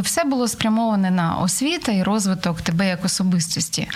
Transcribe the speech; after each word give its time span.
Все 0.00 0.24
було 0.24 0.48
спрямоване 0.48 1.10
на 1.10 1.36
освіта 1.36 1.92
і 1.92 2.02
розвиток 2.02 2.60
тебе 2.60 2.88
як 2.88 3.04
особистості. 3.04 3.88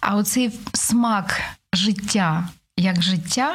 А 0.00 0.16
оцей 0.16 0.58
смак 0.72 1.40
життя 1.72 2.48
як 2.76 3.02
життя. 3.02 3.54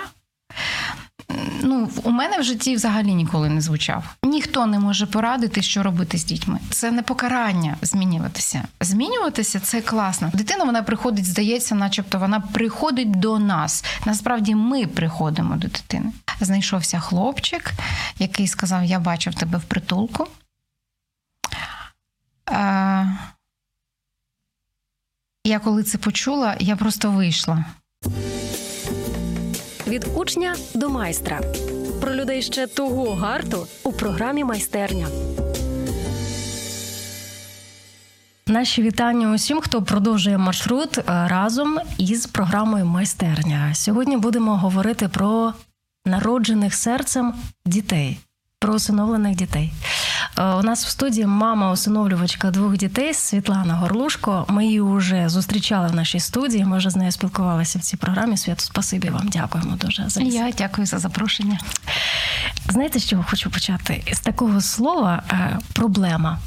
Ну, 1.64 1.90
у 2.04 2.12
мене 2.12 2.38
в 2.38 2.44
житті 2.44 2.76
взагалі 2.76 3.14
ніколи 3.14 3.50
не 3.50 3.62
звучав. 3.62 4.04
Ніхто 4.24 4.66
не 4.66 4.80
може 4.80 5.06
порадити, 5.06 5.62
що 5.62 5.84
робити 5.84 6.18
з 6.18 6.26
дітьми. 6.26 6.60
Це 6.70 6.92
не 6.92 7.02
покарання 7.02 7.78
змінюватися. 7.82 8.64
Змінюватися 8.80 9.60
це 9.60 9.82
класно. 9.82 10.32
Дитина 10.34 10.64
вона 10.64 10.84
приходить, 10.84 11.26
здається, 11.26 11.76
начебто 11.76 12.20
вона 12.20 12.40
приходить 12.40 13.12
до 13.12 13.40
нас. 13.40 13.84
Насправді 14.06 14.56
ми 14.56 14.88
приходимо 14.88 15.56
до 15.56 15.68
дитини. 15.68 16.12
Знайшовся 16.40 17.00
хлопчик, 17.00 17.72
який 18.20 18.48
сказав: 18.48 18.86
Я 18.86 19.00
бачив 19.00 19.36
тебе 19.36 19.58
в 19.58 19.64
притулку. 19.64 20.28
Я 25.46 25.60
коли 25.64 25.84
це 25.84 25.98
почула, 25.98 26.56
я 26.60 26.76
просто 26.76 27.12
вийшла. 27.12 27.66
Від 29.88 30.08
учня 30.16 30.56
до 30.74 30.90
майстра 30.90 31.42
про 32.02 32.16
людей 32.16 32.42
ще 32.42 32.68
того 32.68 33.16
гарту 33.16 33.68
у 33.84 33.94
програмі 33.94 34.44
майстерня. 34.44 35.08
Наші 38.48 38.82
вітання 38.82 39.32
усім, 39.34 39.62
хто 39.62 39.82
продовжує 39.82 40.38
маршрут 40.38 40.98
е, 40.98 41.04
разом 41.08 41.78
із 41.98 42.26
програмою 42.26 42.86
майстерня. 42.86 43.74
Сьогодні 43.76 44.18
будемо 44.18 44.58
говорити 44.58 45.08
про 45.08 45.54
народжених 46.06 46.74
серцем 46.74 47.34
дітей, 47.66 48.20
про 48.62 48.74
усиновлених 48.74 49.36
дітей. 49.36 49.74
Е, 50.38 50.44
у 50.44 50.64
нас 50.64 50.86
в 50.86 50.90
студії 50.90 51.26
мама 51.26 51.72
усиновлювачка 51.72 52.52
двох 52.52 52.78
дітей 52.78 53.14
Світлана 53.14 53.76
Горлушко. 53.76 54.46
Ми 54.50 54.66
її 54.66 54.82
вже 54.82 55.30
зустрічали 55.30 55.88
в 55.88 55.96
нашій 55.96 56.20
студії. 56.20 56.66
Ми 56.66 56.78
вже 56.78 56.90
з 56.90 56.96
нею 56.96 57.12
спілкувалися 57.12 57.80
в 57.80 57.82
цій 57.82 57.98
програмі. 57.98 58.38
Свято, 58.38 58.62
спасибі 58.64 59.10
вам. 59.10 59.28
Дякуємо 59.28 59.76
дуже 59.76 60.10
за 60.10 60.22
Я 60.22 60.52
дякую 60.58 60.88
за 60.88 61.00
запрошення. 61.00 61.60
Знаєте, 62.70 63.00
з 63.00 63.06
чого 63.06 63.26
хочу 63.30 63.50
почати? 63.52 64.04
З 64.14 64.20
такого 64.20 64.62
слова 64.62 65.24
е, 65.32 65.60
проблема. 65.74 66.40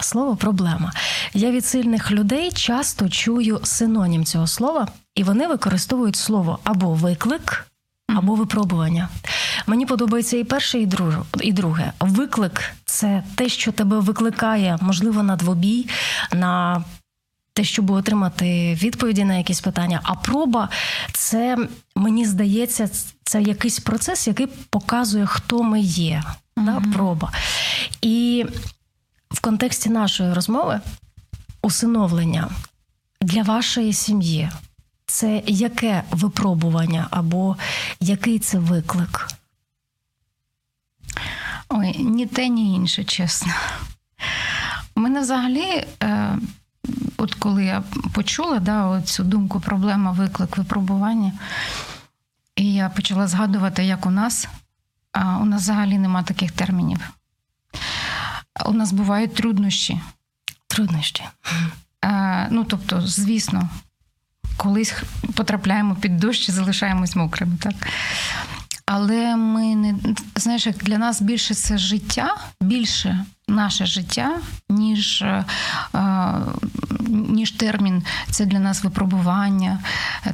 Слово 0.00 0.36
проблема. 0.36 0.92
Я 1.34 1.50
від 1.50 1.66
сильних 1.66 2.10
людей 2.10 2.52
часто 2.52 3.08
чую 3.08 3.60
синонім 3.62 4.24
цього 4.24 4.46
слова, 4.46 4.88
і 5.14 5.22
вони 5.22 5.46
використовують 5.46 6.16
слово 6.16 6.58
або 6.64 6.94
виклик, 6.94 7.69
або 8.16 8.34
випробування. 8.34 9.08
Мені 9.66 9.86
подобається 9.86 10.36
і 10.36 10.44
перше, 10.44 10.78
і 10.78 10.86
друге. 10.86 11.18
І 11.40 11.52
друге. 11.52 11.92
Виклик 12.00 12.72
це 12.84 13.22
те, 13.34 13.48
що 13.48 13.72
тебе 13.72 14.00
викликає, 14.00 14.78
можливо, 14.80 15.22
на 15.22 15.36
двобій, 15.36 15.88
на 16.32 16.84
те, 17.52 17.64
щоб 17.64 17.90
отримати 17.90 18.74
відповіді 18.74 19.24
на 19.24 19.34
якісь 19.34 19.60
питання. 19.60 20.00
А 20.02 20.14
проба 20.14 20.68
це 21.12 21.56
мені 21.94 22.26
здається, 22.26 22.88
це 23.24 23.42
якийсь 23.42 23.80
процес, 23.80 24.26
який 24.26 24.46
показує, 24.46 25.26
хто 25.26 25.62
ми 25.62 25.80
є. 25.80 26.22
Mm-hmm. 26.56 26.64
Да, 26.64 26.82
Проба. 26.92 27.32
І 28.02 28.46
в 29.30 29.40
контексті 29.40 29.90
нашої 29.90 30.32
розмови 30.32 30.80
усиновлення 31.62 32.48
для 33.20 33.42
вашої 33.42 33.92
сім'ї 33.92 34.50
це 35.10 35.42
яке 35.46 36.02
випробування 36.10 37.06
або 37.10 37.56
який 38.00 38.38
це 38.38 38.58
виклик? 38.58 39.28
Ой, 41.68 41.98
ні 41.98 42.26
те, 42.26 42.48
ні 42.48 42.74
інше, 42.74 43.04
чесно. 43.04 43.52
У 44.94 45.00
мене 45.00 45.20
взагалі, 45.20 45.86
е, 46.02 46.38
от 47.16 47.34
коли 47.34 47.64
я 47.64 47.82
почула 48.12 48.58
да, 48.58 49.02
цю 49.02 49.24
думку, 49.24 49.60
проблема, 49.60 50.12
виклик, 50.12 50.56
випробування, 50.56 51.32
і 52.56 52.74
я 52.74 52.88
почала 52.88 53.26
згадувати, 53.26 53.84
як 53.84 54.06
у 54.06 54.10
нас, 54.10 54.48
а 55.12 55.38
у 55.38 55.44
нас 55.44 55.62
взагалі 55.62 55.98
нема 55.98 56.22
таких 56.22 56.52
термінів. 56.52 56.98
У 58.66 58.72
нас 58.72 58.92
бувають 58.92 59.34
труднощі. 59.34 60.00
Труднощі. 60.66 61.24
Е, 62.04 62.48
ну, 62.50 62.64
тобто, 62.64 63.00
звісно, 63.00 63.68
колись 64.56 64.94
потрапляємо 65.34 65.94
під 65.94 66.16
дощ 66.16 66.48
і 66.48 66.52
залишаємось 66.52 67.16
мокрими. 67.16 67.56
так. 67.60 67.74
Але 68.92 69.36
ми 69.36 69.74
не 69.74 69.94
знаєш, 70.36 70.66
як 70.66 70.76
для 70.76 70.98
нас 70.98 71.22
більше 71.22 71.54
це 71.54 71.78
життя, 71.78 72.36
більше 72.60 73.24
наше 73.48 73.86
життя, 73.86 74.38
ніж 74.68 75.22
е, 75.22 75.44
ніж 77.08 77.50
термін. 77.50 78.02
Це 78.30 78.46
для 78.46 78.58
нас 78.58 78.84
випробування, 78.84 79.78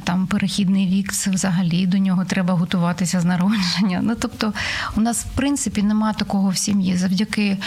там 0.03 0.27
перехідний 0.27 0.87
вік, 0.87 1.13
це 1.13 1.31
взагалі 1.31 1.87
до 1.87 1.97
нього 1.97 2.25
треба 2.25 2.53
готуватися 2.53 3.19
з 3.19 3.25
народження. 3.25 3.99
Ну 4.03 4.15
тобто, 4.19 4.53
у 4.95 5.01
нас 5.01 5.25
в 5.25 5.35
принципі 5.35 5.83
нема 5.83 6.13
такого 6.13 6.49
в 6.49 6.57
сім'ї 6.57 6.97
завдяки 6.97 7.57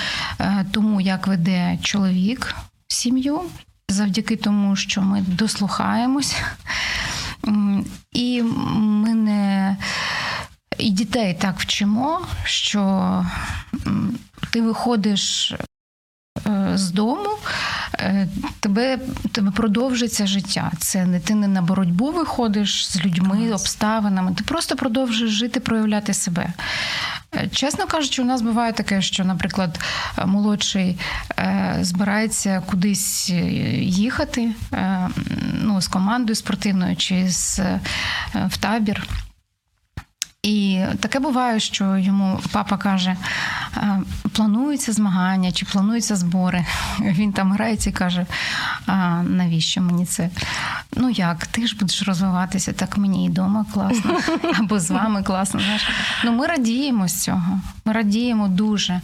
е, 0.41 0.67
тому, 0.71 1.01
як 1.01 1.27
веде 1.27 1.79
чоловік 1.83 2.55
сім'ю, 2.89 3.41
завдяки 3.91 4.37
тому, 4.37 4.77
що 4.77 5.03
ми 5.03 5.21
дослухаємось, 5.21 6.37
і 8.13 8.43
ми 8.43 9.15
не 9.15 9.77
і 10.79 10.91
дітей 10.91 11.37
так 11.41 11.59
вчимо, 11.59 12.21
що 12.45 13.25
ти 14.51 14.63
виходиш 14.63 15.53
е, 16.47 16.73
з 16.75 16.91
дому, 16.91 17.31
тебе 18.61 18.99
тебе 19.33 19.51
продовжиться 19.51 20.27
життя. 20.27 20.73
Це 20.79 21.07
не 21.07 21.21
ти 21.21 21.35
не 21.35 21.49
на 21.49 21.63
боротьбу 21.63 22.13
виходиш 22.13 22.87
з 22.87 23.05
людьми, 23.05 23.53
обставинами. 23.53 24.35
Ти 24.35 24.45
просто 24.45 24.77
продовжуєш 24.77 25.33
жити, 25.33 25.61
проявляти 25.61 26.15
себе. 26.15 26.53
Е, 27.35 27.49
чесно 27.49 27.87
кажучи, 27.87 28.23
у 28.23 28.25
нас 28.25 28.43
буває 28.43 28.73
таке, 28.73 29.03
що, 29.03 29.25
наприклад, 29.25 29.81
молодший 30.27 30.99
збирається 31.81 32.63
кудись 32.67 33.31
їхати 33.81 34.51
ну, 35.53 35.81
з 35.81 35.89
командою 35.89 36.37
спортивною 36.37 36.97
чи 36.97 37.29
з, 37.29 37.61
в 38.35 38.57
табір. 38.61 39.07
І 40.43 40.85
таке 41.01 41.19
буває, 41.19 41.61
що 41.61 41.97
йому 41.97 42.41
папа 42.53 42.77
каже: 42.77 43.17
плануються 44.33 44.93
змагання 44.93 45.53
чи 45.53 45.67
плануються 45.67 46.17
збори. 46.17 46.67
Він 47.01 47.33
там 47.33 47.53
грається 47.53 47.91
і 47.91 47.93
каже: 47.93 48.27
а 48.87 49.23
навіщо 49.23 49.81
мені 49.81 50.07
це? 50.07 50.31
Ну 50.97 51.11
як, 51.11 51.47
ти 51.47 51.67
ж 51.67 51.77
будеш 51.77 52.03
розвиватися, 52.03 52.73
так 52.73 52.99
мені 52.99 53.27
і 53.27 53.29
вдома 53.29 53.67
класно, 53.75 54.21
або 54.59 54.81
з 54.81 54.91
вами 54.91 55.23
класно. 55.23 55.61
Знаєш. 55.61 55.89
Ну 56.25 56.33
ми 56.33 56.47
радіємо 56.47 57.09
з 57.09 57.23
цього. 57.23 57.61
Ми 57.85 57.93
радіємо 57.93 58.49
дуже. 58.49 59.01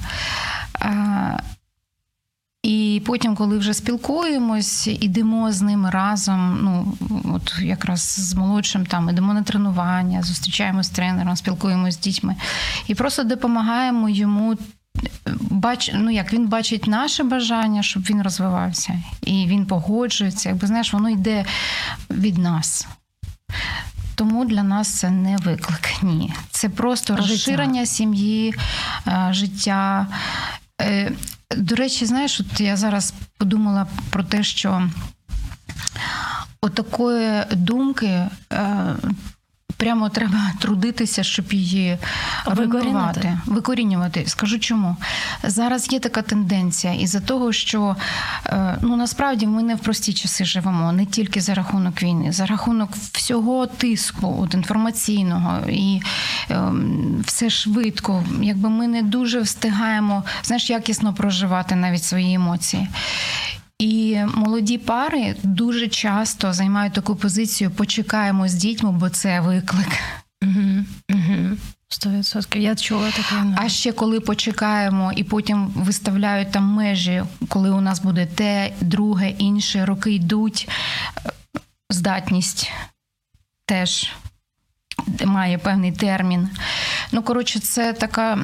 І 2.67 3.03
потім, 3.07 3.37
коли 3.37 3.59
вже 3.59 3.75
спілкуємось, 3.75 4.87
ідемо 4.87 5.53
з 5.53 5.63
ними 5.63 5.91
разом. 5.91 6.59
Ну 6.63 6.95
от 7.35 7.55
якраз 7.63 8.01
з 8.01 8.35
молодшим 8.35 8.87
там 8.87 9.11
ідемо 9.11 9.35
на 9.35 9.43
тренування, 9.43 10.23
зустрічаємось 10.23 10.87
з 10.87 10.91
тренером, 10.91 11.37
спілкуємось 11.37 11.95
з 11.95 11.99
дітьми 11.99 12.37
і 12.87 12.95
просто 12.95 13.25
допомагаємо 13.25 14.09
йому. 14.09 14.57
Бач, 15.41 15.91
ну 15.95 16.11
як 16.11 16.33
він 16.33 16.49
бачить 16.49 16.87
наше 16.87 17.25
бажання, 17.25 17.83
щоб 17.83 18.03
він 18.03 18.23
розвивався, 18.23 19.03
і 19.23 19.47
він 19.47 19.67
погоджується. 19.67 20.49
Якби 20.49 20.67
знаєш, 20.67 20.93
воно 20.93 21.11
йде 21.11 21.45
від 22.11 22.39
нас. 22.39 22.87
Тому 24.15 24.45
для 24.45 24.63
нас 24.63 24.89
це 24.89 25.11
не 25.11 25.37
виклик. 25.37 26.03
Ні. 26.03 26.33
Це 26.51 26.69
просто 26.69 27.17
життя. 27.17 27.29
розширення 27.29 27.87
сім'ї, 27.87 28.55
е, 29.07 29.29
життя. 29.31 30.07
До 31.55 31.75
речі, 31.75 32.07
знаєш, 32.07 32.41
от 32.41 32.61
я 32.61 32.77
зараз 32.77 33.15
подумала 33.39 33.87
про 34.11 34.25
те, 34.25 34.43
що 34.43 34.91
отакої 36.61 37.43
думки 37.53 38.07
е, 38.53 38.97
прямо 39.77 40.09
треба 40.09 40.53
трудитися, 40.61 41.23
щоб 41.23 41.53
її 41.53 41.99
викорінювати. 42.47 43.39
викорінювати. 43.47 44.25
Скажу 44.27 44.59
чому. 44.59 44.97
Зараз 45.43 45.93
є 45.93 46.01
така 46.01 46.23
тенденція, 46.23 46.95
із-за 46.95 47.21
того, 47.21 47.53
що 47.53 47.97
е, 48.47 48.79
ну 48.81 48.97
насправді 48.97 49.47
ми 49.47 49.63
не 49.63 49.75
в 49.75 49.79
прості 49.79 50.13
часи 50.13 50.45
живемо, 50.45 50.93
не 50.93 51.07
тільки 51.07 51.41
за 51.41 51.55
рахунок 51.55 52.03
війни, 52.03 52.33
за 52.33 52.47
рахунок 52.47 52.91
всього 53.13 53.67
тиску 53.67 54.37
от, 54.43 54.55
інформаційного 54.55 55.69
і 55.69 56.01
е, 56.51 56.63
все 57.25 57.51
швидко. 57.51 58.25
Якби 58.43 58.71
ми 58.71 58.89
не 58.89 59.03
дуже 59.03 59.41
встигаємо 59.41 60.25
знаєш, 60.45 60.71
якісно 60.71 61.15
проживати 61.15 61.75
навіть 61.75 62.05
свої 62.05 62.35
емоції. 62.35 62.89
І 63.79 64.19
молоді 64.35 64.79
пари 64.79 65.37
дуже 65.43 65.89
часто 65.89 66.53
займають 66.53 66.93
таку 66.93 67.17
позицію 67.17 67.71
Почекаємо 67.71 68.49
з 68.49 68.55
дітьми, 68.55 68.93
бо 68.93 69.09
це 69.09 69.41
виклик. 69.41 69.89
Угу, 70.43 70.85
угу. 71.13 71.57
100%. 71.89 72.59
Я 72.59 72.77
чула 72.77 73.11
таке. 73.11 73.45
А 73.57 73.69
ще 73.69 73.93
коли 73.93 74.21
почекаємо 74.21 75.13
і 75.13 75.25
потім 75.25 75.67
виставляють 75.67 76.53
там 76.53 76.65
межі, 76.65 77.23
коли 77.49 77.71
у 77.71 77.81
нас 77.81 78.01
буде 78.01 78.27
те, 78.27 78.73
друге, 78.81 79.31
інше, 79.31 79.85
роки 79.85 80.13
йдуть, 80.13 80.69
здатність 81.91 82.73
теж 83.67 84.13
має 85.25 85.59
певний 85.59 85.93
термін. 85.93 86.49
Ну, 87.13 87.23
коротше, 87.23 87.59
це 87.59 87.93
така. 87.93 88.39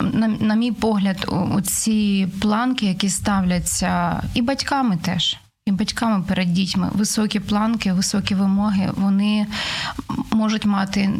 На, 0.00 0.28
на 0.28 0.54
мій 0.54 0.72
погляд, 0.72 1.32
ці 1.64 2.28
планки, 2.40 2.86
які 2.86 3.08
ставляться, 3.08 4.22
і 4.34 4.42
батьками 4.42 4.96
теж, 4.96 5.36
і 5.66 5.72
батьками 5.72 6.24
перед 6.28 6.52
дітьми, 6.52 6.90
високі 6.92 7.40
планки, 7.40 7.92
високі 7.92 8.34
вимоги, 8.34 8.90
вони 8.96 9.46
можуть 10.30 10.64
мати 10.64 11.10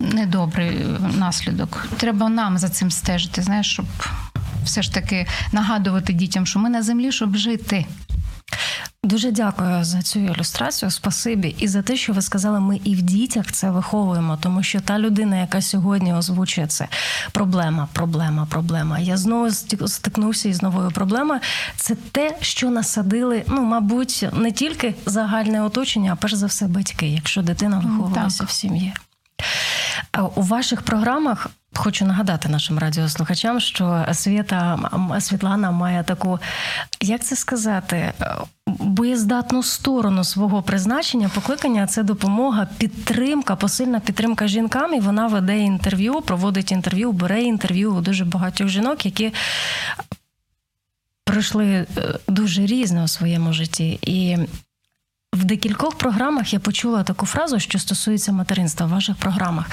недобрий 0.00 0.86
наслідок. 1.18 1.88
Треба 1.96 2.28
нам 2.28 2.58
за 2.58 2.68
цим 2.68 2.90
стежити, 2.90 3.42
знаєш, 3.42 3.72
щоб 3.72 3.86
все 4.64 4.82
ж 4.82 4.94
таки 4.94 5.26
нагадувати 5.52 6.12
дітям, 6.12 6.46
що 6.46 6.58
ми 6.58 6.70
на 6.70 6.82
землі, 6.82 7.12
щоб 7.12 7.36
жити. 7.36 7.86
Дуже 9.04 9.30
дякую 9.32 9.84
за 9.84 10.02
цю 10.02 10.18
ілюстрацію. 10.18 10.90
Спасибі 10.90 11.56
і 11.58 11.68
за 11.68 11.82
те, 11.82 11.96
що 11.96 12.12
ви 12.12 12.22
сказали, 12.22 12.60
ми 12.60 12.80
і 12.84 12.94
в 12.94 13.02
дітях 13.02 13.52
це 13.52 13.70
виховуємо, 13.70 14.38
тому 14.42 14.62
що 14.62 14.80
та 14.80 14.98
людина, 14.98 15.36
яка 15.36 15.62
сьогодні 15.62 16.14
озвучує 16.14 16.66
це 16.66 16.88
проблема, 17.32 17.88
проблема, 17.92 18.46
проблема. 18.50 18.98
Я 18.98 19.16
знову 19.16 19.50
стикнувся 19.86 20.48
із 20.48 20.62
новою 20.62 20.90
проблемою. 20.90 21.40
Це 21.76 21.94
те, 21.94 22.36
що 22.40 22.70
насадили, 22.70 23.44
ну 23.48 23.62
мабуть, 23.62 24.26
не 24.32 24.52
тільки 24.52 24.94
загальне 25.06 25.62
оточення, 25.62 26.12
а 26.12 26.16
перш 26.16 26.34
за 26.34 26.46
все 26.46 26.66
батьки, 26.66 27.08
якщо 27.08 27.42
дитина 27.42 27.78
виховувалася 27.78 28.44
в 28.44 28.50
сім'ї. 28.50 28.94
У 30.34 30.42
ваших 30.42 30.82
програмах 30.82 31.50
хочу 31.74 32.04
нагадати 32.04 32.48
нашим 32.48 32.78
радіослухачам, 32.78 33.60
що 33.60 34.06
Свята 34.12 34.90
Світлана 35.20 35.70
має 35.70 36.04
таку, 36.04 36.38
як 37.00 37.24
це 37.24 37.36
сказати, 37.36 38.12
боєздатну 38.66 39.62
сторону 39.62 40.24
свого 40.24 40.62
призначення, 40.62 41.30
покликання 41.34 41.86
це 41.86 42.02
допомога, 42.02 42.68
підтримка, 42.78 43.56
посильна 43.56 44.00
підтримка 44.00 44.48
жінкам. 44.48 44.94
І 44.94 45.00
вона 45.00 45.26
веде 45.26 45.58
інтерв'ю, 45.58 46.20
проводить 46.20 46.72
інтерв'ю, 46.72 47.12
бере 47.12 47.42
інтерв'ю 47.42 47.94
у 47.94 48.00
дуже 48.00 48.24
багатьох 48.24 48.68
жінок, 48.68 49.06
які 49.06 49.32
пройшли 51.24 51.66
е, 51.66 51.86
дуже 52.28 52.66
різне 52.66 53.04
у 53.04 53.08
своєму 53.08 53.52
житті. 53.52 53.98
І 54.02 54.36
в 55.32 55.44
декількох 55.44 55.98
програмах 55.98 56.52
я 56.52 56.58
почула 56.58 57.02
таку 57.02 57.26
фразу, 57.26 57.60
що 57.60 57.78
стосується 57.78 58.32
материнства 58.32 58.86
в 58.86 58.90
ваших 58.90 59.16
програмах. 59.16 59.70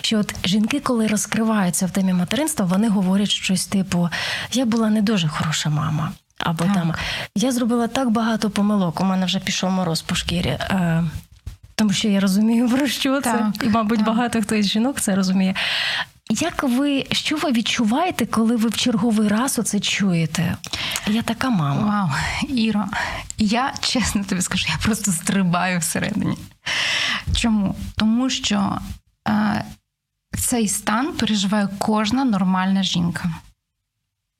Що 0.00 0.18
от 0.18 0.34
жінки, 0.44 0.80
коли 0.80 1.06
розкриваються 1.06 1.86
в 1.86 1.90
темі 1.90 2.12
материнства, 2.12 2.66
вони 2.66 2.88
говорять 2.88 3.30
щось 3.30 3.66
типу: 3.66 4.08
Я 4.52 4.64
була 4.64 4.90
не 4.90 5.02
дуже 5.02 5.28
хороша 5.28 5.70
мама. 5.70 6.12
Або 6.38 6.64
так. 6.64 6.74
там 6.74 6.94
я 7.34 7.52
зробила 7.52 7.86
так 7.86 8.10
багато 8.10 8.50
помилок, 8.50 9.00
у 9.00 9.04
мене 9.04 9.26
вже 9.26 9.38
пішов 9.38 9.70
мороз 9.70 10.02
по 10.02 10.14
шкірі. 10.14 10.48
Е, 10.48 11.04
тому 11.74 11.92
що 11.92 12.08
я 12.08 12.20
розумію, 12.20 12.68
про 12.68 12.86
що 12.86 13.20
це, 13.20 13.52
і, 13.62 13.68
мабуть, 13.68 13.98
так. 13.98 14.06
багато 14.06 14.42
хто 14.42 14.54
із 14.54 14.66
жінок 14.66 15.00
це 15.00 15.14
розуміє. 15.14 15.54
Як 16.30 16.62
ви 16.62 17.06
що 17.12 17.36
ви 17.36 17.52
відчуваєте, 17.52 18.26
коли 18.26 18.56
ви 18.56 18.68
в 18.68 18.76
черговий 18.76 19.28
раз 19.28 19.58
оце 19.58 19.80
чуєте? 19.80 20.56
Я 21.06 21.22
така 21.22 21.50
мама. 21.50 21.82
Вау, 21.82 22.10
Іро, 22.56 22.84
я 23.38 23.74
чесно 23.80 24.24
тобі 24.24 24.42
скажу, 24.42 24.66
я 24.68 24.76
просто 24.84 25.12
стрибаю 25.12 25.78
всередині. 25.78 26.36
Чому? 27.36 27.74
Тому 27.96 28.30
що 28.30 28.78
е, 29.28 29.64
цей 30.38 30.68
стан 30.68 31.12
переживає 31.12 31.68
кожна 31.78 32.24
нормальна 32.24 32.82
жінка. 32.82 33.30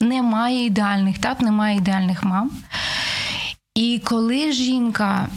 Немає 0.00 0.66
ідеальних 0.66 1.18
тат, 1.18 1.40
немає 1.40 1.76
ідеальних 1.76 2.24
мам. 2.24 2.50
І 3.74 4.02
коли 4.04 4.52
жінка 4.52 5.28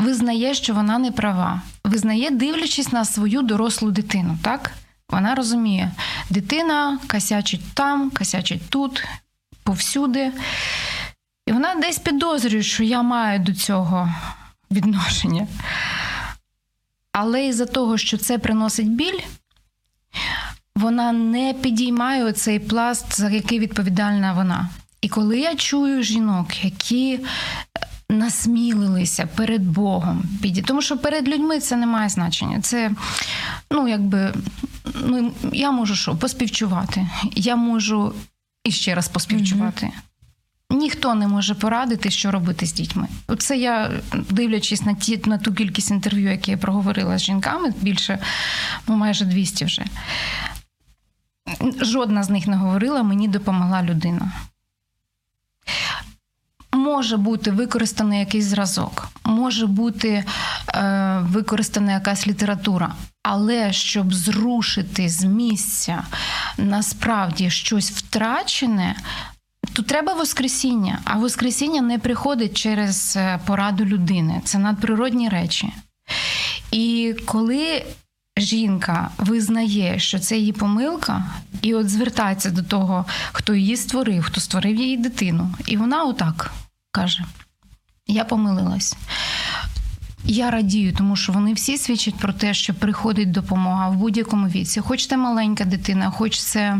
визнає, 0.00 0.54
що 0.54 0.74
вона 0.74 0.98
не 0.98 1.12
права, 1.12 1.62
визнає, 1.84 2.30
дивлячись 2.30 2.92
на 2.92 3.04
свою 3.04 3.42
дорослу 3.42 3.90
дитину, 3.90 4.38
так? 4.42 4.70
Вона 5.08 5.34
розуміє, 5.34 5.90
дитина 6.30 6.98
косячить 7.10 7.74
там, 7.74 8.10
косячить 8.10 8.70
тут, 8.70 9.04
повсюди. 9.62 10.32
І 11.46 11.52
вона 11.52 11.74
десь 11.74 11.98
підозрює, 11.98 12.62
що 12.62 12.82
я 12.82 13.02
маю 13.02 13.38
до 13.38 13.54
цього 13.54 14.14
відношення. 14.70 15.46
Але 17.12 17.46
із-за 17.46 17.66
того, 17.66 17.98
що 17.98 18.18
це 18.18 18.38
приносить 18.38 18.90
біль, 18.90 19.20
вона 20.76 21.12
не 21.12 21.54
підіймає 21.54 22.32
цей 22.32 22.58
пласт, 22.58 23.16
за 23.16 23.30
який 23.30 23.58
відповідальна 23.58 24.32
вона. 24.32 24.68
І 25.00 25.08
коли 25.08 25.38
я 25.38 25.54
чую 25.54 26.02
жінок, 26.02 26.64
які 26.64 27.20
насмілилися 28.08 29.26
перед 29.26 29.62
Богом, 29.66 30.22
тому 30.66 30.82
що 30.82 30.98
перед 30.98 31.28
людьми 31.28 31.60
це 31.60 31.76
не 31.76 31.86
має 31.86 32.08
значення. 32.08 32.60
Це, 32.60 32.90
ну, 33.70 33.88
якби, 33.88 34.34
ну, 34.94 35.32
я 35.52 35.70
можу 35.70 35.94
що, 35.94 36.16
поспівчувати. 36.16 37.08
Я 37.34 37.56
можу 37.56 38.14
іще 38.64 38.94
раз 38.94 39.08
поспівчувати. 39.08 39.86
Mm-hmm. 39.86 40.76
Ніхто 40.76 41.14
не 41.14 41.28
може 41.28 41.54
порадити, 41.54 42.10
що 42.10 42.30
робити 42.30 42.66
з 42.66 42.72
дітьми. 42.72 43.08
Це 43.38 43.56
я, 43.56 43.90
дивлячись 44.30 44.82
на 44.82 44.94
ті 44.94 45.20
на 45.24 45.38
ту 45.38 45.54
кількість 45.54 45.90
інтерв'ю, 45.90 46.30
які 46.30 46.50
я 46.50 46.56
проговорила 46.56 47.18
з 47.18 47.22
жінками, 47.22 47.74
більше 47.80 48.18
ну, 48.88 48.96
майже 48.96 49.24
200 49.24 49.64
вже. 49.64 49.84
Жодна 51.80 52.22
з 52.22 52.30
них 52.30 52.46
не 52.46 52.56
говорила, 52.56 53.02
мені 53.02 53.28
допомогла 53.28 53.82
людина 53.82 54.32
може 56.84 57.16
бути 57.16 57.50
використаний 57.50 58.18
якийсь 58.18 58.44
зразок, 58.44 59.08
може 59.24 59.66
бути 59.66 60.24
е, 60.74 61.18
використана 61.22 61.92
якась 61.92 62.26
література, 62.26 62.94
але 63.22 63.72
щоб 63.72 64.14
зрушити 64.14 65.08
з 65.08 65.24
місця 65.24 66.04
насправді 66.58 67.50
щось 67.50 67.90
втрачене. 67.90 68.96
То 69.72 69.82
треба 69.82 70.14
Воскресіння, 70.14 70.98
а 71.04 71.16
Воскресіння 71.16 71.80
не 71.80 71.98
приходить 71.98 72.56
через 72.56 73.16
е, 73.16 73.40
пораду 73.46 73.84
людини. 73.84 74.40
Це 74.44 74.58
надприродні 74.58 75.28
речі. 75.28 75.72
І 76.72 77.14
коли 77.24 77.84
жінка 78.38 79.10
визнає, 79.18 79.98
що 79.98 80.18
це 80.18 80.36
її 80.36 80.52
помилка, 80.52 81.24
і 81.62 81.74
от 81.74 81.88
звертається 81.88 82.50
до 82.50 82.62
того, 82.62 83.04
хто 83.32 83.54
її 83.54 83.76
створив, 83.76 84.22
хто 84.22 84.40
створив 84.40 84.76
її 84.76 84.96
дитину, 84.96 85.54
і 85.66 85.76
вона 85.76 86.04
отак 86.04 86.52
каже: 86.94 87.24
Я 88.06 88.24
помилилась. 88.24 88.96
Я 90.24 90.50
радію, 90.50 90.92
тому 90.92 91.16
що 91.16 91.32
вони 91.32 91.52
всі 91.52 91.78
свідчать 91.78 92.14
про 92.14 92.32
те, 92.32 92.54
що 92.54 92.74
приходить 92.74 93.30
допомога 93.30 93.88
в 93.88 93.96
будь-якому 93.96 94.48
віці. 94.48 94.80
Хоч 94.80 95.06
це 95.06 95.16
маленька 95.16 95.64
дитина, 95.64 96.10
хоч 96.10 96.40
це 96.40 96.78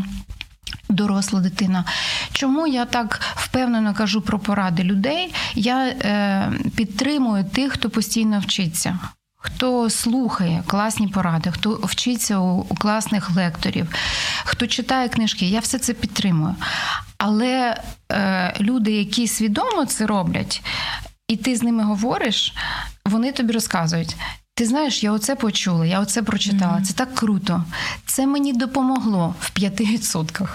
доросла 0.88 1.40
дитина. 1.40 1.84
Чому 2.32 2.66
я 2.66 2.84
так 2.84 3.20
впевнено 3.34 3.94
кажу 3.94 4.20
про 4.20 4.38
поради 4.38 4.82
людей? 4.84 5.34
Я 5.54 5.86
е, 5.86 6.52
підтримую 6.76 7.44
тих, 7.44 7.72
хто 7.72 7.90
постійно 7.90 8.40
вчиться. 8.40 8.98
Хто 9.46 9.90
слухає 9.90 10.62
класні 10.66 11.08
поради, 11.08 11.50
хто 11.50 11.70
вчиться 11.82 12.38
у, 12.38 12.64
класних 12.64 13.30
лекторів, 13.30 13.88
хто 14.44 14.66
читає 14.66 15.08
книжки, 15.08 15.46
я 15.46 15.60
все 15.60 15.78
це 15.78 15.92
підтримую. 15.92 16.54
Але 17.18 17.80
е, 18.12 18.54
люди, 18.60 18.92
які 18.92 19.28
свідомо 19.28 19.84
це 19.86 20.06
роблять, 20.06 20.62
і 21.28 21.36
ти 21.36 21.56
з 21.56 21.62
ними 21.62 21.84
говориш, 21.84 22.54
вони 23.04 23.32
тобі 23.32 23.52
розказують. 23.52 24.16
Ти 24.54 24.66
знаєш, 24.66 25.04
я 25.04 25.12
оце 25.12 25.36
почула, 25.36 25.86
я 25.86 26.00
оце 26.00 26.22
прочитала. 26.22 26.78
Mm-hmm. 26.78 26.84
Це 26.84 26.92
так 26.94 27.14
круто. 27.14 27.64
Це 28.06 28.26
мені 28.26 28.52
допомогло 28.52 29.34
в 29.40 29.50
5%. 29.56 30.48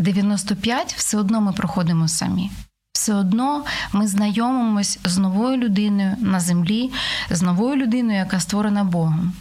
95% 0.00 0.96
все 0.96 1.18
одно 1.18 1.40
ми 1.40 1.52
проходимо 1.52 2.08
самі. 2.08 2.50
Все 2.96 3.14
одно 3.14 3.64
ми 3.92 4.06
знайомимось 4.06 4.98
з 5.04 5.18
новою 5.18 5.56
людиною 5.56 6.16
на 6.20 6.40
землі, 6.40 6.90
з 7.30 7.42
новою 7.42 7.76
людиною, 7.76 8.18
яка 8.18 8.40
створена 8.40 8.84
Богом. 8.84 9.32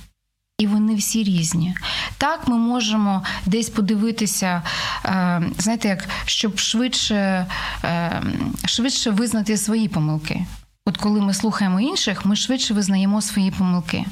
І 0.58 0.68
вони 0.68 0.96
всі 0.96 1.24
різні. 1.24 1.76
Так, 2.18 2.48
ми 2.48 2.58
можемо 2.58 3.24
десь 3.46 3.70
подивитися, 3.70 4.62
е, 5.06 5.42
знаєте, 5.58 5.88
як 5.88 6.08
щоб 6.26 6.60
швидше 6.60 7.46
е, 7.84 8.22
швидше 8.66 9.12
визнати 9.12 9.58
свої 9.58 9.88
помилки. 9.88 10.46
От 10.86 10.98
коли 10.98 11.22
ми 11.22 11.34
слухаємо 11.34 11.80
інших, 11.80 12.26
ми 12.26 12.36
швидше 12.36 12.74
визнаємо 12.74 13.22
свої 13.22 13.52
помилки. 13.52 14.06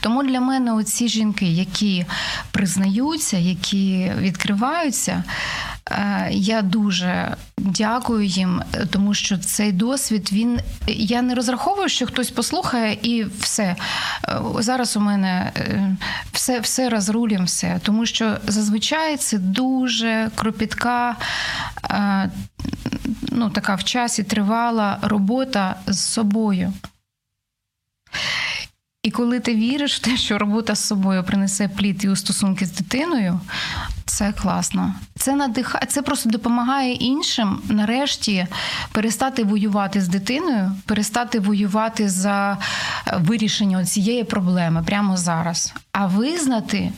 Тому 0.00 0.22
для 0.22 0.40
мене 0.40 0.72
оці 0.72 1.08
жінки, 1.08 1.46
які 1.46 2.06
признаються, 2.50 3.36
які 3.38 4.12
відкриваються, 4.18 5.24
я 6.30 6.62
дуже 6.62 7.36
дякую 7.56 8.24
їм, 8.24 8.62
тому 8.90 9.14
що 9.14 9.38
цей 9.38 9.72
досвід 9.72 10.28
він 10.32 10.60
я 10.86 11.22
не 11.22 11.34
розраховую, 11.34 11.88
що 11.88 12.06
хтось 12.06 12.30
послухає 12.30 12.98
і 13.02 13.24
все. 13.24 13.76
Е, 14.28 14.40
зараз 14.58 14.96
у 14.96 15.00
мене 15.00 15.52
е, 15.56 15.96
все 16.32 16.60
все 16.60 16.88
розрулім, 16.88 17.44
все. 17.44 17.80
Тому 17.82 18.06
що 18.06 18.36
зазвичай 18.46 19.16
це 19.16 19.38
дуже 19.38 20.30
кропітка, 20.34 21.16
ну, 23.22 23.50
така 23.50 23.74
в 23.74 23.84
часі 23.84 24.22
тривала 24.22 24.98
робота 25.02 25.76
з 25.86 26.00
собою. 26.00 26.72
І 29.02 29.10
коли 29.10 29.40
ти 29.40 29.54
віриш 29.54 29.96
в 29.96 30.02
те, 30.02 30.16
що 30.16 30.38
робота 30.38 30.74
з 30.74 30.84
собою 30.84 31.24
принесе 31.24 31.68
плід 31.68 32.04
і 32.04 32.08
у 32.08 32.16
стосунки 32.16 32.66
з 32.66 32.72
дитиною, 32.72 33.40
це 34.06 34.32
класно. 34.32 34.94
Це 35.18 35.34
надихає, 35.36 35.86
це 35.86 36.02
просто 36.02 36.30
допомагає 36.30 36.92
іншим 36.92 37.62
нарешті 37.68 38.46
перестати 38.92 39.44
воювати 39.44 40.00
з 40.00 40.08
дитиною, 40.08 40.72
перестати 40.86 41.40
воювати 41.40 42.08
за 42.08 42.58
вирішення 43.16 43.84
цієї 43.84 44.24
проблеми 44.24 44.82
прямо 44.86 45.16
зараз, 45.16 45.74
а 45.92 46.06
визнати, 46.06 46.92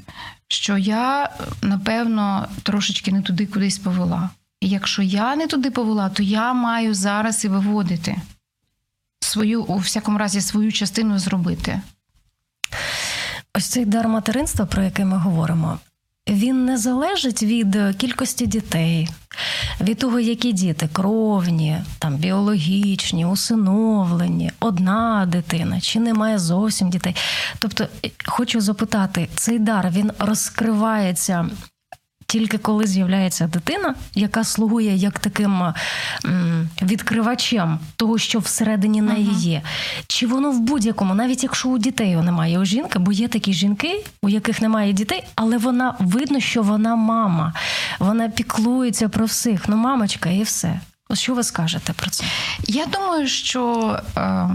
що 0.49 0.77
я 0.77 1.31
напевно 1.63 2.49
трошечки 2.63 3.13
не 3.13 3.23
туди 3.23 3.47
кудись 3.47 3.79
повела. 3.79 4.31
І 4.61 4.69
якщо 4.69 5.03
я 5.03 5.37
не 5.37 5.47
туди 5.47 5.71
повела, 5.71 6.09
то 6.09 6.23
я 6.23 6.53
маю 6.53 6.95
зараз 6.95 7.45
і 7.45 7.49
виводити 7.49 8.17
свою, 9.21 9.63
у 9.63 9.77
всякому 9.77 10.19
разі, 10.19 10.41
свою 10.41 10.73
частину 10.73 11.19
зробити. 11.19 11.81
Ось 13.55 13.67
цей 13.67 13.85
дар 13.85 14.09
материнства, 14.09 14.67
про 14.67 14.83
який 14.83 15.05
ми 15.05 15.17
говоримо, 15.17 15.79
він 16.29 16.65
не 16.65 16.79
залежить 16.79 17.43
від 17.43 17.97
кількості 17.97 18.47
дітей, 18.47 19.09
від 19.81 19.99
того, 19.99 20.21
які 20.21 20.53
діти 20.53 20.89
кровні, 20.93 21.79
там 21.99 22.17
біологічні, 22.17 23.27
усиновлені, 23.27 24.53
одна 24.61 25.27
дитина, 25.29 25.81
чи 25.81 26.01
немає 26.01 26.39
зовсім 26.39 26.91
дітей. 26.91 27.17
Тобто, 27.59 27.87
хочу 28.27 28.61
запитати, 28.61 29.29
цей 29.35 29.59
дар 29.59 29.91
він 29.91 30.13
розкривається 30.19 31.51
тільки 32.31 32.59
коли 32.59 32.87
з'являється 32.87 33.47
дитина, 33.47 33.95
яка 34.15 34.45
слугує 34.45 34.97
як 34.97 35.19
таким 35.19 35.63
відкривачем 36.83 37.79
того, 37.97 38.19
що 38.19 38.39
всередині 38.39 39.03
неї 39.03 39.31
є, 39.35 39.63
чи 40.07 40.27
воно 40.27 40.51
в 40.51 40.61
будь-якому, 40.61 41.15
навіть 41.15 41.43
якщо 41.43 41.69
у 41.69 41.79
дітей 41.79 42.17
немає 42.17 42.59
у 42.59 42.65
жінки, 42.65 42.99
бо 42.99 43.13
є 43.13 43.29
такі 43.29 43.53
жінки, 43.53 44.05
у 44.23 44.29
яких 44.29 44.63
немає 44.63 44.93
дітей, 44.93 45.25
але 45.35 45.59
вона 45.59 45.97
видно, 45.99 46.41
що 46.41 46.63
вона 46.63 46.97
мама, 46.97 47.55
вона 47.99 48.29
піклується 48.29 49.09
про 49.09 49.25
всіх. 49.25 49.69
Ну, 49.69 49.77
мамочка, 49.77 50.31
і 50.31 50.43
все. 50.43 50.81
Що 51.13 51.35
ви 51.35 51.43
скажете 51.43 51.93
про 51.93 52.11
це? 52.11 52.25
Я 52.69 52.87
думаю, 52.87 53.29
що 53.29 53.97
е, 54.17 54.49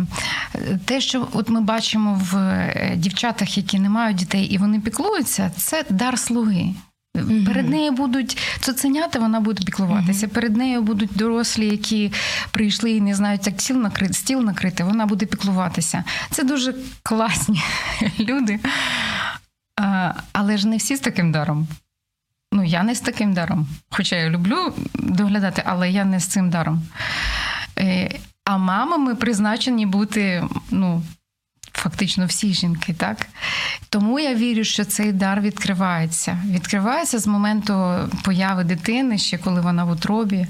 те, 0.86 1.02
що 1.02 1.28
от 1.34 1.50
ми 1.50 1.62
бачимо 1.62 2.22
в 2.32 2.38
е, 2.38 2.94
дівчатах, 2.96 3.58
які 3.58 3.80
не 3.80 3.90
мають 3.90 4.18
дітей, 4.18 4.44
і 4.44 4.58
вони 4.58 4.80
піклуються, 4.80 5.52
це 5.58 5.86
дар 5.90 6.20
слуги. 6.20 6.74
Mm-hmm. 7.16 7.46
Перед 7.46 7.70
нею 7.70 7.92
будуть 7.92 8.38
цуценята, 8.60 9.20
вона 9.20 9.40
буде 9.40 9.64
піклуватися. 9.64 10.28
Mm-hmm. 10.28 10.34
Перед 10.34 10.58
нею 10.58 10.82
будуть 10.82 11.12
дорослі, 11.16 11.68
які 11.68 12.12
прийшли 12.52 12.92
і 12.92 13.02
не 13.02 13.16
знають, 13.16 13.48
як 13.48 13.62
стіл 13.62 13.78
накрити, 13.78 14.14
стіл 14.14 14.42
накрити, 14.42 14.84
вона 14.84 15.06
буде 15.06 15.26
піклуватися. 15.26 16.04
Це 16.32 16.44
дуже 16.44 16.76
класні 17.04 17.64
люди. 18.20 18.60
А, 19.82 20.14
Але 20.34 20.58
ж 20.58 20.68
не 20.68 20.78
всі 20.78 20.96
з 20.96 21.00
таким 21.00 21.32
даром. 21.32 21.68
Ну, 22.52 22.64
я 22.64 22.84
не 22.84 22.96
з 22.96 23.02
таким 23.02 23.34
даром. 23.34 23.68
Хоча 23.90 24.16
я 24.16 24.30
люблю 24.30 24.74
доглядати, 24.94 25.64
але 25.66 25.90
я 25.90 26.06
не 26.06 26.20
з 26.20 26.26
цим 26.28 26.50
даром. 26.50 26.82
Е, 27.80 28.20
а 28.46 28.58
мамами 28.58 29.16
призначені 29.16 29.86
бути 29.86 30.44
ну, 30.72 31.04
фактично 31.76 32.26
всі 32.26 32.54
жінки, 32.54 32.94
так? 32.94 33.28
Тому 33.90 34.20
я 34.20 34.36
вірю, 34.36 34.64
що 34.64 34.86
цей 34.86 35.12
дар 35.12 35.42
відкривається. 35.42 36.40
Відкривається 36.46 37.20
з 37.20 37.28
моменту 37.28 37.96
появи 38.24 38.64
дитини, 38.64 39.18
ще 39.18 39.38
коли 39.38 39.62
вона 39.62 39.84
в 39.84 39.92
утробі. 39.92 40.48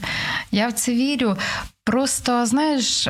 Я 0.51 0.67
в 0.67 0.73
це 0.73 0.91
вірю. 0.91 1.37
Просто, 1.83 2.45
знаєш, 2.45 3.07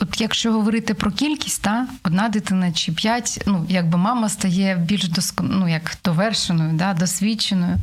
от 0.00 0.20
якщо 0.20 0.52
говорити 0.52 0.94
про 0.94 1.10
кількість, 1.10 1.62
та, 1.62 1.86
одна 2.04 2.28
дитина 2.28 2.72
чи 2.72 2.92
п'ять, 2.92 3.42
ну, 3.46 3.66
якби 3.68 3.98
мама 3.98 4.28
стає 4.28 4.76
більш 4.76 5.08
доскон... 5.08 5.48
ну, 5.52 5.68
як 5.68 5.96
довершеною, 6.04 6.72
да, 6.72 6.94
досвідченою. 6.94 7.76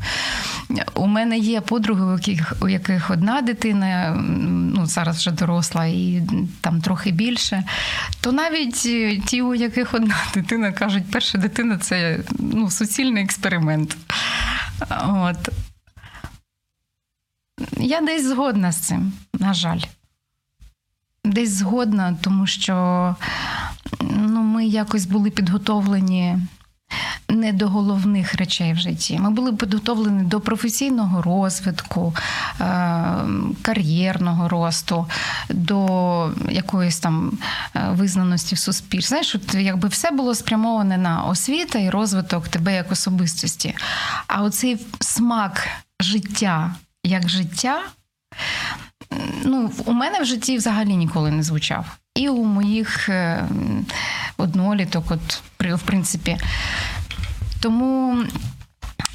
У 0.93 1.07
мене 1.07 1.37
є 1.37 1.61
подруги, 1.61 2.05
у 2.05 2.11
яких 2.11 2.53
у 2.61 2.67
яких 2.67 3.09
одна 3.09 3.41
дитина, 3.41 4.15
ну, 4.75 4.85
зараз 4.85 5.17
вже 5.17 5.31
доросла 5.31 5.85
і 5.85 6.21
там 6.61 6.81
трохи 6.81 7.11
більше, 7.11 7.63
то 8.21 8.31
навіть 8.31 8.75
ті, 9.25 9.41
у 9.41 9.55
яких 9.55 9.93
одна 9.93 10.15
дитина 10.33 10.71
кажуть, 10.71 11.11
перша 11.11 11.37
дитина 11.37 11.77
це 11.77 12.19
ну, 12.39 12.69
суцільний 12.69 13.23
експеримент. 13.23 13.97
От. 15.07 15.49
Я 17.77 18.01
десь 18.01 18.27
згодна 18.27 18.71
з 18.71 18.77
цим, 18.77 19.13
на 19.33 19.53
жаль. 19.53 19.79
Десь 21.29 21.51
згодна, 21.51 22.17
тому 22.21 22.47
що 22.47 23.15
ну, 24.01 24.41
ми 24.41 24.65
якось 24.65 25.05
були 25.05 25.29
підготовлені 25.29 26.37
не 27.29 27.53
до 27.53 27.67
головних 27.67 28.35
речей 28.35 28.73
в 28.73 28.77
житті. 28.77 29.19
Ми 29.19 29.29
були 29.29 29.53
підготовлені 29.53 30.23
до 30.23 30.39
професійного 30.41 31.21
розвитку, 31.21 32.15
е, 32.15 32.65
кар'єрного 33.61 34.49
росту, 34.49 35.05
до 35.49 36.31
якоїсь 36.49 36.99
там 36.99 37.31
е, 37.75 37.89
визнаності 37.91 38.55
в 38.55 38.57
суспільстві. 38.57 39.09
Знаєш, 39.09 39.35
от 39.35 39.55
якби 39.55 39.87
все 39.87 40.11
було 40.11 40.35
спрямоване 40.35 40.97
на 40.97 41.23
освіта 41.23 41.79
і 41.79 41.89
розвиток 41.89 42.47
тебе 42.47 42.75
як 42.75 42.91
особистості. 42.91 43.75
А 44.27 44.43
оцей 44.43 44.85
смак 44.99 45.67
життя 46.01 46.75
як 47.03 47.29
життя, 47.29 47.81
ну, 49.43 49.71
у 49.85 49.93
мене 49.93 50.21
в 50.21 50.25
житті 50.25 50.57
взагалі 50.57 50.95
ніколи 50.95 51.31
не 51.31 51.43
звучав. 51.43 51.85
І 52.15 52.29
у 52.29 52.45
моїх 52.45 53.09
е, 53.09 53.47
одноліток, 54.37 55.11
от 55.11 55.41
в 55.59 55.81
принципі. 55.81 56.37
Тому 57.61 58.17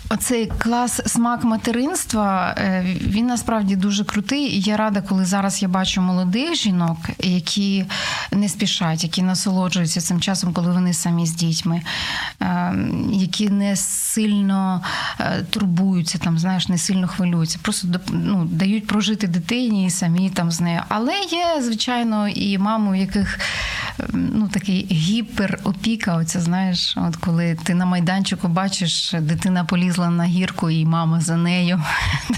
Оцей 0.08 0.52
клас 0.58 1.00
смак 1.06 1.44
материнства 1.44 2.54
е, 2.58 2.84
він 3.00 3.26
насправді 3.26 3.76
дуже 3.76 4.04
крутий. 4.04 4.44
І 4.44 4.60
я 4.60 4.76
рада, 4.76 5.02
коли 5.02 5.24
зараз 5.24 5.62
я 5.62 5.68
бачу 5.68 6.00
молодих 6.00 6.54
жінок, 6.54 6.98
які 7.18 7.84
не 8.32 8.48
спішать, 8.48 9.02
які 9.02 9.22
насолоджуються 9.22 10.00
цим 10.00 10.20
часом, 10.20 10.52
коли 10.52 10.72
вони 10.72 10.94
самі 10.94 11.26
з 11.26 11.34
дітьми, 11.34 11.82
е, 12.40 12.74
які 13.12 13.48
не 13.48 13.76
сильно 13.76 14.82
е, 15.20 15.42
турбуються, 15.50 16.18
там 16.18 16.38
знаєш, 16.38 16.68
не 16.68 16.78
сильно 16.78 17.08
хвилюються, 17.08 17.58
просто 17.62 17.88
ну, 18.08 18.44
дають 18.44 18.86
прожити 18.86 19.26
дитині 19.26 19.86
і 19.86 19.90
самі 19.90 20.30
там 20.30 20.50
з 20.50 20.60
нею. 20.60 20.80
Але 20.88 21.12
є, 21.12 21.62
звичайно, 21.62 22.28
і 22.28 22.58
мами, 22.58 22.90
у 22.90 22.94
яких 22.94 23.38
ну, 24.12 24.48
такий 24.48 24.86
гіперопіка. 24.90 26.16
Оця 26.16 26.40
знаєш, 26.40 26.96
от 27.08 27.16
коли 27.16 27.58
ти 27.64 27.74
на 27.74 27.86
майданчику 27.86 28.48
бачиш, 28.48 29.14
дитина 29.20 29.64
полізла 29.94 30.10
на 30.10 30.24
гірку, 30.24 30.70
і 30.70 30.84
мама 30.84 31.20
за 31.20 31.36
нею. 31.36 31.82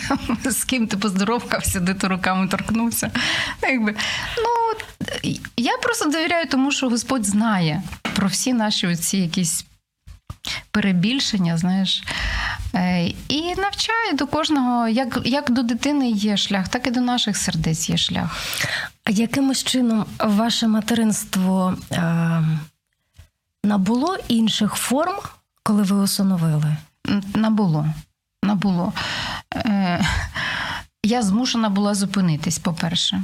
З 0.44 0.64
ким 0.64 0.86
ти 0.86 0.96
поздоровкався, 0.96 1.80
де 1.80 1.94
ти 1.94 2.08
руками 2.08 2.48
торкнувся. 2.48 3.10
Ну, 3.62 3.68
якби, 3.68 3.94
ну, 4.38 5.32
Я 5.56 5.76
просто 5.76 6.10
довіряю 6.10 6.46
тому, 6.48 6.72
що 6.72 6.88
Господь 6.88 7.24
знає 7.24 7.82
про 8.14 8.28
всі 8.28 8.52
наші 8.52 8.86
оці 8.86 9.18
якісь 9.18 9.64
перебільшення, 10.70 11.58
знаєш. 11.58 12.04
Е, 12.74 13.12
і 13.28 13.54
навчає 13.56 14.12
до 14.12 14.26
кожного, 14.26 14.88
як 14.88 15.18
як 15.24 15.50
до 15.50 15.62
дитини 15.62 16.10
є 16.10 16.36
шлях, 16.36 16.68
так 16.68 16.86
і 16.86 16.90
до 16.90 17.00
наших 17.00 17.36
сердець 17.36 17.88
є 17.88 17.96
шлях. 17.96 18.36
А 19.04 19.10
якимось 19.10 19.64
чином 19.64 20.06
ваше 20.18 20.68
материнство 20.68 21.76
е, 21.92 22.42
набуло 23.64 24.16
інших 24.28 24.74
форм, 24.74 25.16
коли 25.62 25.82
ви 25.82 25.96
усиновили? 25.96 26.76
Набуло. 27.34 27.86
Набуло. 28.42 28.92
Е, 29.54 30.04
Я 31.02 31.22
змушена 31.22 31.68
була 31.68 31.94
зупинитись, 31.94 32.58
по-перше. 32.58 33.22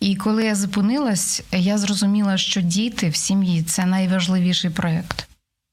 І 0.00 0.16
коли 0.16 0.44
я 0.44 0.54
зупинилась, 0.54 1.42
я 1.52 1.78
зрозуміла, 1.78 2.36
що 2.36 2.60
діти 2.60 3.08
в 3.08 3.16
сім'ї 3.16 3.62
це 3.62 3.86
найважливіший 3.86 4.70
проєкт. 4.70 5.28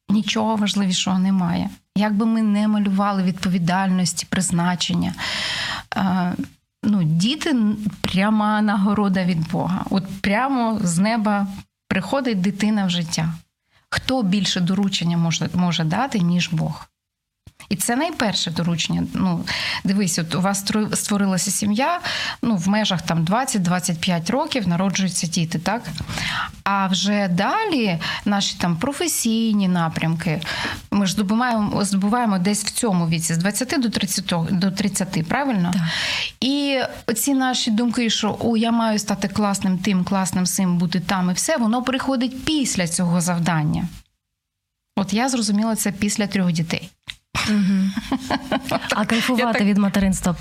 Нічого 0.10 0.56
важливішого 0.56 1.20
немає. 1.20 1.70
Як 1.96 2.14
би 2.16 2.26
ми 2.26 2.42
не 2.42 2.68
малювали 2.68 3.24
відповідальності, 3.24 4.28
призначення. 4.30 5.14
Е, 5.98 6.34
ну, 6.84 7.04
Діти 7.04 7.56
пряма 8.02 8.62
нагорода 8.62 9.24
від 9.24 9.50
Бога. 9.52 9.86
От 9.90 10.22
прямо 10.22 10.80
з 10.84 10.98
неба 10.98 11.48
приходить 11.88 12.42
дитина 12.42 12.86
в 12.86 12.90
життя. 12.90 13.34
Хто 13.90 14.24
більше 14.24 14.60
доручення 14.60 15.18
може, 15.18 15.50
може 15.54 15.84
дати, 15.84 16.20
ніж 16.20 16.50
Бог? 16.52 16.88
І 17.70 17.76
це 17.76 17.96
найперше 17.96 18.52
доручення. 18.52 19.04
Ну, 19.14 19.46
Дивись, 19.84 20.20
от 20.20 20.36
у 20.36 20.42
вас 20.42 20.66
створилася 20.94 21.52
сім'я, 21.52 22.00
ну, 22.42 22.56
в 22.56 22.68
межах 22.68 23.02
там 23.02 23.26
20-25 23.26 24.32
років 24.32 24.68
народжуються 24.68 25.28
діти, 25.28 25.60
так? 25.60 25.82
А 26.64 26.88
вже 26.88 27.28
далі 27.28 28.00
наші 28.26 28.58
там 28.58 28.78
професійні 28.78 29.68
напрямки, 29.68 30.42
ми 30.92 31.06
ж 31.06 31.12
здобуваємо 31.12 31.86
здобуваємо 31.86 32.40
десь 32.40 32.66
в 32.66 32.72
цьому 32.72 33.08
віці 33.08 33.34
з 33.34 33.38
20 33.38 33.82
до 33.82 33.90
30, 33.90 34.34
до 34.52 34.72
30 34.72 35.28
правильно? 35.28 35.72
Так. 35.74 35.82
І 36.40 36.80
оці 37.08 37.34
наші 37.34 37.72
думки, 37.72 38.10
що 38.10 38.38
о, 38.40 38.58
я 38.58 38.72
маю 38.72 39.00
стати 39.00 39.28
класним 39.28 39.78
тим, 39.78 40.04
класним 40.04 40.46
сим, 40.46 40.78
бути 40.78 41.00
там 41.00 41.30
і 41.30 41.34
все, 41.34 41.58
воно 41.58 41.84
приходить 41.84 42.46
після 42.46 42.88
цього 42.88 43.22
завдання. 43.22 43.88
От 44.96 45.14
я 45.14 45.30
зрозуміла 45.30 45.76
це 45.76 45.92
після 45.92 46.28
трьох 46.28 46.52
дітей. 46.52 46.90
А 48.90 49.06
кайфувати 49.06 49.60
так... 49.60 49.68
від 49.68 49.78
материнства 49.78 50.36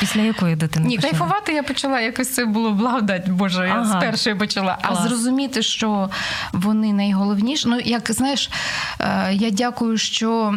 після 0.00 0.20
якої 0.20 0.56
дитини? 0.56 0.86
Ні, 0.86 0.96
почала? 0.96 1.10
кайфувати 1.10 1.52
я 1.52 1.62
почала 1.62 2.00
якось 2.00 2.34
це 2.34 2.44
було 2.44 2.70
благодать 2.70 3.28
Боже, 3.28 3.66
я 3.66 3.74
ага. 3.74 4.00
з 4.00 4.04
першої 4.04 4.36
почала. 4.36 4.78
Клас. 4.82 4.98
А 5.00 5.08
зрозуміти, 5.08 5.62
що 5.62 6.10
вони 6.52 6.92
найголовніші. 6.92 7.68
Ну, 7.68 7.80
як 7.80 8.12
знаєш, 8.12 8.50
е, 9.00 9.34
я 9.34 9.50
дякую, 9.50 9.98
що. 9.98 10.54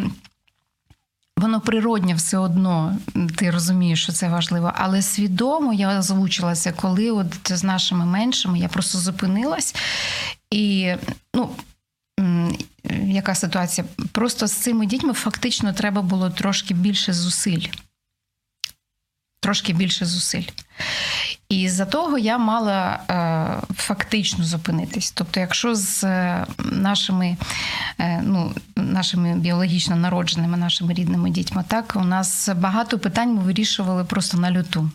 Воно 1.40 1.60
природнє 1.60 2.14
все 2.14 2.38
одно, 2.38 2.96
ти 3.36 3.50
розумієш, 3.50 4.02
що 4.02 4.12
це 4.12 4.28
важливо, 4.28 4.72
але 4.74 5.02
свідомо 5.02 5.72
я 5.72 5.98
озвучилася, 5.98 6.72
коли 6.72 7.10
от 7.10 7.26
з 7.44 7.64
нашими 7.64 8.06
меншими 8.06 8.58
я 8.58 8.68
просто 8.68 8.98
зупинилась 8.98 9.74
і 10.50 10.92
ну 11.34 11.50
яка 13.06 13.34
ситуація? 13.34 13.86
Просто 14.12 14.46
з 14.46 14.52
цими 14.52 14.86
дітьми 14.86 15.12
фактично 15.12 15.72
треба 15.72 16.02
було 16.02 16.30
трошки 16.30 16.74
більше 16.74 17.12
зусиль. 17.12 17.66
Трошки 19.40 19.72
більше 19.72 20.06
зусиль. 20.06 20.48
І 21.48 21.68
за 21.68 21.84
того 21.84 22.18
я 22.18 22.38
мала 22.38 23.00
е, 23.10 23.74
фактично 23.74 24.44
зупинитись. 24.44 25.10
Тобто, 25.10 25.40
якщо 25.40 25.74
з 25.74 26.04
е, 26.04 26.46
нашими 26.58 27.36
е, 27.98 28.22
ну, 28.24 28.52
нашими 28.76 29.36
біологічно 29.36 29.96
народженими, 29.96 30.56
нашими 30.56 30.94
рідними 30.94 31.30
дітьми, 31.30 31.64
так 31.68 31.92
у 31.96 32.04
нас 32.04 32.48
багато 32.56 32.98
питань 32.98 33.34
ми 33.34 33.42
вирішували 33.42 34.04
просто 34.04 34.38
на 34.38 34.50
люту. 34.50 34.90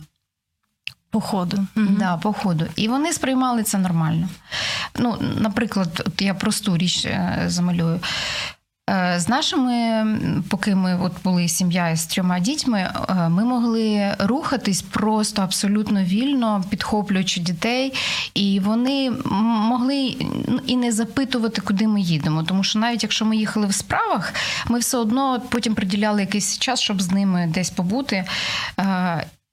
По 1.12 1.20
ходу. 1.20 1.66
Да, 1.76 2.16
по 2.16 2.32
ходу. 2.32 2.66
І 2.76 2.88
вони 2.88 3.12
сприймали 3.12 3.62
це 3.62 3.78
нормально. 3.78 4.28
Ну, 4.98 5.16
Наприклад, 5.38 6.02
от 6.06 6.22
я 6.22 6.34
просту 6.34 6.76
річ 6.76 7.04
е, 7.04 7.44
замалюю. 7.46 8.00
Е, 8.90 9.14
з 9.20 9.28
нашими, 9.28 10.06
поки 10.48 10.74
ми 10.74 10.98
от 11.02 11.12
були 11.24 11.48
сім'я 11.48 11.96
з 11.96 12.06
трьома 12.06 12.40
дітьми, 12.40 12.90
е, 13.08 13.28
ми 13.28 13.44
могли 13.44 14.16
рухатись 14.18 14.82
просто 14.82 15.42
абсолютно 15.42 16.02
вільно, 16.02 16.64
підхоплюючи 16.70 17.40
дітей, 17.40 17.92
і 18.34 18.60
вони 18.60 19.10
могли 19.40 20.16
ну, 20.48 20.60
і 20.66 20.76
не 20.76 20.92
запитувати, 20.92 21.60
куди 21.60 21.88
ми 21.88 22.00
їдемо. 22.00 22.42
Тому 22.42 22.64
що 22.64 22.78
навіть 22.78 23.02
якщо 23.02 23.24
ми 23.24 23.36
їхали 23.36 23.66
в 23.66 23.74
справах, 23.74 24.34
ми 24.68 24.78
все 24.78 24.98
одно 24.98 25.42
потім 25.48 25.74
приділяли 25.74 26.20
якийсь 26.20 26.58
час, 26.58 26.80
щоб 26.80 27.02
з 27.02 27.10
ними 27.10 27.50
десь 27.54 27.70
побути. 27.70 28.24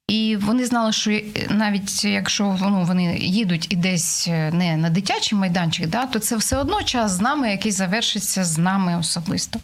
І 0.10 0.36
вони 0.36 0.66
знали, 0.66 0.92
що 0.92 1.22
навіть 1.50 2.06
якщо 2.06 2.58
ну, 2.62 2.84
вони 2.84 3.18
їдуть 3.18 3.68
і 3.74 3.76
десь 3.76 4.28
е, 4.28 4.52
не 4.52 4.78
на 4.78 4.90
дитячий 4.90 5.38
майданчик, 5.38 5.88
да, 5.88 6.06
то 6.06 6.20
це 6.20 6.38
все 6.38 6.58
одно 6.58 6.84
час 6.84 7.12
з 7.12 7.22
нами, 7.22 7.52
який 7.52 7.72
завершиться 7.72 8.44
з 8.44 8.58
нами 8.58 8.98
особисто. 8.98 9.60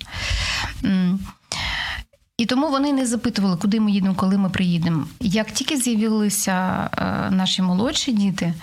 І 2.38 2.46
тому 2.46 2.70
вони 2.70 2.94
не 2.94 3.06
запитували, 3.06 3.58
куди 3.58 3.80
ми 3.80 3.92
їдемо, 3.92 4.16
коли 4.16 4.38
ми 4.38 4.50
приїдемо. 4.50 5.08
Як 5.20 5.52
тільки 5.52 5.78
з'явилися 5.78 6.90
е, 6.98 7.32
наші 7.32 7.62
молодші 7.62 8.12
діти, 8.12 8.54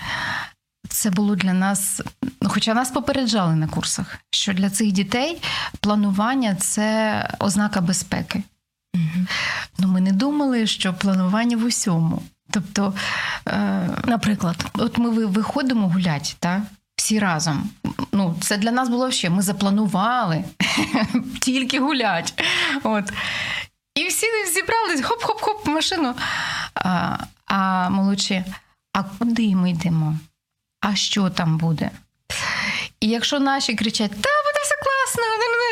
це 0.89 1.09
було 1.09 1.35
для 1.35 1.53
нас, 1.53 2.01
хоча 2.45 2.73
нас 2.73 2.91
попереджали 2.91 3.55
на 3.55 3.67
курсах, 3.67 4.19
що 4.31 4.53
для 4.53 4.69
цих 4.69 4.91
дітей 4.91 5.41
планування 5.79 6.55
це 6.55 7.29
ознака 7.39 7.81
безпеки. 7.81 8.43
Угу. 8.95 9.25
Ну, 9.79 9.87
Ми 9.87 10.01
не 10.01 10.11
думали, 10.11 10.67
що 10.67 10.93
планування 10.93 11.57
в 11.57 11.63
усьому. 11.63 12.23
Тобто, 12.51 12.93
е, 13.47 13.89
наприклад, 14.05 14.65
от 14.73 14.97
ми 14.97 15.09
виходимо 15.25 15.89
гуляти, 15.89 16.29
так? 16.39 16.61
всі 17.03 17.19
разом. 17.19 17.69
Ну, 18.11 18.35
Це 18.41 18.57
для 18.57 18.71
нас 18.71 18.89
було 18.89 19.11
ще. 19.11 19.29
Ми 19.29 19.41
запланували 19.41 20.43
тільки 21.41 21.79
гулять. 21.79 22.43
От. 22.83 23.13
І 23.95 24.07
всі 24.07 24.25
зібрались, 24.53 25.01
хоп-хоп-хоп, 25.01 25.69
машину. 25.69 26.15
А 26.75 27.17
а 27.45 27.89
молодші, 27.89 28.43
а 28.93 29.03
куди 29.03 29.55
ми 29.55 29.69
йдемо? 29.69 30.15
А 30.81 30.95
що 30.95 31.29
там 31.29 31.57
буде? 31.57 31.91
І 32.99 33.07
якщо 33.07 33.39
наші 33.39 33.75
кричать, 33.75 34.11
та 34.11 34.15
буде 34.17 34.59
все 34.63 34.75
класно, 34.83 35.23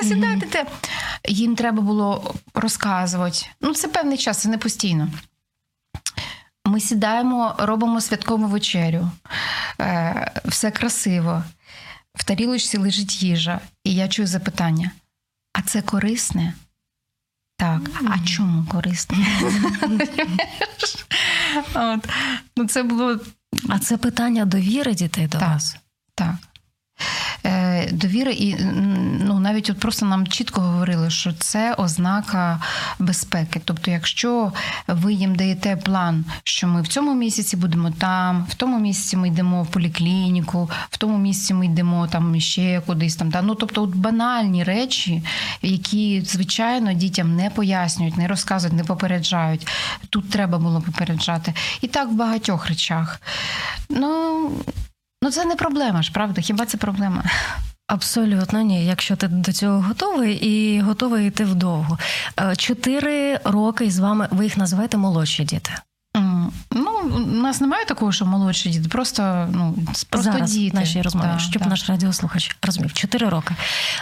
сідайте. 0.10 0.60
Mm-hmm 0.60 1.11
їм 1.28 1.56
треба 1.56 1.82
було 1.82 2.36
розказувати. 2.54 3.46
Ну, 3.62 3.74
це 3.74 3.88
певний 3.88 4.18
час, 4.18 4.38
це 4.38 4.50
не 4.50 4.58
постійно. 4.58 5.08
Ми 6.66 6.80
сідаємо, 6.80 7.56
робимо 7.58 8.02
святкову 8.02 8.48
вечерю, 8.48 9.12
е, 9.80 10.32
все 10.46 10.72
красиво. 10.72 11.44
В 12.16 12.24
тарілочці 12.24 12.78
лежить 12.78 13.24
їжа, 13.24 13.60
і 13.84 13.96
я 13.96 14.08
чую 14.08 14.28
запитання: 14.28 14.92
а 15.54 15.62
це 15.62 15.82
корисне? 15.82 16.54
Так, 17.58 17.82
а 18.08 18.28
чому 18.28 18.66
корисне? 18.66 19.18
От. 21.74 22.10
Ну, 22.58 22.68
це 22.68 22.84
було... 22.84 23.20
А 23.70 23.80
це 23.80 23.98
питання 23.98 24.46
довіри 24.46 24.96
дітей 24.96 25.28
до 25.28 25.40
так, 25.40 25.50
вас? 25.50 25.78
Так. 26.16 26.36
Е, 27.46 27.90
довіри, 27.92 28.34
і 28.34 28.56
ну 29.26 29.40
навіть 29.40 29.70
от 29.70 29.80
просто 29.80 30.06
нам 30.06 30.28
чітко 30.28 30.62
говорили, 30.62 31.10
що 31.10 31.34
це 31.34 31.74
ознака 31.74 32.60
безпеки. 33.00 33.62
Тобто, 33.66 33.92
якщо 33.92 34.52
ви 34.88 35.14
їм 35.14 35.36
даєте 35.36 35.76
план, 35.76 36.26
що 36.44 36.68
ми 36.68 36.82
в 36.82 36.88
цьому 36.88 37.16
місяці 37.16 37.58
будемо 37.58 37.92
там, 37.92 38.46
в 38.50 38.56
тому 38.56 38.80
місяці 38.80 39.18
ми 39.18 39.28
йдемо 39.28 39.64
в 39.64 39.68
поліклініку, 39.68 40.70
в 40.90 40.98
тому 40.98 41.18
місяці 41.18 41.54
ми 41.54 41.66
йдемо 41.66 42.08
там 42.08 42.40
ще 42.40 42.82
кудись 42.86 43.16
там. 43.16 43.30
Да? 43.30 43.42
Ну 43.42 43.56
тобто, 43.56 43.84
от 43.84 43.96
банальні 43.96 44.64
речі, 44.64 45.24
які 45.62 46.22
звичайно 46.22 46.94
дітям 46.94 47.36
не 47.36 47.50
пояснюють, 47.50 48.18
не 48.18 48.28
розказують, 48.28 48.78
не 48.78 48.84
попереджають. 48.84 49.68
Тут 50.10 50.30
треба 50.30 50.58
було 50.58 50.82
попереджати. 50.82 51.54
І 51.82 51.88
так 51.88 52.10
в 52.10 52.16
багатьох 52.16 52.68
речах. 52.68 53.22
Ну 53.90 54.52
Ну 55.24 55.32
це 55.32 55.46
не 55.46 55.56
проблема 55.56 56.02
ж, 56.02 56.12
правда? 56.12 56.42
Хіба 56.42 56.66
це 56.66 56.78
проблема? 56.78 57.24
Абсолютно 57.88 58.62
ні. 58.62 58.86
Якщо 58.86 59.16
ти 59.16 59.28
до 59.28 59.54
цього 59.54 59.82
готовий 59.82 60.34
і 60.34 60.82
готовий 60.82 61.28
йти 61.28 61.46
вдовго. 61.46 61.98
Е, 62.40 62.56
чотири 62.56 63.40
роки 63.44 63.92
з 63.92 64.00
вами 64.00 64.28
ви 64.32 64.44
їх 64.44 64.58
називаєте 64.58 64.98
молодші 64.98 65.44
діти. 65.44 65.72
Ну, 66.72 66.92
у 67.16 67.20
нас 67.20 67.62
немає 67.62 67.86
такого, 67.86 68.12
що 68.12 68.26
молодші 68.26 68.70
діти, 68.70 68.90
просто 68.90 69.50
ну 69.52 69.76
просто 70.10 70.32
Зараз 70.32 70.52
діти. 70.52 70.78
наші 70.78 71.02
розмови, 71.02 71.30
да, 71.34 71.40
щоб 71.40 71.64
да. 71.64 71.70
наш 71.70 71.90
радіослухач 71.90 72.58
розумів. 72.62 72.94
Чотири 72.94 73.30
роки. 73.30 73.56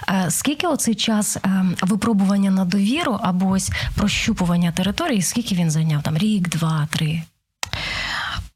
Е, 0.09 0.25
скільки 0.31 0.67
оцей 0.67 0.95
час 0.95 1.37
е, 1.37 1.65
випробування 1.81 2.51
на 2.51 2.65
довіру 2.65 3.19
або 3.23 3.47
ось 3.47 3.71
прощупування 3.95 4.71
території? 4.71 5.21
Скільки 5.21 5.55
він 5.55 5.71
зайняв? 5.71 6.03
Там 6.03 6.17
рік, 6.17 6.49
два, 6.49 6.87
три? 6.91 7.23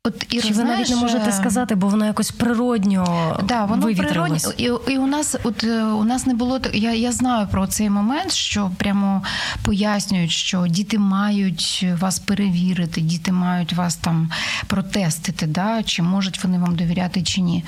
От 0.07 0.33
і 0.33 0.53
ви 0.53 0.63
навіть 0.63 0.89
не 0.89 0.95
можете 0.95 1.31
сказати, 1.31 1.75
бо 1.75 1.87
воно 1.87 2.05
якось 2.05 2.31
природньо 2.31 3.05
да, 3.43 3.65
воно 3.65 3.95
природньо. 3.95 4.37
І, 4.57 4.63
і 4.63 4.97
у 4.97 5.07
нас, 5.07 5.35
от 5.43 5.63
е, 5.63 5.83
у 5.83 6.03
нас 6.03 6.25
не 6.25 6.33
було 6.33 6.59
я, 6.73 6.93
я 6.93 7.11
знаю 7.11 7.47
про 7.51 7.67
цей 7.67 7.89
момент, 7.89 8.31
що 8.31 8.71
прямо 8.77 9.23
пояснюють, 9.65 10.31
що 10.31 10.67
діти 10.67 10.99
мають 10.99 11.85
вас 11.99 12.19
перевірити, 12.19 13.01
діти 13.01 13.31
мають 13.31 13.73
вас 13.73 13.95
там 13.95 14.31
протестити, 14.67 15.47
да, 15.47 15.83
чи 15.83 16.01
можуть 16.01 16.43
вони 16.43 16.59
вам 16.59 16.75
довіряти, 16.75 17.23
чи 17.23 17.41
ні. 17.41 17.63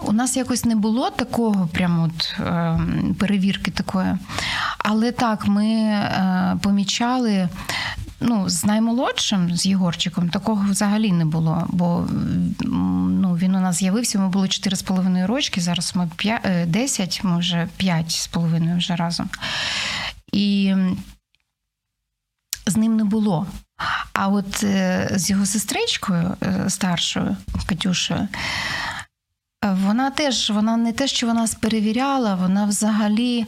У 0.00 0.12
нас 0.12 0.36
якось 0.36 0.64
не 0.64 0.76
було 0.76 1.10
такого, 1.10 1.68
прямо 1.72 2.04
от 2.04 2.34
е, 2.40 2.80
перевірки 3.18 3.70
такої. 3.70 4.18
Але 4.78 5.12
так, 5.12 5.46
ми 5.46 5.66
е, 5.66 6.56
помічали 6.62 7.48
ну, 8.20 8.48
з 8.48 8.64
наймолодшим, 8.64 9.56
з 9.56 9.66
Єгорчиком, 9.66 10.28
такого 10.28 10.64
взагалі 10.70 11.12
не 11.12 11.24
було. 11.24 11.66
Бо 11.68 12.08
ну, 12.60 13.36
він 13.36 13.54
у 13.54 13.60
нас 13.60 13.76
з'явився, 13.76 14.18
ми 14.18 14.28
були 14.28 14.46
4,5 14.46 15.26
рочки, 15.26 15.60
зараз 15.60 15.92
ми 15.96 16.10
5, 16.16 16.70
10, 16.70 17.20
е, 17.24 17.28
ми 17.28 17.38
вже 17.38 17.68
5,5 17.80 18.78
вже 18.78 18.96
разом. 18.96 19.28
І 20.32 20.74
з 22.66 22.76
ним 22.76 22.96
не 22.96 23.04
було. 23.04 23.46
А 24.12 24.28
от 24.28 24.64
е, 24.64 25.10
з 25.14 25.30
його 25.30 25.46
сестричкою 25.46 26.36
е, 26.42 26.70
старшою 26.70 27.36
Катюшею, 27.66 28.28
вона 29.62 30.10
теж, 30.10 30.50
вона 30.50 30.76
не 30.76 30.92
те, 30.92 31.08
що 31.08 31.26
вона 31.26 31.46
перевіряла, 31.60 32.34
вона 32.34 32.64
взагалі. 32.64 33.46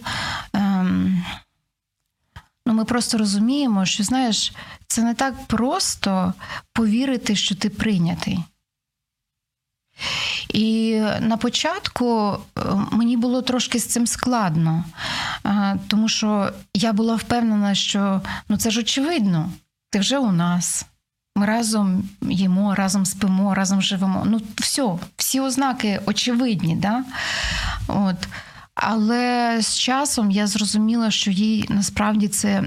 Ем, 0.53 1.25
Ну, 2.67 2.75
ми 2.75 2.85
просто 2.85 3.19
розуміємо, 3.19 3.85
що 3.85 4.03
знаєш, 4.03 4.53
це 4.87 5.03
не 5.03 5.15
так 5.15 5.47
просто 5.47 6.33
повірити, 6.73 7.37
що 7.37 7.55
ти 7.55 7.71
прийнятий. 7.71 8.39
І 10.49 11.01
на 11.21 11.37
початку 11.37 12.37
е, 12.59 12.61
мені 12.93 13.17
було 13.17 13.43
трошки 13.43 13.79
з 13.79 13.87
цим 13.87 14.07
складно, 14.07 14.85
е, 15.47 15.79
тому 15.89 16.09
що 16.09 16.53
я 16.75 16.93
була 16.93 17.15
впевнена, 17.15 17.75
що 17.75 18.21
ну 18.49 18.57
це 18.57 18.71
ж 18.71 18.81
очевидно, 18.81 19.53
ти 19.91 19.99
вже 19.99 20.19
у 20.19 20.33
нас. 20.33 20.87
Ми 21.37 21.47
разом 21.47 22.09
їмо, 22.23 22.75
разом 22.75 23.07
спимо, 23.07 23.55
разом 23.55 23.83
живемо. 23.83 24.23
Ну, 24.27 24.41
все, 24.57 24.99
всі 25.17 25.41
ознаки 25.41 26.01
очевидні. 26.07 26.77
Да? 26.77 27.05
От. 27.89 28.17
Але 28.75 29.59
з 29.63 29.79
часом 29.79 30.31
я 30.31 30.47
зрозуміла, 30.47 31.11
що 31.11 31.31
їй 31.31 31.67
насправді 31.69 32.29
це 32.29 32.65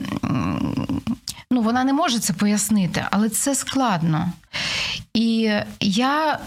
ну, 1.51 1.61
вона 1.61 1.83
не 1.83 1.93
може 1.93 2.19
це 2.19 2.33
пояснити, 2.33 3.05
але 3.11 3.29
це 3.29 3.55
складно. 3.55 4.31
І 5.13 5.51
я 5.79 6.39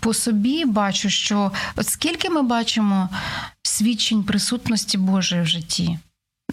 по 0.00 0.14
собі 0.14 0.64
бачу, 0.64 1.10
що 1.10 1.52
от 1.76 1.88
скільки 1.88 2.30
ми 2.30 2.42
бачимо 2.42 3.08
свідчень 3.62 4.24
присутності 4.24 4.98
Божої 4.98 5.42
в 5.42 5.46
житті, 5.46 5.98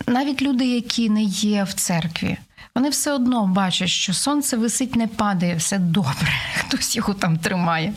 навіть 0.08 0.41
люди, 0.41 0.65
які 0.65 1.10
не 1.10 1.24
є 1.24 1.63
в 1.63 1.74
церкві. 1.74 2.38
Вони 2.76 2.89
все 2.89 3.13
одно 3.13 3.47
бачать, 3.47 3.89
що 3.89 4.13
сонце 4.13 4.58
висить, 4.58 4.95
не 4.95 5.08
падає, 5.08 5.56
все 5.56 5.80
добре, 5.80 6.32
хтось 6.60 6.95
його 6.95 7.13
там 7.13 7.38
тримає. 7.38 7.93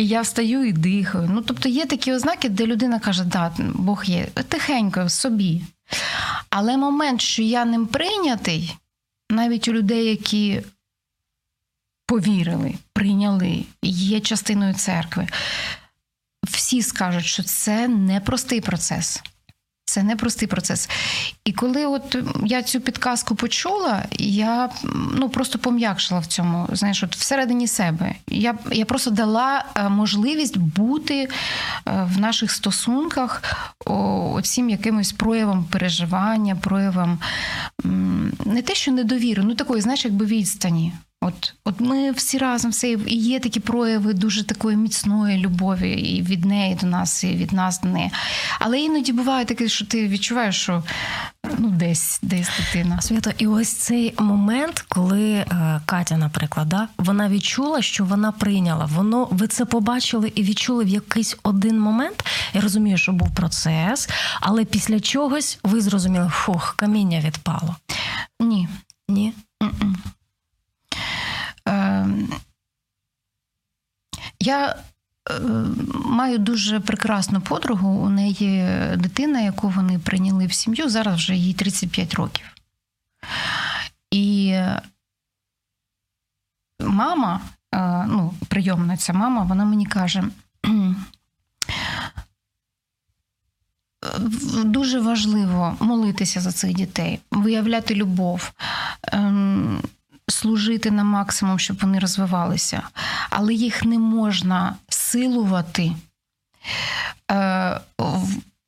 І 0.00 0.06
я 0.06 0.20
встаю 0.20 0.64
і 0.64 0.72
дихаю. 0.72 1.30
Ну, 1.32 1.42
тобто 1.42 1.68
є 1.68 1.86
такі 1.86 2.12
ознаки, 2.12 2.48
де 2.48 2.66
людина 2.66 2.98
каже, 2.98 3.24
да, 3.24 3.52
Бог 3.58 4.04
є 4.04 4.24
тихенько 4.24 5.04
в 5.04 5.10
собі. 5.10 5.62
Але 6.50 6.76
момент, 6.76 7.20
що 7.20 7.42
я 7.42 7.64
ним 7.64 7.86
прийнятий, 7.86 8.76
навіть 9.30 9.68
у 9.68 9.72
людей, 9.72 10.06
які 10.06 10.62
повірили, 12.06 12.74
прийняли, 12.92 13.64
є 13.82 14.20
частиною 14.20 14.74
церкви, 14.74 15.28
всі 16.44 16.82
скажуть, 16.82 17.26
що 17.26 17.42
це 17.42 17.88
непростий 17.88 18.60
процес. 18.60 19.22
Це 19.90 20.02
непростий 20.02 20.48
процес. 20.48 20.88
І 21.44 21.52
коли 21.52 21.86
от 21.86 22.16
я 22.44 22.62
цю 22.62 22.80
підказку 22.80 23.34
почула, 23.34 24.04
я 24.18 24.70
ну 25.14 25.28
просто 25.28 25.58
пом'якшила 25.58 26.20
в 26.20 26.26
цьому, 26.26 26.68
знаєш, 26.72 27.02
от 27.02 27.16
всередині 27.16 27.66
себе. 27.66 28.14
Я 28.28 28.58
я 28.72 28.84
просто 28.84 29.10
дала 29.10 29.64
е, 29.74 29.88
можливість 29.88 30.56
бути 30.56 31.14
е, 31.16 31.28
в 31.84 32.18
наших 32.18 32.50
стосунках 32.50 33.42
оцім 34.34 34.70
якимось 34.70 35.12
проявом 35.12 35.64
переживання, 35.64 36.56
проявом 36.56 37.18
не 38.44 38.62
те, 38.62 38.74
що 38.74 38.92
недовіри, 38.92 39.42
ну 39.46 39.54
такої, 39.54 39.82
знаєш, 39.82 40.04
якби 40.04 40.26
відстані. 40.26 40.92
От 41.22 41.54
от 41.64 41.80
ми 41.80 42.10
всі 42.10 42.38
разом 42.38 42.70
все 42.70 42.88
і 42.90 43.16
є 43.16 43.40
такі 43.40 43.60
прояви 43.60 44.14
дуже 44.14 44.44
такої 44.44 44.76
міцної 44.76 45.38
любові 45.38 45.92
і 45.92 46.22
від 46.22 46.44
неї 46.44 46.74
до 46.74 46.86
нас, 46.86 47.24
і 47.24 47.26
від 47.26 47.52
нас 47.52 47.80
до 47.80 47.88
неї. 47.88 48.10
Але 48.58 48.80
іноді 48.80 49.12
буває 49.12 49.44
таке, 49.44 49.68
що 49.68 49.86
ти 49.86 50.08
відчуваєш, 50.08 50.62
що 50.62 50.82
ну 51.58 51.68
десь 51.68 52.18
десь 52.22 52.50
дитина. 52.58 53.00
Свято, 53.00 53.30
і 53.38 53.46
ось 53.46 53.72
цей 53.72 54.14
момент, 54.18 54.84
коли 54.88 55.32
е, 55.32 55.80
Катя, 55.86 56.16
наприклад, 56.16 56.68
да, 56.68 56.88
вона 56.98 57.28
відчула, 57.28 57.82
що 57.82 58.04
вона 58.04 58.32
прийняла. 58.32 58.84
Воно 58.84 59.28
ви 59.30 59.46
це 59.46 59.64
побачили 59.64 60.32
і 60.34 60.42
відчули 60.42 60.84
в 60.84 60.88
якийсь 60.88 61.36
один 61.42 61.80
момент. 61.80 62.24
Я 62.54 62.60
розумію, 62.60 62.98
що 62.98 63.12
був 63.12 63.34
процес, 63.34 64.08
але 64.40 64.64
після 64.64 65.00
чогось 65.00 65.58
ви 65.62 65.80
зрозуміли, 65.80 66.30
фух, 66.32 66.74
каміння 66.76 67.20
відпало. 67.20 67.76
Ні. 68.40 68.68
Ні. 69.08 69.32
Mm-mm. 69.62 69.94
Ем, 72.04 72.28
я 74.40 74.76
е, 75.30 75.40
маю 76.04 76.38
дуже 76.38 76.80
прекрасну 76.80 77.40
подругу. 77.40 77.88
У 77.88 78.08
неї 78.08 78.68
дитина, 78.96 79.40
яку 79.40 79.68
вони 79.68 79.98
прийняли 79.98 80.46
в 80.46 80.52
сім'ю, 80.52 80.88
зараз 80.88 81.14
вже 81.14 81.36
їй 81.36 81.54
35 81.54 82.14
років. 82.14 82.46
І 84.10 84.56
мама, 86.80 87.40
е, 87.74 88.04
ну, 88.08 88.34
прийомниця 88.48 89.12
мама, 89.12 89.42
вона 89.42 89.64
мені 89.64 89.86
каже. 89.86 90.24
Дуже 94.64 95.00
важливо 95.00 95.76
молитися 95.80 96.40
за 96.40 96.52
цих 96.52 96.74
дітей, 96.74 97.20
виявляти 97.30 97.94
любов, 97.94 98.52
ем, 99.02 99.82
служити 100.30 100.90
на 100.90 101.04
максимум, 101.04 101.58
щоб 101.58 101.78
вони 101.80 101.98
розвивалися, 101.98 102.82
але 103.30 103.54
їх 103.54 103.84
не 103.84 103.98
можна 103.98 104.76
силувати 104.88 105.92
е, 107.30 107.80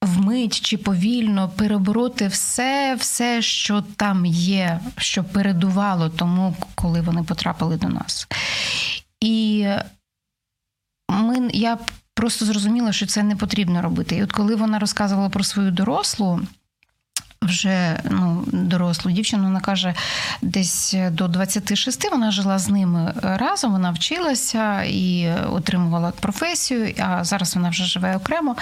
вмить 0.03 0.61
чи 0.61 0.79
повільно 0.79 1.49
перебороти 1.49 2.29
все, 2.29 2.95
все, 2.95 3.43
що 3.43 3.85
там 3.97 4.27
є, 4.27 4.81
що 4.99 5.25
передувало 5.25 6.09
тому, 6.09 6.57
коли 6.75 7.01
вони 7.01 7.23
потрапили 7.23 7.77
до 7.77 7.89
нас. 7.89 8.27
І 9.21 9.67
ми, 11.09 11.51
я 11.53 11.79
просто 12.15 12.45
зрозуміла, 12.45 12.93
що 12.93 13.07
це 13.07 13.23
не 13.23 13.37
потрібно 13.37 13.83
робити. 13.83 14.17
І 14.17 14.23
от 14.23 14.33
коли 14.33 14.55
вона 14.55 14.79
розказувала 14.79 15.29
про 15.29 15.45
свою 15.45 15.71
дорослу 15.71 16.41
вже 17.43 18.01
ну, 18.11 18.45
дорослу 18.47 19.11
дівчину, 19.11 19.45
вона 19.45 19.61
каже, 19.61 19.95
десь 20.43 20.97
до 21.11 21.29
26 21.29 22.11
вона 22.11 22.31
жила 22.31 22.59
з 22.59 22.69
ними 22.69 23.13
разом, 23.23 23.73
вона 23.73 23.91
вчилася 23.91 24.83
і 24.83 25.33
отримувала 25.53 26.11
професію, 26.11 26.95
а 26.99 27.25
зараз 27.25 27.57
вона 27.57 27.69
вже 27.69 27.85
живе 27.85 28.17
окремо. 28.17 28.57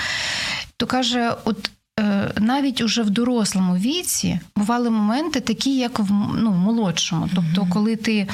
То 0.77 0.87
каже, 0.87 1.35
от. 1.45 1.71
Е, 2.01 2.31
навіть 2.37 2.81
уже 2.81 3.03
в 3.03 3.11
дорослому 3.11 3.77
віці 3.77 4.41
бували 4.57 4.91
моменти, 4.91 5.41
такі, 5.41 5.77
як 5.79 5.99
в 5.99 6.13
ну, 6.35 6.51
молодшому. 6.51 7.29
Тобто, 7.35 7.73
коли 7.73 7.97
ти 7.97 8.29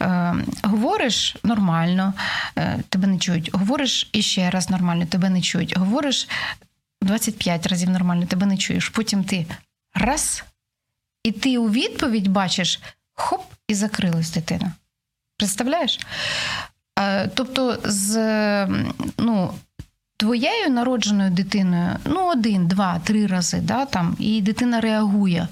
е, 0.00 0.34
говориш 0.62 1.36
нормально, 1.44 2.14
е, 2.56 2.78
тебе 2.88 3.06
не 3.06 3.18
чують, 3.18 3.50
говориш 3.52 4.08
іще 4.12 4.50
раз 4.50 4.70
нормально, 4.70 5.06
тебе 5.06 5.30
не 5.30 5.40
чують, 5.40 5.78
говориш 5.78 6.28
25 7.02 7.66
разів 7.66 7.90
нормально, 7.90 8.26
тебе 8.26 8.46
не 8.46 8.56
чуєш. 8.56 8.88
Потім 8.88 9.24
ти 9.24 9.46
раз, 9.94 10.44
і 11.24 11.32
ти 11.32 11.58
у 11.58 11.70
відповідь 11.70 12.28
бачиш 12.28 12.80
хоп, 13.14 13.42
і 13.68 13.74
закрилась 13.74 14.30
дитина. 14.30 14.72
Представляєш? 15.38 16.00
Тобто, 17.34 17.78
з 17.84 18.16
ну, 19.18 19.54
твоєю 20.16 20.70
народженою 20.70 21.30
дитиною 21.30 21.96
ну, 22.04 22.30
один, 22.30 22.66
два, 22.68 22.98
три 22.98 23.26
рази, 23.26 23.60
да, 23.60 23.84
там, 23.84 24.16
і 24.18 24.40
дитина 24.40 24.80
реагує. 24.80 25.48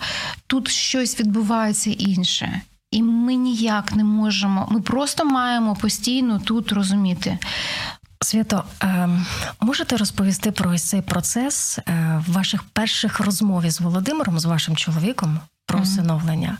Тут 0.46 0.68
щось 0.68 1.20
відбувається 1.20 1.90
інше. 1.90 2.61
І 2.90 3.03
ми 3.03 3.35
ніяк 3.35 3.92
не 3.92 4.05
можемо, 4.05 4.68
ми 4.70 4.81
просто 4.81 5.24
маємо 5.24 5.76
постійно 5.76 6.38
тут 6.38 6.72
розуміти. 6.72 7.38
Свято, 8.22 8.64
ем, 8.80 9.26
можете 9.61 9.96
розповісти 9.96 10.52
про 10.52 10.78
цей 10.78 11.02
процес 11.02 11.78
е, 11.78 12.22
в 12.26 12.33
ваших 12.33 12.62
перших 12.62 13.20
розмові 13.20 13.70
з 13.70 13.80
Володимиром, 13.80 14.38
з 14.38 14.44
вашим 14.44 14.76
чоловіком 14.76 15.40
про 15.66 15.78
усиновлення? 15.78 16.59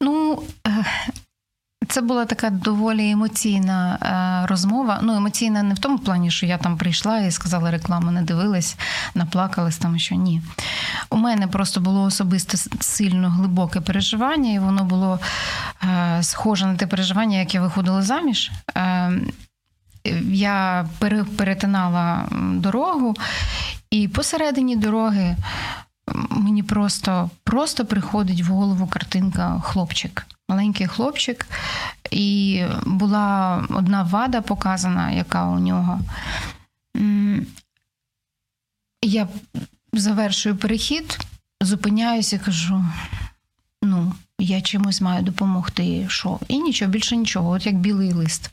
Ну, 0.00 0.42
е, 0.66 0.84
це 1.88 2.00
була 2.00 2.24
така 2.24 2.50
доволі 2.50 3.10
емоційна 3.10 3.98
е, 4.42 4.46
розмова. 4.46 5.00
Ну, 5.02 5.16
емоційна 5.16 5.62
не 5.62 5.74
в 5.74 5.78
тому 5.78 5.98
плані, 5.98 6.30
що 6.30 6.46
я 6.46 6.58
там 6.58 6.78
прийшла 6.78 7.18
і 7.18 7.30
сказала 7.30 7.70
рекламу, 7.70 8.10
не 8.10 8.22
дивилась, 8.22 8.76
наплакалась 9.14 9.78
там, 9.78 9.98
що 9.98 10.14
ні. 10.14 10.42
У 11.10 11.16
мене 11.16 11.46
просто 11.46 11.80
було 11.80 12.02
особисто 12.02 12.58
сильно 12.80 13.30
глибоке 13.30 13.80
переживання, 13.80 14.52
і 14.52 14.58
воно 14.58 14.84
було 14.84 15.20
схоже 16.20 16.66
на 16.66 16.76
те 16.76 16.86
переживання, 16.86 17.38
як 17.38 17.54
я 17.54 17.60
виходила 17.60 18.02
заміж. 18.02 18.50
Я 20.30 20.88
перетинала 21.36 22.28
дорогу, 22.32 23.14
і 23.90 24.08
посередині 24.08 24.76
дороги 24.76 25.36
мені 26.30 26.62
просто 26.62 27.30
просто 27.44 27.84
приходить 27.84 28.42
в 28.42 28.52
голову 28.52 28.86
картинка 28.86 29.60
хлопчик, 29.60 30.26
маленький 30.48 30.86
хлопчик, 30.86 31.46
і 32.10 32.62
була 32.86 33.64
одна 33.70 34.02
вада 34.02 34.40
показана, 34.40 35.10
яка 35.10 35.44
у 35.44 35.58
нього. 35.58 36.00
Я 39.02 39.28
завершую 39.92 40.56
перехід, 40.56 41.18
зупиняюся 41.60 42.36
і 42.36 42.38
кажу: 42.38 42.84
ну, 43.82 44.12
я 44.38 44.60
чимось 44.60 45.00
маю 45.00 45.22
допомогти. 45.22 46.06
що? 46.08 46.40
І 46.48 46.58
нічого, 46.58 46.90
більше 46.90 47.16
нічого, 47.16 47.50
от 47.50 47.66
як 47.66 47.74
білий 47.74 48.12
лист. 48.12 48.50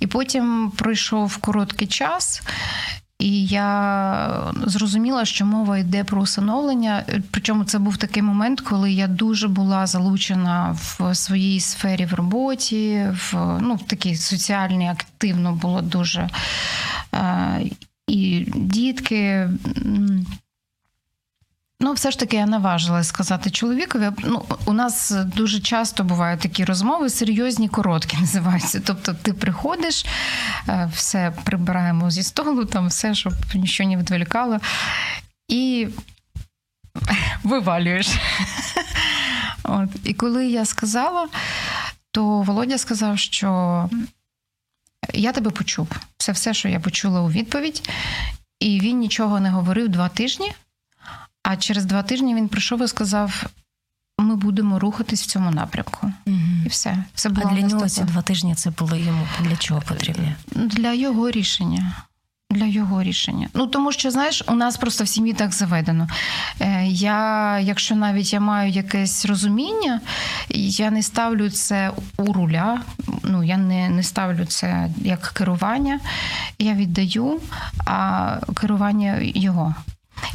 І 0.00 0.06
потім 0.06 0.72
пройшов 0.76 1.36
короткий 1.36 1.88
час, 1.88 2.42
І 3.18 3.46
я 3.46 4.52
зрозуміла, 4.66 5.24
що 5.24 5.46
мова 5.46 5.78
йде 5.78 6.04
про 6.04 6.20
усиновлення. 6.22 7.04
Причому 7.30 7.64
це 7.64 7.78
був 7.78 7.96
такий 7.96 8.22
момент, 8.22 8.60
коли 8.60 8.92
я 8.92 9.06
дуже 9.06 9.48
була 9.48 9.86
залучена 9.86 10.76
в 10.80 11.14
своїй 11.14 11.60
сфері 11.60 12.06
в 12.06 12.14
роботі, 12.14 13.06
в 13.12 13.58
ну, 13.60 13.74
в 13.74 13.82
такій 13.82 14.16
соціальній, 14.16 14.88
активно 14.88 15.52
було 15.52 15.82
дуже. 15.82 16.28
І 18.08 18.46
дітки. 18.54 19.48
Ну, 21.80 21.92
все 21.92 22.10
ж 22.10 22.18
таки, 22.18 22.36
я 22.36 22.46
наважилась 22.46 23.08
сказати 23.08 23.50
чоловікові. 23.50 24.10
Ну, 24.18 24.44
у 24.64 24.72
нас 24.72 25.10
дуже 25.10 25.60
часто 25.60 26.04
бувають 26.04 26.40
такі 26.40 26.64
розмови, 26.64 27.10
серйозні, 27.10 27.68
короткі 27.68 28.16
називаються. 28.20 28.80
Тобто, 28.86 29.14
ти 29.14 29.32
приходиш, 29.32 30.06
е, 30.68 30.90
все 30.94 31.32
прибираємо 31.44 32.10
зі 32.10 32.22
столу, 32.22 32.64
там 32.64 32.86
все, 32.86 33.14
щоб 33.14 33.32
нічого 33.54 33.90
не 33.90 33.96
відволікало, 33.96 34.58
і 35.48 35.88
вивалюєш. 37.42 38.08
От. 39.62 39.88
І 40.04 40.14
коли 40.14 40.46
я 40.46 40.64
сказала, 40.64 41.28
то 42.10 42.42
Володя 42.42 42.78
сказав, 42.78 43.18
що 43.18 43.90
я 45.14 45.32
тебе 45.32 45.50
почув. 45.50 45.88
Це 46.18 46.32
все, 46.32 46.54
що 46.54 46.68
я 46.68 46.80
почула 46.80 47.20
у 47.20 47.30
відповідь, 47.30 47.88
і 48.60 48.80
він 48.80 48.98
нічого 48.98 49.40
не 49.40 49.50
говорив 49.50 49.88
два 49.88 50.08
тижні. 50.08 50.52
А 51.48 51.56
через 51.56 51.84
два 51.84 52.02
тижні 52.02 52.34
він 52.34 52.48
прийшов 52.48 52.82
і 52.82 52.88
сказав: 52.88 53.44
ми 54.18 54.36
будемо 54.36 54.78
рухатись 54.78 55.22
в 55.22 55.26
цьому 55.26 55.50
напрямку. 55.50 56.12
Угу. 56.26 56.36
І 56.64 56.68
все. 56.68 57.04
Це 57.14 57.28
було 57.28 57.48
А 57.50 57.54
для 57.54 57.66
нього 57.66 57.88
ці 57.88 58.04
два 58.04 58.22
тижні 58.22 58.54
це 58.54 58.70
було 58.70 58.96
йому 58.96 59.26
для 59.40 59.56
чого 59.56 59.80
потрібні? 59.80 60.34
Для 60.50 60.92
його 60.92 61.30
рішення. 61.30 61.92
Для 62.50 62.64
його 62.64 63.02
рішення. 63.02 63.48
Ну 63.54 63.66
тому 63.66 63.92
що, 63.92 64.10
знаєш, 64.10 64.44
у 64.48 64.54
нас 64.54 64.76
просто 64.76 65.04
в 65.04 65.08
сім'ї 65.08 65.32
так 65.32 65.52
заведено. 65.52 66.08
Е, 66.60 66.86
я, 66.86 67.58
Якщо 67.58 67.94
навіть 67.94 68.32
я 68.32 68.40
маю 68.40 68.70
якесь 68.70 69.26
розуміння, 69.26 70.00
я 70.48 70.90
не 70.90 71.02
ставлю 71.02 71.50
це 71.50 71.92
у 72.16 72.32
руля, 72.32 72.80
ну 73.22 73.42
я 73.42 73.56
не 73.56 73.88
не 73.88 74.02
ставлю 74.02 74.46
це 74.46 74.90
як 74.98 75.20
керування, 75.22 76.00
я 76.58 76.74
віддаю 76.74 77.40
а 77.86 78.38
керування 78.54 79.18
його. 79.20 79.74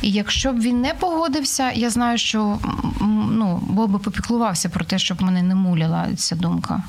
І 0.02 0.12
якщо 0.12 0.54
б 0.54 0.60
він 0.60 0.82
не 0.82 0.94
погодився, 0.94 1.72
я 1.72 1.90
знаю, 1.90 2.18
що 2.18 2.60
ну, 3.32 3.64
Бог 3.70 3.88
би 3.90 4.00
попіклувався 4.00 4.70
про 4.70 4.86
те, 4.86 5.00
щоб 5.00 5.22
мене 5.22 5.44
не 5.44 5.56
муляла 5.56 6.16
ця 6.16 6.36
думка. 6.36 6.84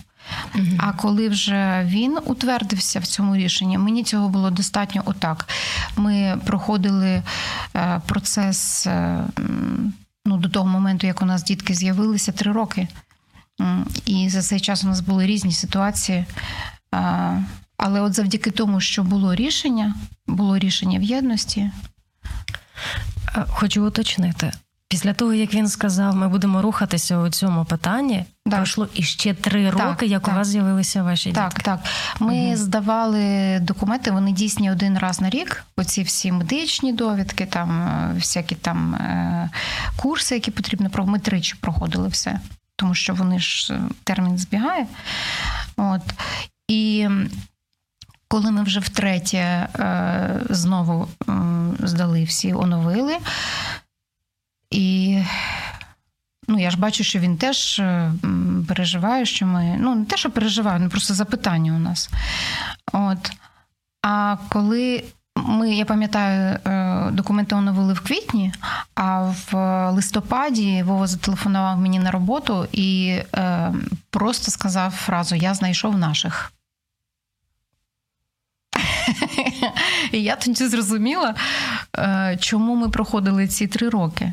Угу. 0.54 0.66
А 0.78 0.92
коли 0.92 1.28
вже 1.28 1.82
він 1.86 2.18
утвердився 2.26 3.00
в 3.00 3.06
цьому 3.06 3.36
рішенні, 3.36 3.78
мені 3.78 4.04
цього 4.04 4.28
було 4.28 4.50
достатньо 4.50 5.02
отак. 5.04 5.48
Ми 5.96 6.40
проходили 6.46 7.22
е, 7.76 8.00
процес 8.06 8.86
е, 8.86 9.24
ну, 10.26 10.36
до 10.36 10.48
того 10.48 10.68
моменту, 10.68 11.06
як 11.06 11.22
у 11.22 11.24
нас 11.24 11.42
дітки 11.42 11.74
з'явилися 11.74 12.32
три 12.32 12.52
роки. 12.52 12.88
І 14.06 14.28
за 14.28 14.42
цей 14.42 14.60
час 14.60 14.84
у 14.84 14.86
нас 14.86 15.00
були 15.00 15.26
різні 15.26 15.52
ситуації. 15.52 16.24
Але 17.76 18.00
от 18.00 18.14
завдяки 18.14 18.50
тому, 18.50 18.80
що 18.80 19.02
було 19.02 19.34
рішення, 19.34 19.94
було 20.26 20.58
рішення 20.58 20.98
в 20.98 21.02
єдності. 21.02 21.70
Е, 23.36 23.44
хочу 23.48 23.86
уточнити. 23.86 24.52
Після 24.92 25.12
того, 25.12 25.32
як 25.32 25.54
він 25.54 25.68
сказав, 25.68 26.16
ми 26.16 26.28
будемо 26.28 26.62
рухатися 26.62 27.18
у 27.18 27.30
цьому 27.30 27.64
питанні, 27.64 28.24
так. 28.44 28.54
пройшло 28.54 28.88
іще 28.94 29.34
три 29.34 29.70
роки, 29.70 29.84
так, 29.84 30.02
як 30.02 30.22
так. 30.22 30.34
у 30.34 30.36
вас 30.36 30.48
з'явилися 30.48 31.02
ваші 31.02 31.32
так, 31.32 31.48
дітки. 31.48 31.62
Так, 31.62 31.82
так. 31.82 31.92
Ми 32.20 32.46
угу. 32.46 32.56
здавали 32.56 33.58
документи, 33.60 34.10
вони 34.10 34.32
дійсні 34.32 34.70
один 34.70 34.98
раз 34.98 35.20
на 35.20 35.30
рік. 35.30 35.64
Оці 35.76 36.02
всі 36.02 36.32
медичні 36.32 36.92
довідки, 36.92 37.46
там 37.46 37.82
е, 37.82 38.12
всякі 38.14 38.54
там 38.54 38.94
е, 38.94 39.50
курси, 39.96 40.34
які 40.34 40.50
потрібно 40.50 40.90
Ми 41.06 41.18
тричі 41.18 41.54
проходили 41.60 42.08
все, 42.08 42.40
тому 42.76 42.94
що 42.94 43.14
вони 43.14 43.38
ж 43.38 43.78
термін 44.04 44.38
збігає. 44.38 44.86
От. 45.76 46.02
І 46.68 47.08
коли 48.32 48.50
ми 48.50 48.62
вже 48.62 48.80
втретє 48.80 49.38
е, 49.38 50.40
знову 50.50 51.08
здали 51.78 52.24
всі, 52.24 52.54
оновили. 52.54 53.16
І 54.70 55.18
ну, 56.48 56.58
я 56.58 56.70
ж 56.70 56.78
бачу, 56.78 57.04
що 57.04 57.18
він 57.18 57.36
теж 57.36 57.78
е, 57.78 58.12
переживає, 58.68 59.26
що 59.26 59.46
ми. 59.46 59.76
Ну, 59.80 59.94
не 59.94 60.04
те, 60.04 60.16
що 60.16 60.30
переживає, 60.30 60.78
ну 60.78 60.88
просто 60.88 61.14
запитання 61.14 61.72
у 61.72 61.78
нас. 61.78 62.10
От. 62.92 63.32
А 64.02 64.36
коли 64.48 65.04
ми, 65.36 65.74
я 65.74 65.84
пам'ятаю, 65.84 66.58
е, 66.66 67.10
документи 67.10 67.54
оновили 67.54 67.92
в 67.92 68.00
квітні, 68.00 68.52
а 68.94 69.20
в 69.22 69.54
листопаді 69.90 70.82
Вова 70.82 71.06
зателефонував 71.06 71.78
мені 71.78 71.98
на 71.98 72.10
роботу 72.10 72.66
і 72.72 73.18
просто 74.10 74.50
сказав 74.50 74.90
фразу 74.90 75.34
Я 75.34 75.54
знайшов 75.54 75.98
наших. 75.98 76.52
І 80.12 80.22
я 80.22 80.36
тоді 80.36 80.66
зрозуміла, 80.66 81.34
е, 81.98 82.38
чому 82.40 82.76
ми 82.76 82.88
проходили 82.88 83.48
ці 83.48 83.66
три 83.66 83.88
роки. 83.88 84.32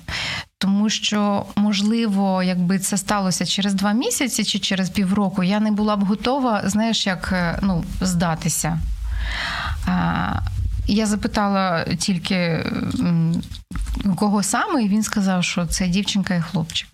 Тому 0.58 0.90
що, 0.90 1.46
можливо, 1.56 2.44
якби 2.44 2.80
це 2.80 2.98
сталося 2.98 3.46
через 3.46 3.74
два 3.74 3.92
місяці 3.92 4.44
чи 4.44 4.60
через 4.60 4.90
півроку, 4.90 5.44
я 5.44 5.60
не 5.60 5.72
була 5.72 5.96
б 5.96 6.04
готова, 6.04 6.62
знаєш, 6.66 7.08
як 7.08 7.30
е, 7.34 7.60
ну, 7.62 7.84
здатися. 8.02 8.80
Я 10.88 11.06
запитала 11.06 11.84
тільки 11.84 12.66
кого 14.16 14.44
саме, 14.44 14.84
і 14.84 14.90
він 14.90 15.04
сказав, 15.04 15.44
що 15.44 15.66
це 15.66 15.88
дівчинка 15.88 16.36
і 16.36 16.42
хлопчик. 16.42 16.90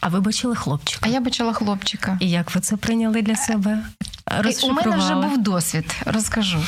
А 0.00 0.08
ви 0.08 0.20
бачили 0.20 0.56
хлопчика? 0.56 1.06
А 1.06 1.08
я 1.08 1.20
бачила 1.20 1.52
хлопчика. 1.52 2.18
І 2.20 2.30
як 2.30 2.54
ви 2.54 2.60
це 2.60 2.76
прийняли 2.76 3.22
для 3.22 3.36
себе? 3.36 3.78
У 4.62 4.72
мене 4.72 4.96
вже 4.96 5.14
був 5.14 5.38
досвід, 5.38 5.96
розкажу. 6.06 6.62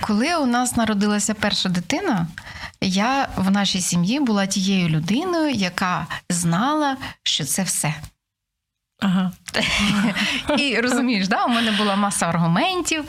Коли 0.00 0.36
у 0.36 0.46
нас 0.46 0.76
народилася 0.76 1.34
перша 1.34 1.68
дитина, 1.68 2.26
я 2.80 3.28
в 3.36 3.50
нашій 3.50 3.80
сім'ї 3.80 4.20
була 4.20 4.46
тією 4.46 4.88
людиною, 4.88 5.50
яка 5.50 6.06
знала, 6.30 6.96
що 7.22 7.44
це 7.44 7.62
все. 7.62 7.94
Ага. 9.00 9.32
І 10.58 10.80
розумієш, 10.80 11.28
да, 11.28 11.44
у 11.44 11.48
мене 11.48 11.72
була 11.72 11.96
маса 11.96 12.26
аргументів, 12.26 13.04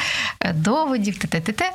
доводів, 0.53 1.17
те-те-те. 1.17 1.71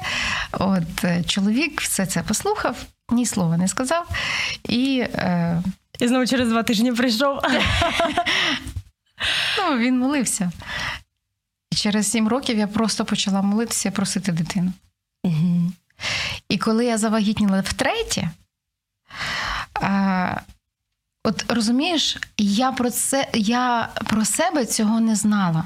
От 0.53 1.05
е, 1.05 1.25
чоловік 1.25 1.81
все 1.81 2.07
це 2.07 2.23
послухав, 2.23 2.77
ні 3.11 3.27
слова 3.27 3.57
не 3.57 3.69
сказав. 3.69 4.09
І 4.69 4.99
е... 4.99 5.63
і 5.99 6.09
знову 6.09 6.27
через 6.27 6.49
два 6.49 6.63
тижні 6.63 6.93
прийшов. 6.93 7.41
Ну, 9.59 9.79
Він 9.79 9.99
молився. 9.99 10.53
І 11.71 11.77
через 11.77 12.11
сім 12.11 12.29
років 12.29 12.59
я 12.59 12.67
просто 12.67 13.05
почала 13.05 13.43
молитися 13.43 13.89
і 13.89 13.93
просити 13.93 14.33
дитину. 14.33 14.73
Угу. 15.25 15.73
І 16.49 16.59
коли 16.59 16.85
я 16.85 16.99
завагітніла 16.99 17.61
втретє, 17.61 18.31
а, 19.75 20.41
от 21.25 21.45
розумієш, 21.49 22.19
я 22.39 22.73
про 22.73 22.91
це 22.91 23.31
я 23.35 23.89
про 24.07 24.25
себе 24.25 24.67
цього 24.67 25.01
не 25.01 25.17
знала. 25.17 25.65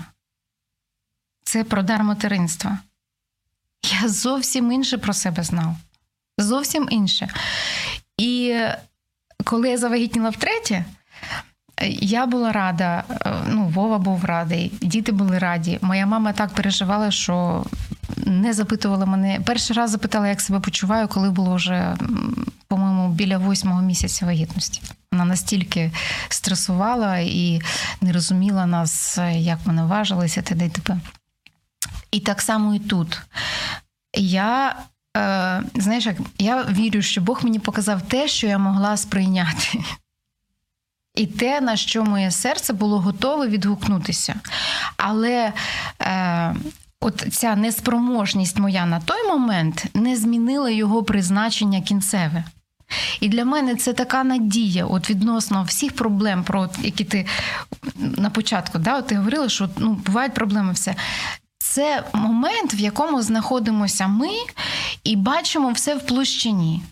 Це 1.44 1.64
про 1.64 1.82
дар 1.82 2.02
материнства. 2.04 2.78
Я 4.02 4.08
зовсім 4.08 4.72
інше 4.72 4.98
про 4.98 5.12
себе 5.12 5.42
знав. 5.42 5.76
Зовсім 6.38 6.88
інше. 6.90 7.28
І 8.16 8.60
коли 9.44 9.70
я 9.70 9.78
завагітніла 9.78 10.30
втретє, 10.30 10.84
я 12.00 12.26
була 12.26 12.52
рада, 12.52 13.04
е, 13.10 13.32
ну, 13.48 13.66
Вова 13.66 13.98
був 13.98 14.24
радий, 14.24 14.72
діти 14.82 15.12
були 15.12 15.38
раді. 15.38 15.78
Моя 15.82 16.06
мама 16.06 16.32
так 16.32 16.50
переживала, 16.50 17.10
що 17.10 17.64
не 18.16 18.52
запитувала 18.52 19.06
мене. 19.06 19.40
Перший 19.46 19.76
раз 19.76 19.90
запитала, 19.90 20.28
як 20.28 20.40
себе 20.40 20.60
почуваю, 20.60 21.08
коли 21.08 21.30
було 21.30 21.54
вже, 21.54 21.96
по-моєму, 22.68 23.08
біля 23.08 23.38
восьмого 23.38 23.82
місяця 23.82 24.26
вагітності. 24.26 24.82
Вона 25.12 25.24
настільки 25.24 25.92
стресувала 26.28 27.18
і 27.18 27.60
не 28.00 28.12
розуміла 28.12 28.66
нас, 28.66 29.18
як 29.32 29.58
ми 29.64 29.72
наважилися, 29.72 30.42
т.д. 30.42 30.64
і. 30.64 31.00
І 32.10 32.20
так 32.20 32.42
само 32.42 32.74
і 32.74 32.78
тут. 32.78 33.20
Я 34.16 34.76
знаєш, 35.74 36.06
як 36.06 36.16
я 36.38 36.62
вірю, 36.62 37.02
що 37.02 37.20
Бог 37.20 37.40
мені 37.44 37.58
показав 37.58 38.02
те, 38.02 38.28
що 38.28 38.46
я 38.46 38.58
могла 38.58 38.96
сприйняти 38.96 39.80
і 41.18 41.26
те, 41.26 41.60
на 41.60 41.76
що 41.76 42.04
моє 42.04 42.30
серце 42.30 42.72
було 42.72 43.00
готове 43.00 43.46
відгукнутися. 43.46 44.34
Але 44.96 45.52
е, 46.00 46.54
от 47.00 47.26
ця 47.32 47.56
неспроможність 47.56 48.58
моя 48.58 48.86
на 48.86 49.00
той 49.00 49.28
момент 49.28 49.86
не 49.94 50.16
змінила 50.16 50.70
його 50.70 51.02
призначення 51.02 51.80
кінцеве. 51.80 52.44
І 53.20 53.28
для 53.28 53.44
мене 53.44 53.76
це 53.76 53.92
така 53.92 54.24
надія, 54.24 54.86
от 54.86 55.10
відносно 55.10 55.62
всіх 55.62 55.96
проблем, 55.96 56.44
про 56.44 56.70
які 56.82 57.04
ти 57.04 57.26
на 57.96 58.30
початку 58.30 58.78
да, 58.78 58.98
от 58.98 59.06
ти 59.06 59.16
говорила, 59.16 59.48
що 59.48 59.68
ну, 59.76 59.92
бувають 59.92 60.34
проблеми 60.34 60.72
все. 60.72 60.94
Це 61.78 62.04
момент, 62.12 62.74
в 62.74 62.80
якому 62.80 63.22
знаходимося 63.22 64.06
ми, 64.06 64.30
і 65.04 65.16
бачимо 65.16 65.72
все 65.72 65.94
в 65.94 66.06
площині. 66.06 66.82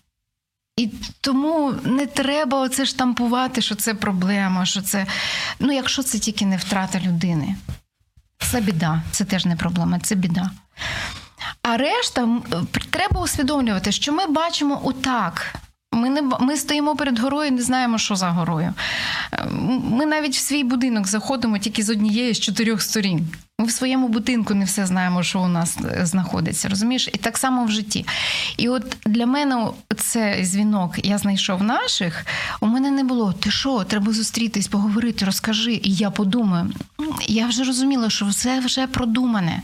І 0.76 0.90
тому 1.20 1.74
не 1.84 2.06
треба 2.06 2.60
оце 2.60 2.86
штампувати, 2.86 3.62
що 3.62 3.74
це 3.74 3.94
проблема, 3.94 4.66
що 4.66 4.82
це. 4.82 5.06
Ну, 5.58 5.72
якщо 5.72 6.02
це 6.02 6.18
тільки 6.18 6.46
не 6.46 6.56
втрата 6.56 7.00
людини. 7.00 7.56
Це 8.38 8.60
біда, 8.60 9.02
це 9.10 9.24
теж 9.24 9.46
не 9.46 9.56
проблема, 9.56 9.98
це 9.98 10.14
біда. 10.14 10.50
А 11.62 11.76
решта 11.76 12.28
треба 12.90 13.20
усвідомлювати, 13.22 13.92
що 13.92 14.12
ми 14.12 14.26
бачимо 14.26 14.80
отак. 14.84 15.54
Ми 15.92 16.10
не 16.10 16.22
ми 16.22 16.56
стоїмо 16.56 16.96
перед 16.96 17.18
горою, 17.18 17.52
не 17.52 17.62
знаємо, 17.62 17.98
що 17.98 18.16
за 18.16 18.30
горою. 18.30 18.74
Ми 19.82 20.06
навіть 20.06 20.36
в 20.36 20.40
свій 20.40 20.64
будинок 20.64 21.06
заходимо 21.06 21.58
тільки 21.58 21.82
з 21.82 21.90
однієї 21.90 22.34
з 22.34 22.40
чотирьох 22.40 22.82
сторін. 22.82 23.28
Ми 23.60 23.66
в 23.66 23.70
своєму 23.70 24.08
будинку 24.08 24.54
не 24.54 24.64
все 24.64 24.86
знаємо, 24.86 25.22
що 25.22 25.40
у 25.40 25.48
нас 25.48 25.78
е, 25.84 26.06
знаходиться. 26.06 26.68
Розумієш? 26.68 27.08
І 27.12 27.18
так 27.18 27.38
само 27.38 27.64
в 27.64 27.70
житті. 27.70 28.06
І 28.56 28.68
от 28.68 28.96
для 29.06 29.26
мене 29.26 29.68
це 29.96 30.42
дзвінок, 30.42 31.06
я 31.06 31.18
знайшов 31.18 31.62
наших. 31.62 32.26
У 32.60 32.66
мене 32.66 32.90
не 32.90 33.04
було. 33.04 33.32
Ти 33.32 33.50
що, 33.50 33.84
треба 33.84 34.12
зустрітись, 34.12 34.68
поговорити, 34.68 35.24
розкажи. 35.24 35.72
І 35.72 35.94
я 35.94 36.10
подумаю. 36.10 36.72
Я 37.28 37.46
вже 37.46 37.64
розуміла, 37.64 38.10
що 38.10 38.26
все 38.26 38.60
вже 38.60 38.86
продумане. 38.86 39.62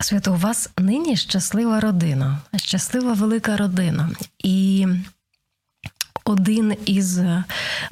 Свято, 0.00 0.32
у 0.32 0.36
вас 0.36 0.70
нині 0.78 1.16
щаслива 1.16 1.80
родина, 1.80 2.38
щаслива 2.56 3.12
велика 3.12 3.56
родина. 3.56 4.10
І 4.38 4.86
один 6.24 6.76
із 6.86 7.20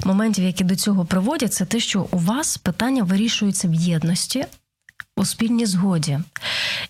моментів, 0.05 0.45
які 0.45 0.63
до 0.63 0.75
цього 0.75 1.05
приводять, 1.05 1.53
це 1.53 1.65
те, 1.65 1.79
що 1.79 2.07
у 2.11 2.17
вас 2.17 2.57
питання 2.57 3.03
вирішуються 3.03 3.67
в 3.67 3.73
єдності. 3.73 4.45
У 5.15 5.25
спільній 5.25 5.65
згоді. 5.65 6.19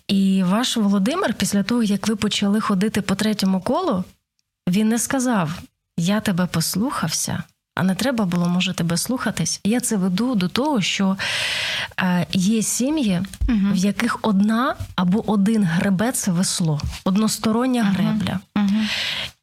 І 0.08 0.42
ваш 0.46 0.76
Володимир, 0.76 1.34
після 1.34 1.62
того, 1.62 1.82
як 1.82 2.08
ви 2.08 2.16
почали 2.16 2.60
ходити 2.60 3.02
по 3.02 3.14
третьому 3.14 3.60
колу, 3.60 4.04
він 4.68 4.88
не 4.88 4.98
сказав: 4.98 5.62
Я 5.96 6.20
тебе 6.20 6.46
послухався, 6.46 7.42
а 7.74 7.82
не 7.82 7.94
треба 7.94 8.24
було, 8.24 8.48
може, 8.48 8.74
тебе 8.74 8.96
слухатись. 8.96 9.60
Я 9.64 9.80
це 9.80 9.96
веду 9.96 10.34
до 10.34 10.48
того, 10.48 10.80
що 10.80 11.16
е, 12.00 12.26
є 12.32 12.62
сім'ї, 12.62 13.22
угу. 13.48 13.58
в 13.72 13.76
яких 13.76 14.18
одна 14.22 14.76
або 14.96 15.30
один 15.30 15.64
гребе 15.64 16.12
це 16.12 16.30
весло, 16.30 16.80
одностороння 17.04 17.84
гребля. 17.84 18.40
Угу. 18.56 18.80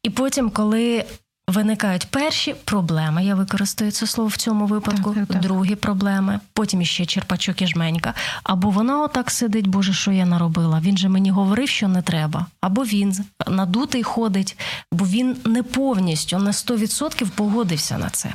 І 0.02 0.10
потім, 0.10 0.50
коли 0.50 1.04
Виникають 1.48 2.06
перші 2.06 2.54
проблеми. 2.64 3.24
Я 3.24 3.34
використаю 3.34 3.90
це 3.90 4.06
слово 4.06 4.28
в 4.28 4.36
цьому 4.36 4.66
випадку. 4.66 5.14
Так, 5.14 5.26
так, 5.26 5.40
Другі 5.40 5.74
проблеми, 5.74 6.40
потім 6.52 6.82
іще 6.82 7.06
черпачок 7.06 7.62
і 7.62 7.66
жменька. 7.66 8.14
Або 8.42 8.70
вона 8.70 9.02
отак 9.02 9.30
сидить, 9.30 9.66
Боже, 9.66 9.92
що 9.92 10.12
я 10.12 10.26
наробила? 10.26 10.80
Він 10.80 10.98
же 10.98 11.08
мені 11.08 11.30
говорив, 11.30 11.68
що 11.68 11.88
не 11.88 12.02
треба. 12.02 12.46
Або 12.60 12.84
він 12.84 13.16
надутий 13.48 14.02
ходить, 14.02 14.58
бо 14.92 15.04
він 15.04 15.36
не 15.44 15.62
повністю 15.62 16.38
на 16.38 16.50
100% 16.50 17.28
погодився 17.30 17.98
на 17.98 18.10
це. 18.10 18.32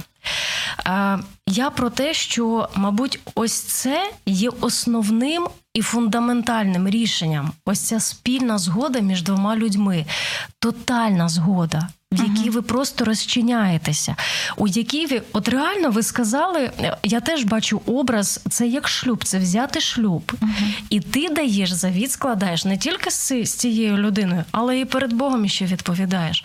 Я 1.47 1.69
про 1.69 1.89
те, 1.89 2.13
що, 2.13 2.69
мабуть, 2.75 3.19
ось 3.35 3.61
це 3.61 4.11
є 4.25 4.49
основним 4.61 5.47
і 5.73 5.81
фундаментальним 5.81 6.89
рішенням. 6.89 7.51
Ось 7.65 7.79
ця 7.79 7.99
спільна 7.99 8.57
згода 8.57 8.99
між 8.99 9.23
двома 9.23 9.55
людьми, 9.55 10.05
тотальна 10.59 11.29
згода 11.29 11.89
в 12.13 12.35
якій 12.35 12.49
ви 12.49 12.61
просто 12.61 13.05
розчиняєтеся, 13.05 14.15
у 14.57 14.67
якій 14.67 15.05
ви 15.05 15.21
от 15.33 15.47
реально 15.49 15.89
ви 15.89 16.03
сказали, 16.03 16.71
я 17.03 17.19
теж 17.19 17.43
бачу 17.43 17.81
образ, 17.85 18.41
це 18.49 18.67
як 18.67 18.87
шлюб, 18.87 19.23
це 19.23 19.39
взяти 19.39 19.81
шлюб. 19.81 20.31
І 20.89 20.99
ти 20.99 21.29
даєш 21.29 21.71
завіт, 21.71 22.11
складаєш 22.11 22.65
не 22.65 22.77
тільки 22.77 23.11
з 23.11 23.43
цією 23.43 23.97
людиною, 23.97 24.43
але 24.51 24.79
і 24.79 24.85
перед 24.85 25.13
Богом 25.13 25.47
ще 25.47 25.65
відповідаєш. 25.65 26.43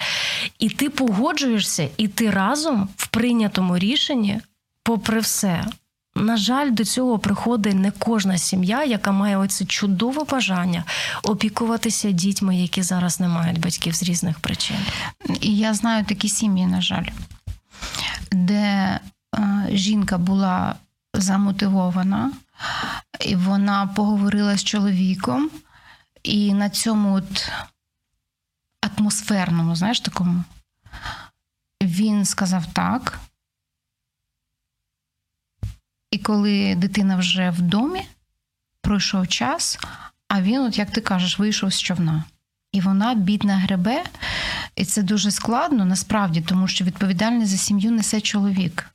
І 0.59 0.69
ти 0.69 0.91
погоджуєшся, 0.91 1.89
і 1.97 2.09
ти 2.09 2.31
разом 2.31 2.89
в 2.97 3.07
прийнятому 3.07 3.79
рішенні, 3.79 4.41
попри 4.83 5.21
все. 5.21 5.65
На 6.19 6.37
жаль, 6.37 6.71
до 6.71 6.85
цього 6.85 7.19
приходить 7.19 7.75
не 7.75 7.91
кожна 7.91 8.39
сім'я, 8.39 8.85
яка 8.85 9.13
має 9.13 9.37
оце 9.37 9.65
чудове 9.65 10.25
бажання 10.25 10.85
опікуватися 11.23 12.11
дітьми, 12.11 12.57
які 12.57 12.83
зараз 12.83 13.21
не 13.21 13.29
мають 13.29 13.61
батьків 13.61 13.95
з 13.95 14.03
різних 14.03 14.41
причин. 14.41 14.77
І 15.41 15.57
я 15.57 15.75
знаю 15.75 16.05
такі 16.05 16.29
сім'ї, 16.29 16.67
на 16.67 16.81
жаль, 16.81 17.07
де 18.33 18.57
е, 18.57 19.01
жінка 19.73 20.19
була 20.19 20.75
замотивована, 21.15 22.33
і 23.27 23.37
вона 23.37 23.87
поговорила 23.87 24.57
з 24.57 24.65
чоловіком, 24.65 25.51
і 26.23 26.55
на 26.55 26.71
цьому 26.71 27.15
от 27.15 27.51
атмосферному, 28.81 29.77
знаєш, 29.77 30.01
такому, 30.01 30.45
він 31.83 32.25
сказав 32.25 32.67
так. 32.73 33.19
І 36.11 36.19
коли 36.19 36.75
дитина 36.75 37.17
вже 37.17 37.51
в 37.51 37.63
домі, 37.63 38.03
пройшов 38.81 39.29
час, 39.29 39.79
а 40.29 40.43
він, 40.43 40.61
от 40.61 40.79
як 40.79 40.91
ти 40.91 41.01
кажеш, 41.01 41.39
вийшов 41.39 41.73
з 41.73 41.81
човна. 41.83 42.25
І 42.73 42.81
вона 42.81 43.15
бідна 43.15 43.57
гребе, 43.57 44.05
і 44.77 44.85
це 44.85 45.03
дуже 45.03 45.31
складно 45.31 45.85
насправді, 45.85 46.41
тому 46.41 46.69
що 46.69 46.85
відповідальність 46.85 47.51
за 47.51 47.57
сім'ю 47.57 47.91
несе 47.91 48.21
чоловік. 48.21 48.91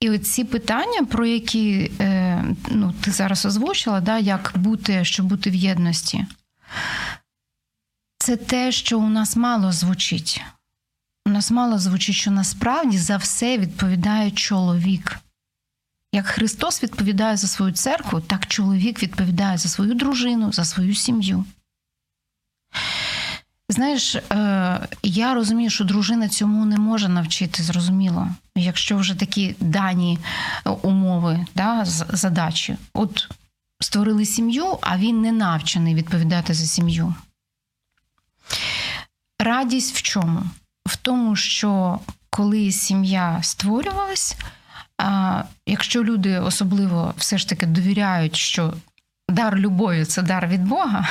І 0.00 0.10
оці 0.10 0.44
питання, 0.44 1.04
про 1.04 1.26
які 1.26 1.90
е, 2.00 2.44
ну, 2.68 2.94
ти 3.00 3.10
зараз 3.10 3.46
озвучила, 3.46 4.00
да, 4.00 4.18
як 4.18 4.52
бути, 4.54 5.04
щоб 5.04 5.26
бути 5.26 5.50
в 5.50 5.54
єдності, 5.54 6.26
це 8.18 8.36
те, 8.36 8.72
що 8.72 8.98
у 8.98 9.08
нас 9.08 9.36
мало 9.36 9.72
звучить. 9.72 10.42
У 11.28 11.30
нас 11.30 11.50
мало 11.50 11.78
звучить, 11.78 12.14
що 12.14 12.30
насправді 12.30 12.98
за 12.98 13.16
все 13.16 13.58
відповідає 13.58 14.30
чоловік. 14.30 15.18
Як 16.12 16.26
Христос 16.26 16.82
відповідає 16.82 17.36
за 17.36 17.46
свою 17.46 17.72
церкву, 17.72 18.20
так 18.20 18.46
чоловік 18.46 19.02
відповідає 19.02 19.58
за 19.58 19.68
свою 19.68 19.94
дружину, 19.94 20.52
за 20.52 20.64
свою 20.64 20.94
сім'ю. 20.94 21.44
Знаєш, 23.68 24.14
е, 24.14 24.88
я 25.02 25.34
розумію, 25.34 25.70
що 25.70 25.84
дружина 25.84 26.28
цьому 26.28 26.64
не 26.64 26.76
може 26.76 27.08
навчити, 27.08 27.62
зрозуміло, 27.62 28.28
якщо 28.56 28.96
вже 28.96 29.14
такі 29.14 29.56
дані 29.60 30.18
умови, 30.82 31.46
да, 31.54 31.84
задачі. 31.84 32.76
От 32.94 33.28
створили 33.80 34.24
сім'ю, 34.24 34.78
а 34.80 34.98
він 34.98 35.20
не 35.20 35.32
навчений 35.32 35.94
відповідати 35.94 36.54
за 36.54 36.66
сім'ю. 36.66 37.14
Радість 39.38 39.96
в 39.96 40.02
чому? 40.02 40.42
В 40.88 40.96
тому, 40.96 41.36
що 41.36 42.00
коли 42.30 42.72
сім'я 42.72 43.38
створювалась, 43.42 44.36
а 44.98 45.42
якщо 45.66 46.04
люди 46.04 46.38
особливо 46.38 47.14
все 47.16 47.38
ж 47.38 47.48
таки 47.48 47.66
довіряють, 47.66 48.36
що 48.36 48.74
дар 49.28 49.56
любові 49.56 50.04
це 50.04 50.22
дар 50.22 50.46
від 50.48 50.64
Бога, 50.64 51.08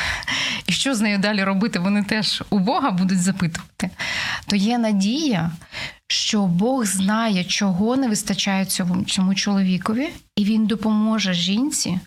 і 0.67 0.71
що 0.71 0.95
з 0.95 1.01
нею 1.01 1.17
далі 1.17 1.43
робити, 1.43 1.79
вони 1.79 2.03
теж 2.03 2.43
у 2.49 2.59
Бога 2.59 2.91
будуть 2.91 3.21
запитувати, 3.21 3.89
то 4.47 4.55
є 4.55 4.77
надія, 4.77 5.51
що 6.07 6.41
Бог 6.41 6.85
знає, 6.85 7.43
чого 7.43 7.95
не 7.95 8.07
вистачає 8.07 8.65
цьому, 8.65 9.03
цьому 9.03 9.35
чоловікові, 9.35 10.09
і 10.35 10.43
він 10.43 10.67
допоможе 10.67 11.33
жінці. 11.33 11.99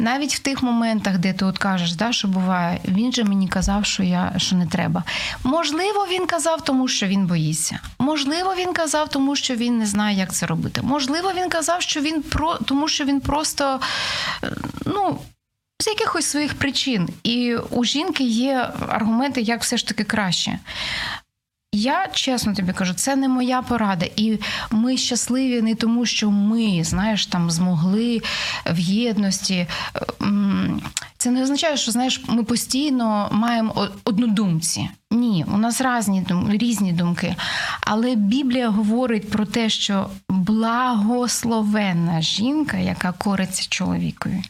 Навіть 0.00 0.34
в 0.34 0.38
тих 0.38 0.62
моментах, 0.62 1.18
де 1.18 1.32
ти 1.32 1.44
от 1.44 1.58
кажеш, 1.58 1.92
да, 1.92 2.12
що 2.12 2.28
буває, 2.28 2.80
він 2.88 3.12
же 3.12 3.24
мені 3.24 3.48
казав, 3.48 3.86
що 3.86 4.02
я 4.02 4.32
що 4.36 4.56
не 4.56 4.66
треба. 4.66 5.04
Можливо, 5.44 6.06
він 6.10 6.26
казав, 6.26 6.64
тому 6.64 6.88
що 6.88 7.06
він 7.06 7.26
боїться. 7.26 7.80
Можливо, 7.98 8.54
він 8.58 8.72
казав, 8.72 9.08
тому 9.08 9.36
що 9.36 9.54
він 9.54 9.78
не 9.78 9.86
знає, 9.86 10.18
як 10.18 10.34
це 10.34 10.46
робити. 10.46 10.80
Можливо, 10.82 11.32
він 11.36 11.48
казав, 11.48 11.82
що 11.82 12.00
він 12.00 12.22
про 12.22 12.54
тому, 12.54 12.88
що 12.88 13.04
він 13.04 13.20
просто 13.20 13.80
е, 14.44 14.50
ну. 14.86 15.18
З 15.82 15.86
якихось 15.86 16.26
своїх 16.26 16.54
причин, 16.54 17.08
і 17.22 17.56
у 17.56 17.84
жінки 17.84 18.24
є 18.24 18.70
аргументи, 18.88 19.40
як 19.40 19.62
все 19.62 19.76
ж 19.76 19.86
таки 19.86 20.04
краще. 20.04 20.58
Я 21.76 22.08
чесно 22.12 22.54
тобі 22.54 22.72
кажу, 22.72 22.94
це 22.94 23.16
не 23.16 23.28
моя 23.28 23.62
порада, 23.62 24.06
і 24.16 24.38
ми 24.70 24.96
щасливі 24.96 25.62
не 25.62 25.74
тому, 25.74 26.06
що 26.06 26.30
ми, 26.30 26.84
знаєш, 26.84 27.26
там 27.26 27.50
змогли 27.50 28.20
в 28.66 28.78
єдності. 28.78 29.66
Це 31.18 31.30
не 31.30 31.42
означає, 31.42 31.76
що 31.76 31.92
знаєш, 31.92 32.22
ми 32.28 32.44
постійно 32.44 33.28
маємо 33.32 33.88
однодумці. 34.04 34.88
Ні, 35.10 35.44
у 35.54 35.58
нас 35.58 35.80
різні 35.80 36.24
різні 36.50 36.92
думки. 36.92 37.36
Але 37.80 38.14
Біблія 38.14 38.68
говорить 38.68 39.30
про 39.30 39.46
те, 39.46 39.68
що 39.68 40.10
благословенна 40.28 42.22
жінка, 42.22 42.76
яка 42.76 43.12
кориться 43.12 43.66
чоловікові. 43.68 44.42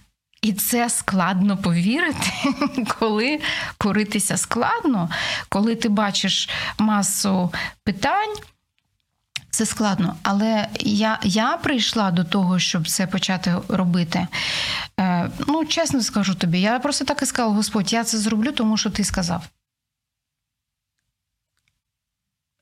І 0.44 0.52
це 0.52 0.90
складно 0.90 1.56
повірити, 1.56 2.32
коли 2.98 3.40
коритися 3.78 4.36
складно, 4.36 5.10
коли 5.48 5.76
ти 5.76 5.88
бачиш 5.88 6.48
масу 6.78 7.52
питань. 7.84 8.34
Це 9.50 9.66
складно, 9.66 10.16
але 10.22 10.68
я 10.80 11.18
я 11.22 11.56
прийшла 11.56 12.10
до 12.10 12.24
того, 12.24 12.58
щоб 12.58 12.88
це 12.88 13.06
почати 13.06 13.54
робити. 13.68 14.26
Е, 15.00 15.30
Ну, 15.46 15.64
чесно 15.64 16.00
скажу 16.02 16.34
тобі, 16.34 16.60
я 16.60 16.78
просто 16.78 17.04
так 17.04 17.22
і 17.22 17.26
сказала: 17.26 17.54
Господь, 17.54 17.92
я 17.92 18.04
це 18.04 18.18
зроблю, 18.18 18.52
тому 18.52 18.76
що 18.76 18.90
ти 18.90 19.04
сказав. 19.04 19.44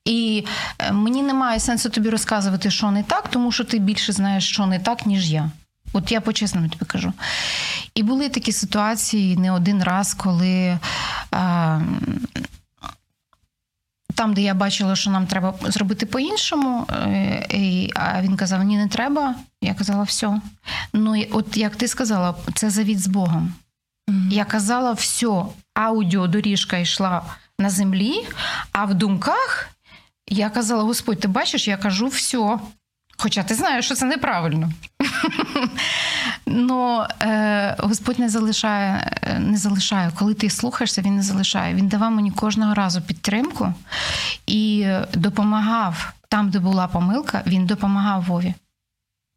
І 0.05 0.45
е, 0.79 0.91
мені 0.91 1.23
немає 1.23 1.59
сенсу 1.59 1.89
тобі 1.89 2.09
розказувати, 2.09 2.71
що 2.71 2.91
не 2.91 3.03
так, 3.03 3.27
тому 3.27 3.51
що 3.51 3.63
ти 3.63 3.79
більше 3.79 4.13
знаєш, 4.13 4.49
що 4.49 4.65
не 4.65 4.79
так, 4.79 5.05
ніж 5.05 5.31
я. 5.31 5.51
От 5.93 6.11
я 6.11 6.21
по-чесному 6.21 6.69
тобі 6.69 6.85
кажу. 6.85 7.13
І 7.95 8.03
були 8.03 8.29
такі 8.29 8.51
ситуації 8.51 9.37
не 9.37 9.51
один 9.51 9.83
раз, 9.83 10.13
коли. 10.13 10.79
А, 11.31 11.79
там, 14.15 14.33
де 14.33 14.41
я 14.41 14.53
бачила, 14.53 14.95
що 14.95 15.11
нам 15.11 15.27
треба 15.27 15.53
зробити 15.63 16.05
по-іншому, 16.05 16.87
е, 16.89 17.89
а 17.95 18.21
він 18.21 18.37
казав: 18.37 18.63
Ні, 18.63 18.77
не 18.77 18.87
треба. 18.87 19.35
Я 19.61 19.73
казала, 19.73 20.03
все. 20.03 20.41
Ну, 20.93 21.23
от 21.31 21.57
як 21.57 21.75
ти 21.75 21.87
сказала, 21.87 22.35
це 22.53 22.69
завіт 22.69 23.01
з 23.01 23.07
Богом. 23.07 23.53
Mm-hmm. 24.09 24.31
Я 24.31 24.45
казала, 24.45 24.91
все, 24.91 25.45
аудіодоріжка 25.73 26.77
йшла 26.77 27.21
на 27.59 27.69
землі, 27.69 28.27
а 28.71 28.85
в 28.85 28.93
думках 28.93 29.69
я 30.27 30.49
казала: 30.49 30.83
Господь, 30.83 31.19
ти 31.19 31.27
бачиш, 31.27 31.67
я 31.67 31.77
кажу 31.77 32.07
все. 32.07 32.59
Хоча 33.23 33.43
ти 33.43 33.55
знаєш, 33.55 33.85
що 33.85 33.95
це 33.95 34.05
неправильно. 34.05 34.71
Ну 36.45 37.05
е, 37.21 37.75
Господь 37.79 38.19
не 38.19 38.29
залишає, 38.29 39.17
не 39.39 39.57
залишає. 39.57 40.11
Коли 40.15 40.33
ти 40.33 40.49
слухаєшся, 40.49 41.01
він 41.01 41.15
не 41.15 41.21
залишає. 41.21 41.73
Він 41.73 41.87
давав 41.87 42.11
мені 42.11 42.31
кожного 42.31 42.73
разу 42.73 43.01
підтримку 43.01 43.73
і 44.47 44.87
допомагав 45.13 46.13
там, 46.27 46.49
де 46.49 46.59
була 46.59 46.87
помилка, 46.87 47.43
він 47.47 47.65
допомагав 47.65 48.23
Вові. 48.23 48.53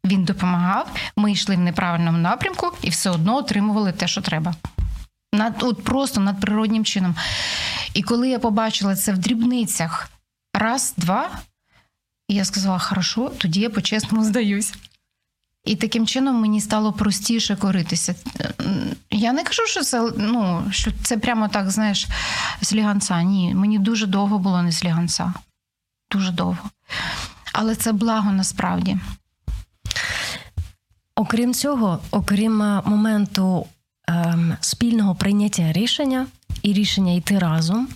Він 0.05 0.23
допомагав, 0.23 0.87
ми 1.17 1.31
йшли 1.31 1.55
в 1.55 1.59
неправильному 1.59 2.17
напрямку 2.17 2.71
і 2.81 2.89
все 2.89 3.09
одно 3.09 3.35
отримували 3.35 3.91
те, 3.91 4.07
що 4.07 4.21
треба. 4.21 4.55
Над, 5.33 5.63
от 5.63 5.83
Просто 5.83 6.21
надприроднім 6.21 6.85
чином. 6.85 7.15
І 7.93 8.03
коли 8.03 8.29
я 8.29 8.39
побачила 8.39 8.95
це 8.95 9.13
в 9.13 9.17
дрібницях 9.17 10.09
раз, 10.53 10.93
два, 10.97 11.29
і 12.27 12.33
я 12.35 12.45
сказала: 12.45 12.79
хорошо, 12.79 13.29
тоді 13.37 13.59
я 13.59 13.69
по-чесному 13.69 14.23
здаюсь. 14.23 14.73
І 15.65 15.75
таким 15.75 16.07
чином 16.07 16.35
мені 16.35 16.61
стало 16.61 16.93
простіше 16.93 17.55
коритися. 17.55 18.15
Я 19.11 19.33
не 19.33 19.43
кажу, 19.43 19.61
що 19.67 19.81
це 19.83 20.11
ну, 20.17 20.63
що 20.71 20.91
це 21.03 21.17
прямо 21.17 21.47
так, 21.47 21.71
знаєш, 21.71 22.07
сліганця. 22.61 23.21
Ні, 23.21 23.55
мені 23.55 23.79
дуже 23.79 24.05
довго 24.05 24.39
було 24.39 24.61
не 24.61 24.71
сліганця. 24.71 25.33
Дуже 26.11 26.31
довго. 26.31 26.69
Але 27.53 27.75
це 27.75 27.91
благо 27.91 28.31
насправді. 28.31 28.97
Окрім 31.15 31.53
цього, 31.53 31.99
окрім 32.11 32.61
е, 32.61 32.81
моменту 32.85 33.67
ем, 34.07 34.57
спільного 34.61 35.15
прийняття 35.15 35.71
рішення 35.71 36.27
і 36.63 36.73
рішення 36.73 37.13
йти 37.13 37.39
разом, 37.39 37.87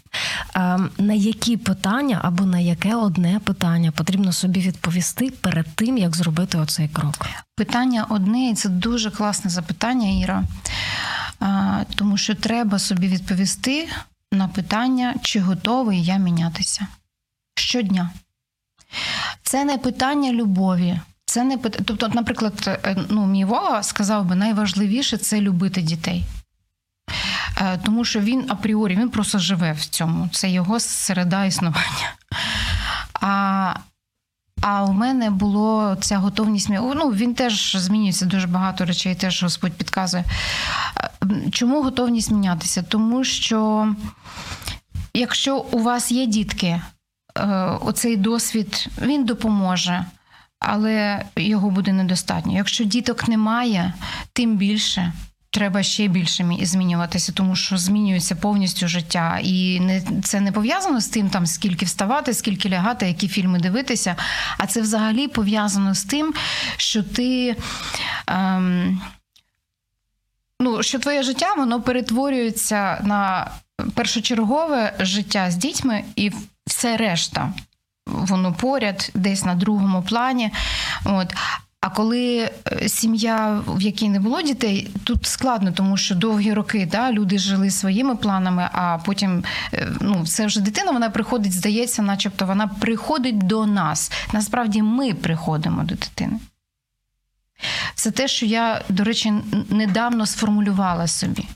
ем, 0.56 0.90
на 0.98 1.14
які 1.14 1.58
питання 1.58 2.20
або 2.24 2.46
на 2.46 2.60
яке 2.60 2.96
одне 2.96 3.40
питання 3.44 3.92
потрібно 3.92 4.34
собі 4.34 4.60
відповісти 4.60 5.32
перед 5.42 5.76
тим, 5.76 5.98
як 5.98 6.16
зробити 6.16 6.58
оцей 6.58 6.88
крок? 6.88 7.28
Питання 7.56 8.06
одне, 8.10 8.50
і 8.50 8.54
це 8.54 8.70
дуже 8.70 9.12
класне 9.12 9.50
запитання, 9.50 10.22
Іра, 10.24 10.44
тому 11.96 12.18
що 12.18 12.36
треба 12.36 12.80
собі 12.80 13.08
відповісти 13.08 13.90
на 14.32 14.48
питання, 14.48 15.16
чи 15.22 15.40
готовий 15.40 16.04
я 16.04 16.18
мінятися 16.18 16.88
щодня. 17.56 18.10
Це 19.44 19.66
не 19.66 19.78
питання 19.78 20.34
любові. 20.34 21.00
Це 21.26 21.44
не 21.44 21.58
пит... 21.58 21.80
Тобто, 21.86 22.08
наприклад, 22.08 22.54
е, 22.68 22.96
ну, 23.10 23.26
мій 23.26 23.46
Вова 23.46 23.84
сказав 23.84 24.26
би, 24.26 24.36
найважливіше 24.36 25.18
це 25.18 25.42
любити 25.42 25.82
дітей. 25.82 26.24
Е, 27.62 27.78
тому 27.78 28.06
що 28.06 28.20
він 28.20 28.52
апріорі 28.52 28.96
він 28.96 29.10
просто 29.10 29.40
живе 29.40 29.72
в 29.72 29.86
цьому. 29.86 30.30
Це 30.32 30.50
його 30.50 30.80
середа 30.80 31.46
існування. 31.46 32.14
А 33.14 33.74
а 34.62 34.84
у 34.84 34.94
мене 34.94 35.30
була 35.30 35.96
ця 36.02 36.18
готовність. 36.18 36.70
Ну, 36.70 37.10
Він 37.10 37.36
теж 37.36 37.76
змінюється 37.76 38.26
дуже 38.26 38.48
багато 38.48 38.86
речей, 38.86 39.16
теж 39.16 39.44
Господь 39.44 39.74
підказує. 39.74 40.24
Е, 40.98 41.50
чому 41.52 41.84
готовність 41.84 42.32
мінятися? 42.32 42.84
Тому 42.84 43.24
що 43.24 43.88
якщо 45.14 45.58
у 45.58 45.80
вас 45.80 46.12
є 46.12 46.26
дітки, 46.26 46.82
е, 47.38 47.46
оцей 47.82 48.18
досвід 48.18 48.88
він 49.02 49.26
допоможе. 49.26 50.06
Але 50.60 51.26
його 51.36 51.70
буде 51.70 51.94
недостатньо. 51.94 52.54
Якщо 52.54 52.84
діток 52.84 53.28
немає, 53.28 53.94
тим 54.34 54.58
більше 54.58 55.14
треба 55.52 55.84
ще 55.84 56.08
більше 56.08 56.46
змінюватися, 56.62 57.32
тому 57.32 57.56
що 57.56 57.78
змінюється 57.78 58.36
повністю 58.36 58.88
життя, 58.88 59.40
і 59.44 59.80
не 59.80 60.02
це 60.24 60.42
не 60.42 60.52
пов'язано 60.52 61.02
з 61.02 61.08
тим, 61.08 61.30
там 61.30 61.46
скільки 61.46 61.86
вставати, 61.86 62.34
скільки 62.34 62.70
лягати, 62.70 63.08
які 63.08 63.28
фільми 63.28 63.60
дивитися. 63.60 64.16
А 64.58 64.68
це 64.68 64.82
взагалі 64.82 65.28
пов'язано 65.28 65.96
з 65.96 66.04
тим, 66.04 66.34
що 66.78 67.04
ти. 67.04 67.56
Ем, 68.28 69.02
Ну, 70.64 70.84
що 70.84 71.00
твоє 71.00 71.24
життя 71.24 71.54
воно 71.58 71.82
перетворюється 71.82 73.02
на 73.04 73.52
першочергове 73.96 74.94
життя 75.00 75.52
з 75.52 75.56
дітьми 75.56 76.04
і 76.16 76.32
все 76.68 76.98
решта. 76.98 77.54
Воно 78.08 78.54
поряд, 78.54 79.12
десь 79.14 79.46
на 79.46 79.56
другому 79.56 80.04
плані. 80.04 80.52
От. 81.06 81.34
А 81.82 81.90
коли 81.90 82.50
е, 82.72 82.90
сім'я, 82.90 83.62
в 83.68 83.82
якій 83.82 84.10
не 84.10 84.20
було 84.20 84.42
дітей, 84.42 84.92
тут 85.04 85.26
складно, 85.26 85.72
тому 85.72 85.98
що 85.98 86.16
довгі 86.16 86.54
роки 86.54 86.88
да, 86.92 87.12
люди 87.12 87.38
жили 87.38 87.72
своїми 87.72 88.16
планами, 88.16 88.70
а 88.72 88.98
потім 89.06 89.44
е, 89.74 89.88
ну, 90.02 90.26
це 90.26 90.46
вже 90.46 90.62
дитина, 90.62 90.92
вона 90.92 91.10
приходить, 91.10 91.54
здається, 91.54 92.02
начебто 92.02 92.46
вона 92.46 92.68
приходить 92.68 93.38
до 93.38 93.66
нас. 93.66 94.12
Насправді 94.34 94.82
ми 94.82 95.14
приходимо 95.14 95.84
до 95.84 95.96
дитини. 95.96 96.40
Це 97.96 98.12
те, 98.12 98.28
що 98.28 98.46
я, 98.46 98.82
до 98.90 99.04
речі, 99.04 99.34
недавно 99.70 100.26
сформулювала 100.26 101.08
собі. 101.08 101.48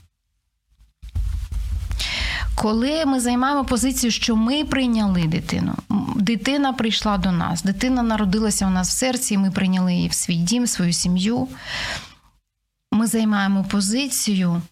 Коли 2.56 3.04
ми 3.04 3.20
займаємо 3.20 3.64
позицію, 3.64 4.10
що 4.10 4.36
ми 4.36 4.64
прийняли 4.64 5.24
дитину, 5.26 5.74
дитина 6.16 6.72
прийшла 6.72 7.18
до 7.18 7.32
нас, 7.32 7.62
дитина 7.62 8.02
народилася 8.02 8.66
у 8.66 8.70
нас 8.70 8.88
в 8.88 8.92
серці, 8.92 9.34
і 9.34 9.38
ми 9.38 9.50
прийняли 9.50 9.94
її 9.94 10.08
в 10.08 10.14
свій 10.14 10.36
дім, 10.36 10.64
в 10.64 10.68
свою 10.68 10.92
сім'ю. 10.92 11.48
Ми 12.92 13.06
займаємо 13.06 13.64
позицію. 13.64 14.62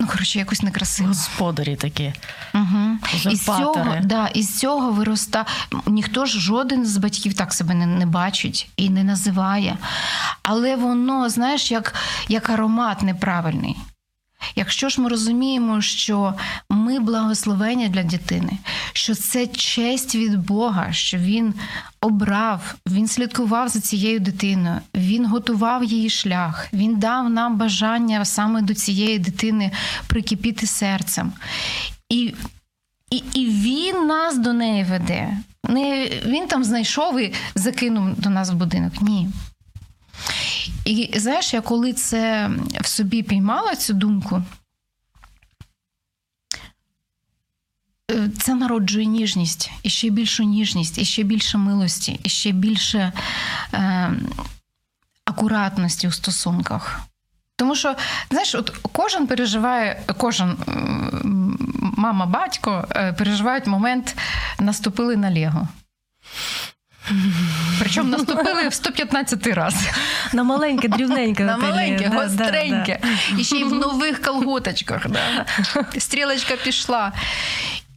Ну, 0.00 0.06
коротше, 0.06 0.38
якось 0.38 0.62
некрасиво. 0.62 1.08
Господарі 1.08 1.76
такі. 1.76 2.12
Угу. 2.54 2.98
Із 3.30 3.44
цього 3.44 3.96
да, 4.02 4.26
із 4.26 4.58
цього 4.58 4.92
вироста. 4.92 5.46
Ніхто 5.86 6.26
ж 6.26 6.40
жоден 6.40 6.86
з 6.86 6.96
батьків 6.96 7.34
так 7.34 7.52
себе 7.52 7.74
не 7.74 7.86
не 7.86 8.06
бачить 8.06 8.68
і 8.76 8.90
не 8.90 9.04
називає. 9.04 9.78
Але 10.42 10.76
воно, 10.76 11.28
знаєш, 11.28 11.70
як, 11.70 11.94
як 12.28 12.50
аромат 12.50 13.02
неправильний. 13.02 13.76
Якщо 14.56 14.88
ж 14.88 15.00
ми 15.00 15.08
розуміємо, 15.08 15.80
що 15.80 16.34
ми 16.70 17.00
благословення 17.00 17.88
для 17.88 18.02
дитини, 18.02 18.52
що 18.92 19.14
це 19.14 19.46
честь 19.46 20.14
від 20.14 20.38
Бога, 20.38 20.92
що 20.92 21.18
Він 21.18 21.54
обрав, 22.00 22.74
Він 22.86 23.08
слідкував 23.08 23.68
за 23.68 23.80
цією 23.80 24.20
дитиною, 24.20 24.80
Він 24.94 25.26
готував 25.26 25.84
її 25.84 26.10
шлях, 26.10 26.68
Він 26.72 26.98
дав 26.98 27.30
нам 27.30 27.56
бажання 27.56 28.24
саме 28.24 28.62
до 28.62 28.74
цієї 28.74 29.18
дитини 29.18 29.70
прикипіти 30.06 30.66
серцем. 30.66 31.32
І 32.08 32.34
і, 33.10 33.22
і 33.34 33.46
він 33.46 34.06
нас 34.06 34.38
до 34.38 34.52
неї 34.52 34.84
веде. 34.84 35.28
Не 35.64 36.08
Він 36.26 36.46
там 36.46 36.64
знайшов 36.64 37.20
і 37.20 37.32
закинув 37.54 38.20
до 38.20 38.30
нас 38.30 38.50
в 38.50 38.54
будинок. 38.54 38.92
Ні. 39.02 39.28
І 40.88 41.18
знаєш, 41.18 41.54
я 41.54 41.60
коли 41.60 41.92
це 41.92 42.50
в 42.80 42.86
собі 42.86 43.22
піймала 43.22 43.76
цю 43.76 43.94
думку, 43.94 44.42
е, 48.10 48.30
це 48.38 48.54
народжує 48.54 49.06
ніжність, 49.06 49.70
і 49.82 49.90
ще 49.90 50.10
більшу 50.10 50.44
ніжність, 50.44 50.98
і 50.98 51.04
ще 51.04 51.22
більше 51.22 51.58
милості, 51.58 52.20
і 52.22 52.28
ще 52.28 52.52
більше 52.52 53.12
е, 53.74 54.10
акуратності 55.24 56.08
у 56.08 56.12
стосунках. 56.12 57.00
Тому 57.56 57.74
що, 57.76 57.94
знаєш, 58.30 58.54
от 58.54 58.70
кожен 58.92 59.26
переживає, 59.26 60.02
кожен 60.16 60.56
мама, 61.80 62.26
батько 62.26 62.88
е, 62.90 63.12
переживають 63.12 63.66
момент, 63.66 64.16
наступили 64.58 65.16
на 65.16 65.30
Лего. 65.30 65.68
Причому 67.78 68.10
наступили 68.10 68.68
в 68.68 68.74
115 68.74 69.46
раз. 69.46 69.74
На 70.32 70.42
маленьке, 70.42 70.88
дрібненьке. 70.88 71.44
На 71.44 71.56
маленьке, 71.56 72.08
гостреньке. 72.08 73.00
І 73.38 73.44
ще 73.44 73.56
й 73.56 73.64
в 73.64 73.72
нових 73.72 74.22
колготочках. 74.22 75.06
Стрілочка 75.98 76.56
пішла. 76.56 77.12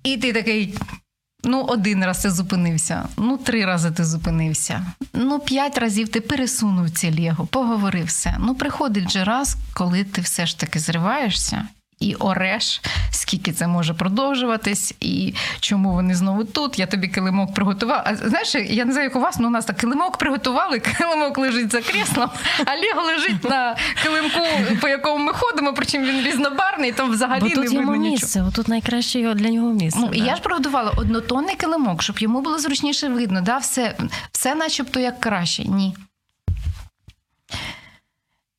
І 0.04 0.18
ти 0.18 0.34
такий. 0.34 0.76
Ну, 1.44 1.62
один 1.64 2.06
раз 2.06 2.22
ти 2.22 2.32
зупинився, 2.32 3.08
ну 3.18 3.38
три 3.38 3.66
рази 3.66 3.92
ти 3.92 4.06
зупинився. 4.06 4.86
Ну, 5.14 5.40
п'ять 5.40 5.78
разів 5.78 6.10
ти 6.10 6.22
пересунув 6.22 6.90
ці 6.90 7.22
Лего, 7.22 7.46
поговорив 7.46 8.06
все. 8.06 8.38
Ну, 8.40 8.56
приходить 8.56 9.12
же 9.12 9.24
раз, 9.24 9.58
коли 9.74 10.04
ти 10.04 10.22
все 10.22 10.46
ж 10.46 10.60
таки 10.60 10.80
зриваєшся 10.80 11.68
і 12.02 12.16
ореш, 12.16 12.82
скільки 13.12 13.52
це 13.54 13.68
може 13.68 13.94
продовжуватись, 13.94 14.94
і 15.00 15.34
чому 15.60 15.94
вони 15.94 16.16
знову 16.16 16.44
тут. 16.44 16.80
Я 16.80 16.86
тобі 16.88 17.08
килимок 17.08 17.54
приготував. 17.54 18.02
А 18.06 18.16
знаєш, 18.16 18.56
я 18.56 18.86
не 18.86 18.92
знаю, 18.92 19.08
як 19.08 19.16
у 19.16 19.20
вас, 19.20 19.36
але 19.40 19.48
у 19.48 19.50
нас 19.50 19.66
так 19.66 19.78
килимок 19.78 20.18
приготували, 20.18 20.80
килимок 20.98 21.38
лежить 21.38 21.72
за 21.72 21.82
кріслом, 21.82 22.30
а 22.66 22.72
Лего 22.76 23.02
лежить 23.08 23.44
на 23.44 23.76
килимку, 24.04 24.40
по 24.82 24.88
якому 24.88 25.26
ми 25.26 25.34
ходимо, 25.34 25.74
причому 25.74 26.06
він 26.06 26.26
різнобарний, 26.26 26.92
там 26.92 27.12
взагалі 27.12 27.40
Бо 27.40 27.48
не 27.48 27.56
тут 27.56 27.64
видно 27.64 27.82
йому 27.82 27.96
нічого. 27.96 28.12
місце, 28.12 28.42
отут 28.44 28.68
найкраще 28.68 29.20
його- 29.20 29.34
для 29.34 29.50
нього 29.50 29.74
місце. 29.74 30.00
Ну, 30.02 30.10
і 30.14 30.20
я 30.20 30.36
ж 30.36 30.42
приготувала 30.42 30.92
однотонний 30.98 31.56
килимок, 31.56 32.04
щоб 32.04 32.20
йому 32.20 32.42
було 32.42 32.60
зручніше 32.60 33.10
видно. 33.10 33.42
Да? 33.42 33.58
Все, 33.58 33.96
все 34.32 34.56
начебто 34.56 35.00
як 35.00 35.20
краще. 35.20 35.64
Ні. 35.66 35.96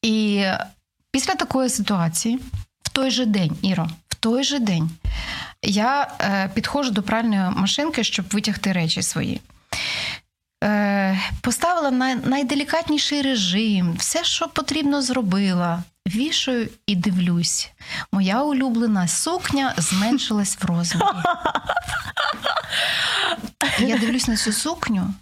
І 0.02 0.44
після 1.10 1.34
такої 1.34 1.68
ситуації, 1.68 2.38
той 2.92 3.10
же 3.10 3.26
день, 3.26 3.56
Іро, 3.62 3.88
в 4.08 4.14
той 4.14 4.44
же 4.44 4.58
день, 4.58 4.90
я 5.62 6.10
е, 6.20 6.50
підходжу 6.54 6.90
до 6.90 7.02
пральної 7.02 7.50
машинки, 7.50 8.04
щоб 8.04 8.26
витягти 8.30 8.72
речі 8.72 9.02
свої. 9.02 9.40
Е, 10.64 11.18
поставила 11.40 11.90
на 11.90 12.14
найделікатніший 12.14 13.22
режим, 13.22 13.94
все, 13.98 14.24
що 14.24 14.48
потрібно, 14.48 15.02
зробила. 15.02 15.82
Вішаю 16.06 16.68
і 16.86 16.96
дивлюсь. 16.96 17.70
Моя 18.12 18.42
улюблена 18.42 19.08
сукня 19.08 19.74
зменшилась 19.76 20.58
в 20.62 20.64
розмірі. 20.64 21.06
Я 23.78 23.98
дивлюсь 23.98 24.28
на 24.28 24.36
цю 24.36 24.52
сукню, 24.52 25.14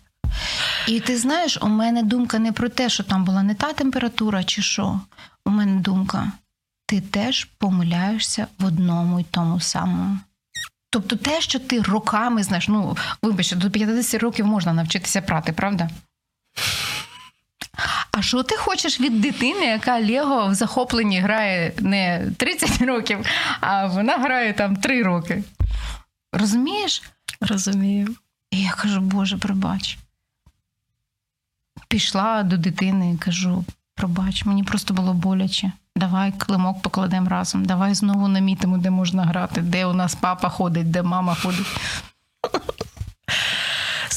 і 0.87 1.01
ти 1.01 1.17
знаєш, 1.19 1.59
у 1.63 1.69
мене 1.69 2.03
думка 2.03 2.39
не 2.39 2.53
про 2.53 2.69
те, 2.69 2.89
що 2.89 3.03
там 3.03 3.25
була 3.25 3.43
не 3.43 3.55
та 3.55 3.73
температура 3.73 4.45
чи 4.45 4.63
що. 4.63 5.01
У 5.45 5.51
мене 5.51 5.81
думка, 5.81 6.33
ти 6.91 7.01
теж 7.01 7.45
помиляєшся 7.45 8.47
в 8.59 8.65
одному 8.65 9.21
й 9.21 9.25
тому 9.31 9.61
самому. 9.61 10.19
Тобто 10.91 11.17
те, 11.17 11.41
що 11.41 11.59
ти 11.59 11.83
роками 11.83 12.43
знаєш, 12.43 12.69
ну 12.69 12.97
вибачте, 13.23 13.57
до 13.57 13.71
50 13.71 14.23
років 14.23 14.47
можна 14.47 14.73
навчитися 14.73 15.23
прати, 15.23 15.53
правда? 15.53 15.91
А 18.13 18.23
що 18.23 18.43
ти 18.43 18.57
хочеш 18.57 19.01
від 19.01 19.21
дитини, 19.21 19.67
яка 19.67 20.01
Лего 20.01 20.47
в 20.47 20.55
захопленні 20.55 21.21
грає 21.21 21.73
не 21.79 22.31
30 22.37 22.83
років, 22.83 23.27
а 23.61 23.87
вона 23.87 24.19
грає 24.19 24.53
там 24.53 24.77
3 24.77 25.03
роки? 25.03 25.45
Розумієш? 26.33 27.03
Розумію. 27.41 28.17
І 28.51 28.63
я 28.63 28.71
кажу, 28.71 29.01
Боже, 29.01 29.39
пробач. 29.39 29.99
Пішла 31.89 32.43
до 32.43 32.57
дитини 32.57 33.13
і 33.13 33.19
кажу: 33.19 33.65
пробач, 33.95 34.45
мені 34.45 34.65
просто 34.65 34.95
було 34.95 35.15
боляче. 35.15 35.73
Давай 35.97 36.33
климок 36.33 36.83
покладемо 36.83 37.29
разом, 37.29 37.65
давай 37.65 37.95
знову 37.95 38.29
намітимо, 38.29 38.79
де 38.79 38.91
можна 38.91 39.25
грати, 39.25 39.61
де 39.61 39.87
у 39.87 39.93
нас 39.93 40.15
папа 40.15 40.49
ходить, 40.49 40.91
де 40.91 41.03
мама 41.03 41.35
ходить. 41.35 41.67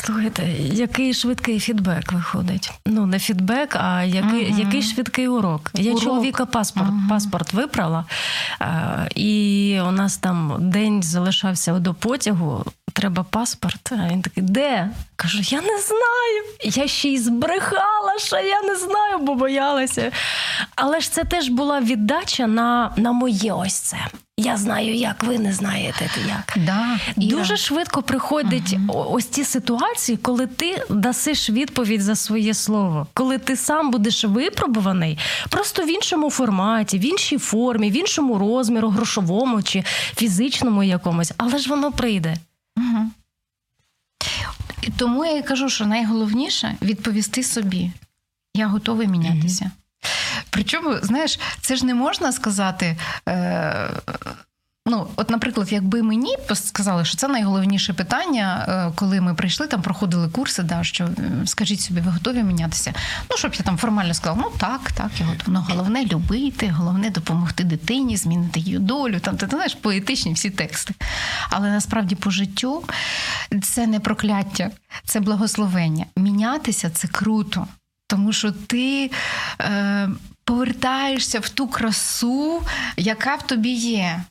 Слухайте, 0.06 0.44
який 0.62 1.14
швидкий 1.14 1.60
фідбек 1.60 2.12
виходить? 2.12 2.72
Ну, 2.86 3.06
не 3.06 3.20
фідбек, 3.20 3.76
а 3.76 4.04
який, 4.04 4.50
Мгм. 4.52 4.60
який 4.60 4.82
швидкий 4.82 5.28
урок. 5.28 5.72
Я 5.74 5.92
Урок. 5.92 6.04
чоловіка 6.04 6.46
паспорт, 6.46 6.88
Мгм. 6.90 7.08
паспорт 7.10 7.54
випрала, 7.54 8.06
і 9.16 9.80
у 9.88 9.92
нас 9.92 10.18
там 10.18 10.56
день 10.60 11.04
залишався 11.04 11.74
до 11.80 11.94
потягу. 11.94 12.66
Треба 12.94 13.24
паспорт. 13.24 13.92
А 13.92 14.08
він 14.12 14.22
такий, 14.22 14.44
де? 14.44 14.90
Кажу, 15.16 15.40
я 15.44 15.62
не 15.62 15.80
знаю. 15.82 16.44
Я 16.64 16.88
ще 16.88 17.10
й 17.10 17.18
збрехала, 17.20 18.20
що 18.20 18.36
я 18.36 18.62
не 18.62 18.76
знаю, 18.76 19.18
бо 19.22 19.36
боялася. 19.36 20.12
Але 20.76 21.00
ж 21.00 21.12
це 21.12 21.24
теж 21.24 21.50
була 21.50 21.80
віддача 21.82 22.48
на, 22.48 22.92
на 22.98 23.12
моє 23.12 23.54
ось 23.54 23.74
це. 23.80 23.98
Я 24.38 24.58
знаю, 24.58 24.96
як 24.96 25.24
ви 25.24 25.40
не 25.40 25.54
знаєте 25.54 26.10
як. 26.28 26.66
Да. 26.66 27.00
Дуже 27.16 27.58
швидко 27.58 28.02
приходять 28.04 28.76
о- 28.88 29.08
ось 29.12 29.26
ці 29.26 29.44
ситуації, 29.44 30.18
коли 30.18 30.48
ти 30.48 30.84
дасиш 30.90 31.50
відповідь 31.50 32.02
за 32.02 32.16
своє 32.16 32.54
слово, 32.54 33.08
коли 33.14 33.38
ти 33.38 33.56
сам 33.56 33.92
будеш 33.92 34.24
випробуваний 34.24 35.18
просто 35.50 35.84
в 35.84 35.90
іншому 35.90 36.30
форматі, 36.30 37.00
в 37.00 37.06
іншій 37.06 37.38
формі, 37.38 37.92
в 37.92 37.94
іншому 37.94 38.38
розміру, 38.40 38.90
грошовому 38.90 39.62
чи 39.64 39.84
фізичному 40.16 40.84
якомусь, 40.84 41.32
але 41.38 41.58
ж 41.60 41.70
воно 41.70 41.92
прийде. 41.92 42.36
Угу. 42.78 43.10
І 44.82 44.92
тому 44.98 45.26
я 45.26 45.38
і 45.38 45.44
кажу, 45.44 45.70
що 45.70 45.86
найголовніше 45.86 46.76
відповісти 46.82 47.44
собі: 47.44 47.92
я 48.56 48.68
готовий 48.68 49.08
мінятися. 49.08 49.72
Причому, 50.50 50.98
знаєш, 51.02 51.40
це 51.62 51.76
ж 51.76 51.86
не 51.86 51.94
можна 51.94 52.32
сказати. 52.32 52.98
Е, 53.30 53.90
Ну, 54.86 55.08
от, 55.16 55.30
наприклад, 55.30 55.72
якби 55.72 56.04
мені 56.04 56.36
сказали, 56.54 57.06
що 57.06 57.18
це 57.18 57.28
найголовніше 57.28 57.94
питання, 57.94 58.66
е, 58.68 58.92
коли 58.96 59.22
ми 59.22 59.34
прийшли, 59.34 59.68
там 59.68 59.82
проходили 59.82 60.30
курси, 60.30 60.64
да, 60.64 60.84
що 60.84 61.04
е, 61.04 61.10
скажіть 61.46 61.82
собі, 61.82 62.02
ви 62.02 62.12
готові 62.12 62.44
мінятися? 62.44 62.94
Ну, 63.32 63.38
щоб 63.38 63.54
я 63.54 63.66
там 63.66 63.78
формально 63.78 64.14
сказала, 64.14 64.42
ну 64.46 64.52
так, 64.58 64.92
так, 64.92 65.12
я 65.20 65.26
готова. 65.26 65.48
Ну, 65.48 65.66
головне 65.70 66.06
любити, 66.06 66.70
головне 66.70 67.10
допомогти 67.10 67.64
дитині, 67.64 68.18
змінити 68.18 68.60
її 68.60 68.80
долю. 68.80 69.20
Там 69.20 69.38
ти, 69.38 69.48
ти 69.48 69.56
знаєш, 69.56 69.76
поетичні 69.76 70.34
всі 70.34 70.50
тексти. 70.50 70.94
Але 71.50 71.70
насправді 71.70 72.16
по 72.16 72.32
життю 72.32 72.84
це 73.64 73.88
не 73.88 74.00
прокляття, 74.00 74.72
це 75.06 75.20
благословення. 75.20 76.06
Мінятися 76.18 76.90
це 76.90 77.08
круто, 77.08 77.68
тому 78.14 78.34
що 78.34 78.52
ти. 78.52 79.12
Е, 79.62 80.10
Повертаєшся 80.46 81.40
в 81.40 81.50
ту 81.50 81.68
красу, 81.68 82.62
яка 82.98 83.36
в 83.36 83.48
тобі 83.48 83.70
є. 83.70 84.24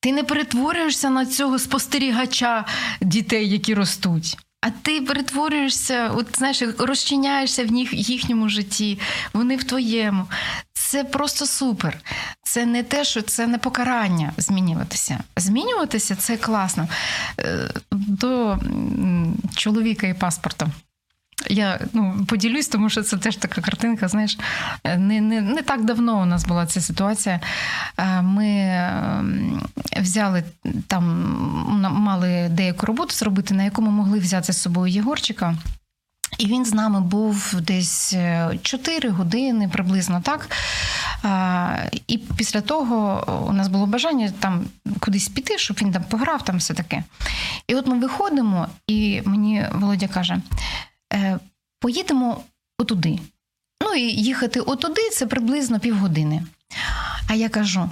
Ти 0.00 0.12
не 0.12 0.22
перетворюєшся 0.22 1.10
на 1.10 1.26
цього 1.26 1.58
спостерігача 1.58 2.64
дітей, 3.00 3.48
які 3.48 3.74
ростуть. 3.74 4.38
А 4.60 4.70
ти 4.70 5.00
перетворюєшся, 5.00 6.10
от 6.14 6.26
знаєш, 6.38 6.62
розчиняєшся 6.78 7.64
в 7.64 7.72
них, 7.72 7.92
їхньому 7.92 8.48
житті, 8.48 8.98
вони 9.32 9.56
в 9.56 9.64
твоєму. 9.64 10.26
Це 10.72 11.04
просто 11.04 11.46
супер. 11.46 11.98
Це 12.42 12.66
не 12.66 12.82
те, 12.82 13.04
що 13.04 13.22
це 13.22 13.46
не 13.46 13.58
покарання 13.58 14.32
змінюватися. 14.36 15.18
Змінюватися 15.36 16.16
це 16.16 16.36
класно. 16.36 16.88
Е, 17.40 17.70
До 17.90 18.58
чоловіка 19.56 20.06
і 20.06 20.14
паспорта. 20.14 20.68
Я 21.46 21.80
ну, 21.92 22.24
поділюсь, 22.28 22.68
тому 22.68 22.90
що 22.90 23.02
це 23.02 23.16
теж 23.16 23.36
така 23.36 23.60
картинка. 23.60 24.08
Знаєш, 24.08 24.38
не, 24.84 25.20
не, 25.20 25.40
не 25.40 25.62
так 25.62 25.84
давно 25.84 26.22
у 26.22 26.24
нас 26.24 26.44
була 26.44 26.66
ця 26.66 26.80
ситуація. 26.80 27.40
Е, 27.98 28.22
Ми 28.22 28.46
ем, 28.48 29.62
взяли 30.00 30.44
там, 30.86 31.04
мали 31.92 32.48
деяку 32.50 32.86
роботу 32.86 33.14
зробити, 33.14 33.54
на 33.54 33.64
яку 33.64 33.82
ми 33.82 33.90
могли 33.90 34.18
взяти 34.18 34.52
з 34.52 34.62
собою 34.62 34.92
Єгорчика. 34.92 35.54
І 36.38 36.46
він 36.46 36.64
з 36.64 36.74
нами 36.74 37.00
був 37.00 37.54
десь 37.60 38.14
4 38.62 39.08
години 39.08 39.68
приблизно 39.68 40.20
так. 40.20 40.50
І 42.06 42.18
після 42.18 42.60
того 42.60 43.24
у 43.48 43.52
нас 43.52 43.68
було 43.68 43.86
бажання 43.86 44.32
там 44.40 44.64
кудись 45.00 45.28
піти, 45.28 45.58
щоб 45.58 45.78
він 45.82 45.92
там 45.92 46.04
пограв, 46.08 46.44
там 46.44 46.56
все 46.56 46.74
таке. 46.74 47.04
І 47.66 47.74
от 47.74 47.86
ми 47.86 47.98
виходимо, 47.98 48.68
і 48.86 49.22
мені 49.24 49.64
Володя 49.72 50.08
каже: 50.08 50.34
«Е, 50.34 50.40
поїдемо 51.80 52.44
отуди. 52.78 53.18
Ну 53.82 53.94
і 53.94 54.02
їхати 54.02 54.60
отуди 54.60 55.10
це 55.10 55.26
приблизно 55.26 55.80
півгодини. 55.80 56.42
А 57.28 57.34
я 57.34 57.48
кажу: 57.48 57.90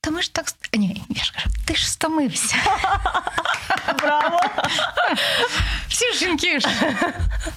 та 0.00 0.10
ми 0.10 0.22
ж 0.22 0.34
так. 0.34 0.46
Ні, 0.72 1.02
я 1.08 1.24
ж 1.24 1.32
кажу, 1.32 1.46
ти 1.66 1.74
ж 1.74 1.90
стомився. 1.90 2.56
Браво! 3.98 4.40
Всі 5.88 6.12
жінки 6.14 6.60
ж. 6.60 6.68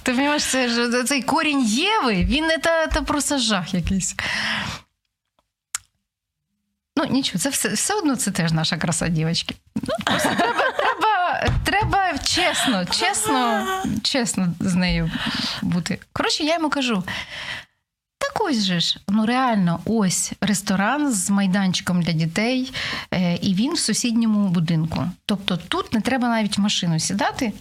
Ти 0.02 0.12
розумієш, 0.12 0.44
це 0.44 0.68
ж 0.68 1.04
цей 1.04 1.22
корінь 1.22 1.64
Єви, 1.64 2.24
він 2.24 2.46
не 2.46 2.58
та, 2.58 2.86
та 2.86 3.02
просто 3.02 3.38
жах 3.38 3.74
якийсь. 3.74 4.14
Ну, 6.96 7.04
нічого, 7.04 7.38
це 7.38 7.48
все, 7.48 7.68
все 7.68 7.94
одно 7.94 8.16
це 8.16 8.30
теж 8.30 8.52
наша 8.52 8.76
краса, 8.76 9.08
дівчатки. 9.08 9.54
Ну, 9.74 9.94
просто 10.04 10.28
треба, 10.28 10.72
треба, 10.72 11.13
треба 11.64 12.18
чесно, 12.18 12.84
чесно, 12.84 13.66
чесно 14.02 14.54
з 14.60 14.74
нею 14.74 15.10
бути. 15.62 15.98
Коротше, 16.12 16.44
я 16.44 16.54
йому 16.54 16.70
кажу: 16.70 17.04
так 18.18 18.40
ось 18.40 18.64
же 18.64 18.80
ж, 18.80 19.00
ну 19.08 19.26
реально, 19.26 19.80
ось 19.84 20.32
ресторан 20.40 21.12
з 21.12 21.30
майданчиком 21.30 22.02
для 22.02 22.12
дітей, 22.12 22.72
е, 23.10 23.36
і 23.36 23.54
він 23.54 23.72
в 23.74 23.78
сусідньому 23.78 24.48
будинку. 24.48 25.10
Тобто 25.26 25.56
тут 25.56 25.92
не 25.92 26.00
треба 26.00 26.28
навіть 26.28 26.58
в 26.58 26.60
машину 26.60 27.00
сідати 27.00 27.52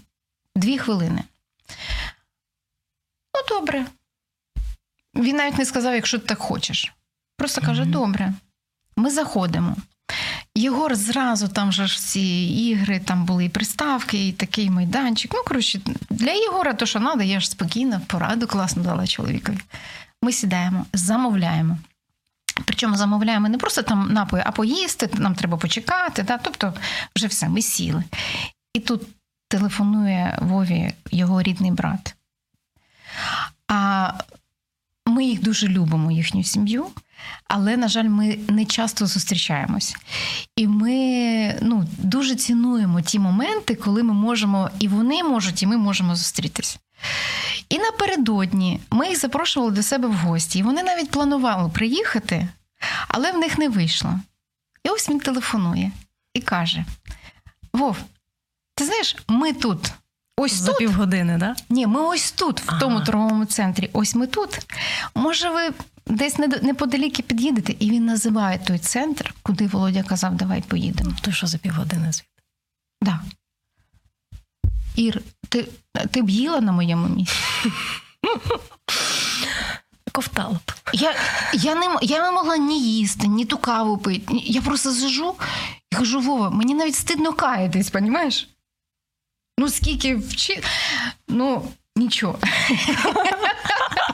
дві 0.55 0.77
хвилини. 0.77 1.23
Ну, 3.35 3.57
добре. 3.59 3.85
Він 5.15 5.35
навіть 5.35 5.57
не 5.57 5.65
сказав, 5.65 5.93
якщо 5.93 6.19
ти 6.19 6.25
так 6.25 6.39
хочеш. 6.39 6.93
Просто 7.37 7.61
каже: 7.61 7.85
добре. 7.85 8.33
Ми 8.95 9.09
заходимо. 9.09 9.75
Єгор 10.55 10.95
зразу 10.95 11.47
там 11.47 11.71
же 11.71 11.87
ж 11.87 11.95
всі 11.95 12.47
ігри, 12.67 13.01
там 13.05 13.25
були 13.25 13.45
і 13.45 13.49
приставки, 13.49 14.27
і 14.27 14.31
такий 14.31 14.69
майданчик. 14.69 15.31
Ну, 15.33 15.43
коротше, 15.47 15.81
для 16.09 16.31
Єгора 16.31 16.73
то, 16.73 16.85
що 16.85 16.99
треба, 16.99 17.23
я 17.23 17.39
ж 17.39 17.49
спокійно, 17.49 18.01
пораду 18.07 18.47
класно 18.47 18.83
дала 18.83 19.07
чоловікові. 19.07 19.57
Ми 20.21 20.31
сідаємо, 20.31 20.85
замовляємо. 20.93 21.77
Причому 22.65 22.95
замовляємо 22.95 23.49
не 23.49 23.57
просто 23.57 23.81
там 23.81 24.13
напої, 24.13 24.43
а 24.45 24.51
поїсти, 24.51 25.09
нам 25.13 25.35
треба 25.35 25.57
почекати. 25.57 26.23
Да? 26.23 26.37
Тобто, 26.37 26.73
вже 27.15 27.27
все, 27.27 27.49
ми 27.49 27.61
сіли. 27.61 28.03
І 28.73 28.79
тут 28.79 29.01
телефонує 29.47 30.37
Вові 30.41 30.93
його 31.11 31.41
рідний 31.41 31.71
брат. 31.71 32.15
А 33.67 34.13
ми 35.05 35.25
їх 35.25 35.41
дуже 35.41 35.67
любимо, 35.67 36.11
їхню 36.11 36.43
сім'ю, 36.43 36.87
але, 37.47 37.77
на 37.77 37.87
жаль, 37.87 38.03
ми 38.03 38.39
не 38.49 38.65
часто 38.65 39.05
зустрічаємось. 39.05 39.95
І 40.55 40.67
ми 40.67 41.59
ну, 41.61 41.87
дуже 41.97 42.35
цінуємо 42.35 43.01
ті 43.01 43.19
моменти, 43.19 43.75
коли 43.75 44.03
ми 44.03 44.13
можемо, 44.13 44.69
і 44.79 44.87
вони 44.87 45.23
можуть, 45.23 45.63
і 45.63 45.67
ми 45.67 45.77
можемо 45.77 46.15
зустрітись. 46.15 46.79
І 47.69 47.79
напередодні 47.79 48.79
ми 48.91 49.07
їх 49.07 49.19
запрошували 49.19 49.71
до 49.71 49.83
себе 49.83 50.07
в 50.07 50.13
гості. 50.13 50.59
І 50.59 50.63
вони 50.63 50.83
навіть 50.83 51.11
планували 51.11 51.69
приїхати, 51.69 52.47
але 53.07 53.31
в 53.31 53.37
них 53.37 53.57
не 53.57 53.69
вийшло. 53.69 54.19
І 54.83 54.89
ось 54.89 55.09
він 55.09 55.19
телефонує 55.19 55.91
і 56.33 56.41
каже: 56.41 56.85
Вов, 57.73 57.97
ти 58.75 58.85
знаєш, 58.85 59.15
ми 59.27 59.53
тут. 59.53 59.93
Ось 60.37 60.53
За 60.53 60.67
тут. 60.67 60.77
півгодини, 60.77 61.37
да? 61.37 61.55
Ні, 61.69 61.87
ми 61.87 62.01
ось 62.01 62.31
тут, 62.31 62.61
в 62.61 62.79
тому 62.79 63.01
торговому 63.01 63.45
центрі. 63.45 63.89
Ось 63.93 64.15
ми 64.15 64.27
тут. 64.27 64.59
Може, 65.15 65.49
ви 65.49 65.71
десь 66.07 66.39
недо- 66.39 66.63
неподаліки 66.63 67.23
під'їдете? 67.23 67.75
І 67.79 67.91
він 67.91 68.05
називає 68.05 68.59
той 68.59 68.79
центр, 68.79 69.33
куди 69.43 69.67
Володя 69.67 70.03
казав, 70.03 70.35
давай 70.35 70.61
поїдемо. 70.61 71.11
То 71.21 71.31
що 71.31 71.47
за 71.47 71.57
півгодини 71.57 72.11
звідти? 72.11 72.29
Да. 73.01 73.19
Ір, 74.95 75.21
ти, 75.49 75.67
ти 76.11 76.21
б 76.21 76.29
їла 76.29 76.61
на 76.61 76.71
моєму 76.71 77.07
місці? 77.07 77.35
Ковтала 80.11 80.53
б. 80.53 80.71
Я, 80.93 81.15
я, 81.53 81.75
не, 81.75 81.97
я 82.01 82.21
не 82.23 82.31
могла 82.31 82.57
ні 82.57 82.97
їсти, 82.97 83.27
ні 83.27 83.45
ту 83.45 83.57
каву 83.57 83.97
пити. 83.97 84.25
Я 84.29 84.61
просто 84.61 84.91
сижу 84.91 85.35
і 85.91 85.95
кажу, 85.95 86.19
Вова, 86.19 86.49
мені 86.49 86.73
навіть 86.73 86.95
стидно 86.95 87.33
каятись, 87.33 87.89
понімаєш? 87.89 88.49
Ну, 89.59 89.69
скільки 89.69 90.15
вчи. 90.15 90.63
Ну, 91.27 91.67
нічого. 91.95 92.39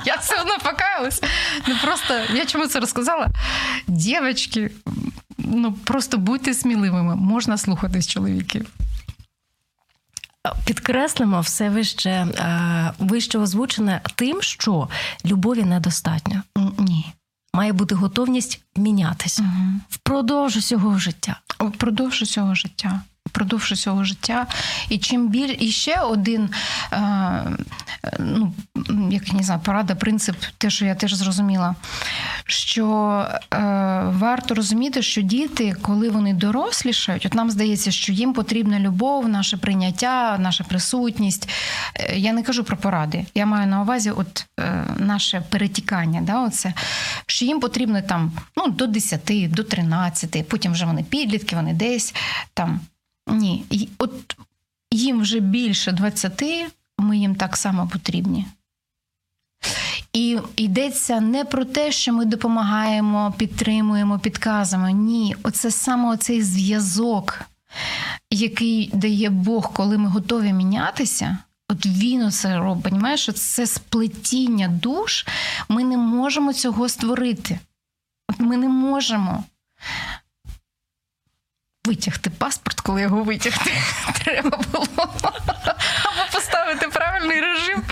Я 0.05 0.15
все 0.15 0.41
одно 0.41 0.57
покаялась. 0.63 1.21
Ну 1.67 1.75
просто 1.83 2.13
я 2.33 2.45
чому 2.45 2.67
це 2.67 2.79
розказала? 2.79 3.27
Дівчатки, 3.87 4.71
ну 5.37 5.73
просто 5.73 6.17
будьте 6.17 6.53
сміливими, 6.53 7.15
можна 7.15 7.57
слухатись 7.57 8.07
чоловіків. 8.07 8.69
Підкреслимо 10.65 11.41
все 11.41 11.69
вище, 11.69 12.09
е, 12.09 12.91
вище 12.99 13.37
озвучене 13.39 14.01
тим, 14.15 14.41
що 14.41 14.89
любові 15.25 15.63
недостатньо. 15.63 16.41
Ні. 16.77 17.13
Має 17.53 17.73
бути 17.73 17.95
готовність 17.95 18.61
мінятися 18.75 19.41
Угу. 19.43 19.79
впродовж 19.89 20.57
усього 20.57 20.99
життя. 20.99 21.39
Впродовж 21.59 22.21
усього 22.21 22.55
життя. 22.55 23.01
Впродовж 23.29 23.71
усього 23.71 24.03
життя. 24.03 24.47
І 24.89 24.97
чим 24.97 25.29
біль... 25.29 25.55
І 25.59 25.71
ще 25.71 25.99
один, 25.99 26.49
е, 26.93 26.97
ну, 28.19 28.53
як 29.11 29.33
не 29.33 29.43
знаю, 29.43 29.61
порада, 29.63 29.95
принцип, 29.95 30.35
те, 30.57 30.69
що 30.69 30.85
я 30.85 30.95
теж 30.95 31.13
зрозуміла, 31.13 31.75
що 32.45 33.25
е, 33.53 33.57
варто 34.05 34.55
розуміти, 34.55 35.01
що 35.01 35.21
діти, 35.21 35.75
коли 35.81 36.09
вони 36.09 36.33
дорослішають, 36.33 37.25
от 37.25 37.33
нам 37.33 37.51
здається, 37.51 37.91
що 37.91 38.13
їм 38.13 38.33
потрібна 38.33 38.79
любов, 38.79 39.29
наше 39.29 39.57
прийняття, 39.57 40.37
наша 40.39 40.63
присутність. 40.63 41.49
Е, 41.95 42.17
Я 42.17 42.33
не 42.33 42.43
кажу 42.43 42.63
про 42.63 42.77
поради. 42.77 43.25
Я 43.35 43.45
маю 43.45 43.67
на 43.67 43.81
увазі 43.81 44.11
от, 44.11 44.45
наше 44.97 45.43
перетікання. 45.49 46.21
Да, 46.21 46.41
оце, 46.41 46.73
що 47.25 47.45
їм 47.45 47.59
потрібно 47.59 48.01
там 48.01 48.31
ну, 48.57 48.67
до 48.67 48.87
10, 48.87 49.51
до 49.51 49.63
13, 49.63 50.47
потім 50.49 50.71
вже 50.71 50.85
вони 50.85 51.03
підлітки, 51.03 51.55
вони 51.55 51.73
десь 51.73 52.13
там. 52.53 52.79
Ні, 53.29 53.87
от 53.97 54.37
їм 54.91 55.19
вже 55.21 55.39
більше 55.39 55.91
20, 55.91 56.43
ми 56.97 57.17
їм 57.17 57.35
так 57.35 57.57
само 57.57 57.87
потрібні. 57.87 58.45
І 60.13 60.39
йдеться 60.55 61.19
не 61.19 61.45
про 61.45 61.65
те, 61.65 61.91
що 61.91 62.13
ми 62.13 62.25
допомагаємо, 62.25 63.33
підтримуємо, 63.37 64.19
підказуємо. 64.19 64.89
Ні, 64.89 65.35
оце 65.43 65.71
саме 65.71 66.09
оцей 66.09 66.41
зв'язок, 66.41 67.41
який 68.31 68.91
дає 68.93 69.29
Бог, 69.29 69.73
коли 69.73 69.97
ми 69.97 70.09
готові 70.09 70.53
мінятися. 70.53 71.37
От 71.69 71.85
він 71.85 72.21
оце 72.23 72.57
робить, 72.57 72.83
понімаєш, 72.83 73.29
це 73.33 73.67
сплетіння 73.67 74.67
душ. 74.67 75.25
Ми 75.69 75.83
не 75.83 75.97
можемо 75.97 76.53
цього 76.53 76.89
створити. 76.89 77.59
От 78.29 78.39
ми 78.39 78.57
не 78.57 78.69
можемо 78.69 79.43
витягти 81.89 82.29
паспорт, 82.29 82.79
коли 82.81 83.01
його 83.01 83.23
витягти 83.23 83.71
треба 84.23 84.59
було. 84.71 84.85
Або 84.97 86.23
поставити 86.33 86.87
правильний 86.87 87.41
режим. 87.41 87.83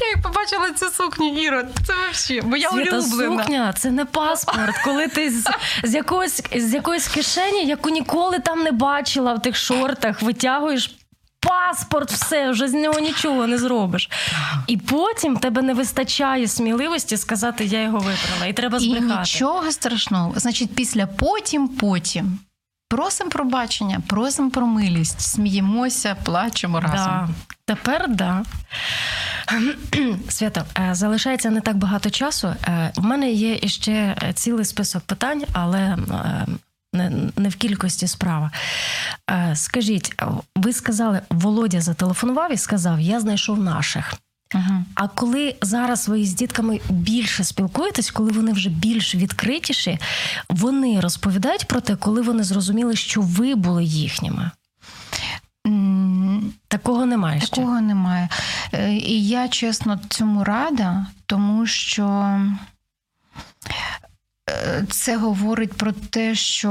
Я 0.00 0.08
як 0.08 0.22
побачила 0.22 0.70
цю 0.70 0.86
сукню, 0.90 1.42
Іра, 1.42 1.64
це 1.86 1.92
взагалі 2.12 2.46
моя 2.46 2.68
улюблена. 2.68 3.42
сукня 3.42 3.72
це 3.78 3.90
не 3.90 4.04
паспорт, 4.04 4.76
коли 4.84 5.08
ти 5.08 5.30
з, 5.30 5.48
з, 5.82 5.94
якоїсь, 5.94 6.42
з 6.56 6.74
якоїсь 6.74 7.08
кишені, 7.08 7.66
яку 7.66 7.90
ніколи 7.90 8.38
там 8.38 8.62
не 8.62 8.72
бачила 8.72 9.34
в 9.34 9.42
тих 9.42 9.56
шортах, 9.56 10.22
витягуєш. 10.22 10.96
Паспорт, 11.40 12.10
все, 12.12 12.50
вже 12.50 12.68
з 12.68 12.72
нього 12.72 12.98
нічого 13.00 13.46
не 13.46 13.58
зробиш. 13.58 14.10
І 14.66 14.76
потім 14.76 15.36
тебе 15.36 15.62
не 15.62 15.74
вистачає 15.74 16.48
сміливості 16.48 17.16
сказати, 17.16 17.64
я 17.64 17.82
його 17.82 17.98
вибрала, 17.98 18.46
і 18.48 18.52
треба 18.52 18.78
І 18.78 18.80
збрехати. 18.80 19.20
нічого 19.20 19.72
страшного. 19.72 20.32
Значить, 20.36 20.74
після 20.74 21.06
потім, 21.06 21.68
потім. 21.68 22.38
Просимо 22.92 23.30
пробачення, 23.30 24.00
просимо 24.06 24.50
про 24.50 24.66
милість, 24.66 25.20
сміємося, 25.20 26.16
плачемо 26.24 26.80
разом. 26.80 27.06
Да. 27.06 27.28
Тепер 27.64 28.08
да. 28.08 28.42
Свято, 30.28 30.64
е, 30.78 30.94
залишається 30.94 31.50
не 31.50 31.60
так 31.60 31.76
багато 31.76 32.10
часу. 32.10 32.48
Е, 32.68 32.92
В 32.96 33.04
мене 33.04 33.30
є 33.30 33.58
іще 33.62 34.16
цілий 34.34 34.64
список 34.64 35.02
питань, 35.02 35.42
але 35.52 35.80
е, 35.80 36.46
не, 37.36 37.48
в 37.48 37.56
кількості 37.56 38.06
справа. 38.06 38.50
Е, 39.30 39.56
Скажіть, 39.56 40.22
ви 40.56 40.72
сказали, 40.72 41.20
Володя 41.30 41.80
зателефонував 41.80 42.52
і 42.52 42.56
сказав: 42.56 43.00
Я 43.00 43.20
знайшов 43.20 43.58
наших. 43.58 44.14
А 44.94 45.08
коли 45.08 45.54
зараз 45.62 46.08
ви 46.08 46.24
з 46.24 46.34
дітками 46.34 46.80
більше 46.88 47.44
спілкуєтесь, 47.44 48.10
коли 48.10 48.32
вони 48.32 48.52
вже 48.52 48.70
більш 48.70 49.14
відкритіші, 49.14 49.98
вони 50.48 51.00
розповідають 51.00 51.68
про 51.68 51.80
те, 51.80 51.96
коли 51.96 52.22
вони 52.22 52.44
зрозуміли, 52.44 52.96
що 52.96 53.20
ви 53.20 53.54
були 53.54 53.84
їхніми. 53.84 54.50
Такого 56.68 57.06
немає 57.06 57.40
ще. 57.40 57.56
Такого 57.56 57.80
немає. 57.80 58.28
Е, 58.72 58.92
І 58.94 59.28
я 59.28 59.48
чесно 59.48 60.00
цьому 60.08 60.44
рада, 60.44 61.06
тому 61.26 61.66
що 61.66 62.38
е, 64.50 64.86
це 64.90 65.16
говорить 65.16 65.72
про 65.72 65.92
те, 65.92 66.34
що 66.34 66.68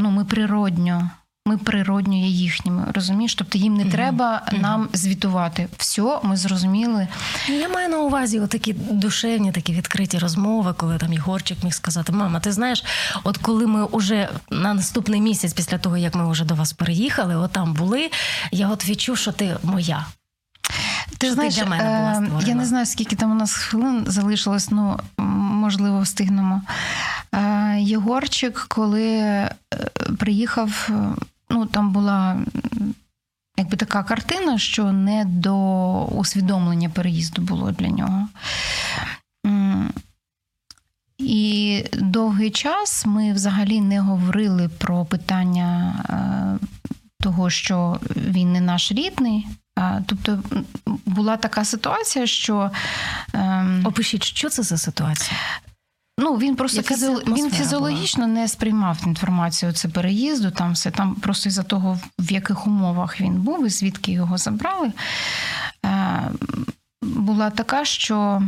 ну, 0.00 0.10
ми 0.10 0.24
природньо. 0.24 1.10
Ми 1.48 1.58
природньо 1.58 2.16
є 2.16 2.26
їхніми, 2.26 2.84
розумієш? 2.94 3.34
Тобто 3.34 3.58
їм 3.58 3.74
не 3.74 3.82
Мгм. 3.82 3.92
треба 3.92 4.42
Мгм. 4.52 4.60
нам 4.60 4.88
звітувати. 4.92 5.68
Все, 5.76 6.20
ми 6.22 6.36
зрозуміли. 6.36 7.08
Ну, 7.48 7.54
Я 7.54 7.68
маю 7.68 7.88
на 7.88 7.98
увазі 7.98 8.40
такі 8.48 8.72
душевні, 8.72 9.52
такі 9.52 9.72
відкриті 9.72 10.18
розмови, 10.18 10.74
коли 10.76 10.98
там 10.98 11.12
Єгорчик 11.12 11.58
міг 11.64 11.72
сказати: 11.74 12.12
Мама, 12.12 12.40
ти 12.40 12.52
знаєш, 12.52 12.84
от 13.24 13.38
коли 13.38 13.66
ми 13.66 13.86
вже 13.92 14.28
на 14.50 14.74
наступний 14.74 15.20
місяць, 15.20 15.52
після 15.52 15.78
того 15.78 15.96
як 15.96 16.14
ми 16.14 16.30
вже 16.30 16.44
до 16.44 16.54
вас 16.54 16.72
переїхали, 16.72 17.36
от 17.36 17.52
там 17.52 17.74
були, 17.74 18.10
я 18.52 18.68
от 18.68 18.88
відчув, 18.88 19.18
що 19.18 19.32
ти 19.32 19.56
моя. 19.62 20.06
Ти 21.18 21.26
Що 21.26 21.36
ти 21.36 21.48
для 21.48 21.64
мене 21.64 21.84
була 21.84 22.12
е, 22.12 22.14
створена? 22.26 22.48
я 22.48 22.54
не 22.54 22.66
знаю, 22.66 22.86
скільки 22.86 23.16
там 23.16 23.30
у 23.32 23.34
нас 23.34 23.54
хвилин 23.54 24.04
залишилось, 24.06 24.70
ну 24.70 25.00
можливо, 25.18 26.00
встигнемо. 26.00 26.62
Е, 27.34 27.76
Єгорчик, 27.80 28.64
коли 28.68 29.08
е, 29.10 29.54
приїхав, 30.18 30.88
ну 31.50 31.66
там 31.66 31.92
була 31.92 32.36
якби 33.58 33.76
така 33.76 34.02
картина, 34.02 34.58
що 34.58 34.92
не 34.92 35.24
до 35.24 36.04
усвідомлення 36.04 36.88
переїзду 36.88 37.42
було 37.42 37.72
для 37.72 37.88
нього. 37.88 38.28
І 41.18 41.84
довгий 41.92 42.50
час 42.50 43.06
ми 43.06 43.32
взагалі 43.32 43.80
не 43.80 44.00
говорили 44.00 44.68
про 44.68 45.04
питання 45.04 45.94
е, 46.10 46.66
того, 47.20 47.50
що 47.50 48.00
він 48.16 48.52
не 48.52 48.60
наш 48.60 48.92
рідний. 48.92 49.46
Тобто 50.06 50.42
була 51.06 51.36
така 51.36 51.64
ситуація, 51.64 52.26
що 52.26 52.70
ем, 53.32 53.82
Опишіть, 53.86 54.24
що 54.24 54.48
це 54.48 54.62
за 54.62 54.78
ситуація? 54.78 55.38
Ну, 56.18 56.36
він 56.36 56.56
просто 56.56 56.82
фізіо... 56.82 57.22
він 57.26 57.50
фізіологічно 57.50 58.26
не 58.26 58.48
сприймав 58.48 58.98
інформацію 59.06 59.72
це 59.72 59.88
переїзду. 59.88 60.50
Там 60.50 60.72
все 60.72 60.90
там 60.90 61.14
просто 61.14 61.48
із-за 61.48 61.62
того, 61.62 61.98
в 62.18 62.32
яких 62.32 62.66
умовах 62.66 63.20
він 63.20 63.34
був 63.34 63.66
і 63.66 63.70
звідки 63.70 64.12
його 64.12 64.38
забрали. 64.38 64.92
Е, 65.84 66.30
була 67.02 67.50
така, 67.50 67.84
що. 67.84 68.42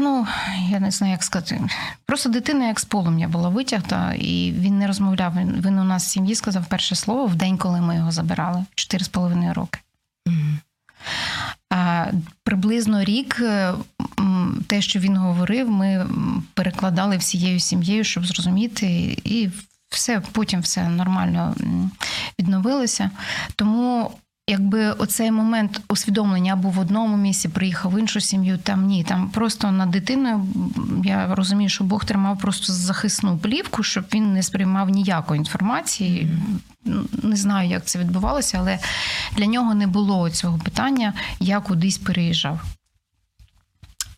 Ну, 0.00 0.26
я 0.70 0.80
не 0.80 0.90
знаю, 0.90 1.12
як 1.12 1.22
сказати. 1.24 1.60
Просто 2.06 2.28
дитина 2.28 2.66
як 2.66 2.80
з 2.80 2.84
полум'я 2.84 3.28
була 3.28 3.48
витягта, 3.48 4.14
і 4.14 4.52
він 4.52 4.78
не 4.78 4.86
розмовляв. 4.86 5.34
Він, 5.36 5.78
у 5.78 5.84
нас 5.84 6.06
в 6.06 6.10
сім'ї 6.10 6.34
сказав 6.34 6.66
перше 6.66 6.94
слово 6.94 7.26
в 7.26 7.34
день, 7.34 7.58
коли 7.58 7.80
ми 7.80 7.96
його 7.96 8.10
забирали, 8.10 8.64
чотири 8.74 9.04
з 9.04 9.08
половиною 9.08 9.54
роки. 9.54 9.80
А 11.70 12.06
приблизно 12.44 13.04
рік 13.04 13.40
е, 13.40 13.74
те, 14.66 14.82
що 14.82 14.98
він 14.98 15.16
говорив, 15.16 15.70
ми 15.70 16.06
перекладали 16.54 17.16
всією 17.16 17.60
сім'єю, 17.60 18.04
щоб 18.04 18.26
зрозуміти, 18.26 19.18
і 19.24 19.50
все 19.88 20.22
потім 20.32 20.60
все 20.60 20.88
нормально 20.88 21.54
відновилося. 22.38 23.10
Тому. 23.56 24.10
Якби 24.48 24.90
оцей 24.90 25.30
момент 25.30 25.80
усвідомлення 25.88 26.56
був 26.56 26.72
в 26.72 26.78
одному 26.78 27.16
місці, 27.16 27.48
приїхав 27.48 27.92
в 27.92 27.98
іншу 28.00 28.20
сім'ю, 28.20 28.58
там 28.58 28.86
ні, 28.86 29.04
там 29.04 29.28
просто 29.30 29.70
над 29.72 29.90
дитиною 29.90 30.46
я 31.04 31.34
розумію, 31.34 31.68
що 31.68 31.84
Бог 31.84 32.04
тримав 32.04 32.38
просто 32.38 32.72
захисну 32.72 33.38
плівку, 33.38 33.82
щоб 33.82 34.04
він 34.14 34.32
не 34.32 34.42
сприймав 34.42 34.88
ніякої 34.88 35.38
інформації. 35.38 36.30
Не 37.22 37.36
знаю, 37.36 37.70
як 37.70 37.84
це 37.84 37.98
відбувалося, 37.98 38.58
але 38.60 38.78
для 39.36 39.46
нього 39.46 39.74
не 39.74 39.86
було 39.86 40.30
цього 40.30 40.58
питання, 40.58 41.14
я 41.40 41.60
кудись 41.60 41.98
переїжджав. 41.98 42.60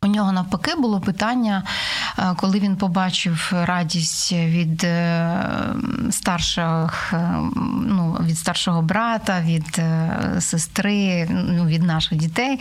У 0.03 0.07
нього 0.07 0.33
навпаки 0.33 0.75
було 0.75 1.01
питання, 1.01 1.63
е, 2.19 2.35
коли 2.37 2.59
він 2.59 2.77
побачив 2.77 3.53
радість 3.53 4.33
від 4.33 4.85
е, 4.85 5.45
старших, 6.11 7.13
е, 7.13 7.39
ну, 7.87 8.17
від 8.21 8.39
старшого 8.39 8.83
брата, 8.83 9.41
від 9.41 9.83
сестри, 10.39 11.29
ну, 11.31 11.67
від 11.67 11.83
наших 11.83 12.19
дітей. 12.19 12.61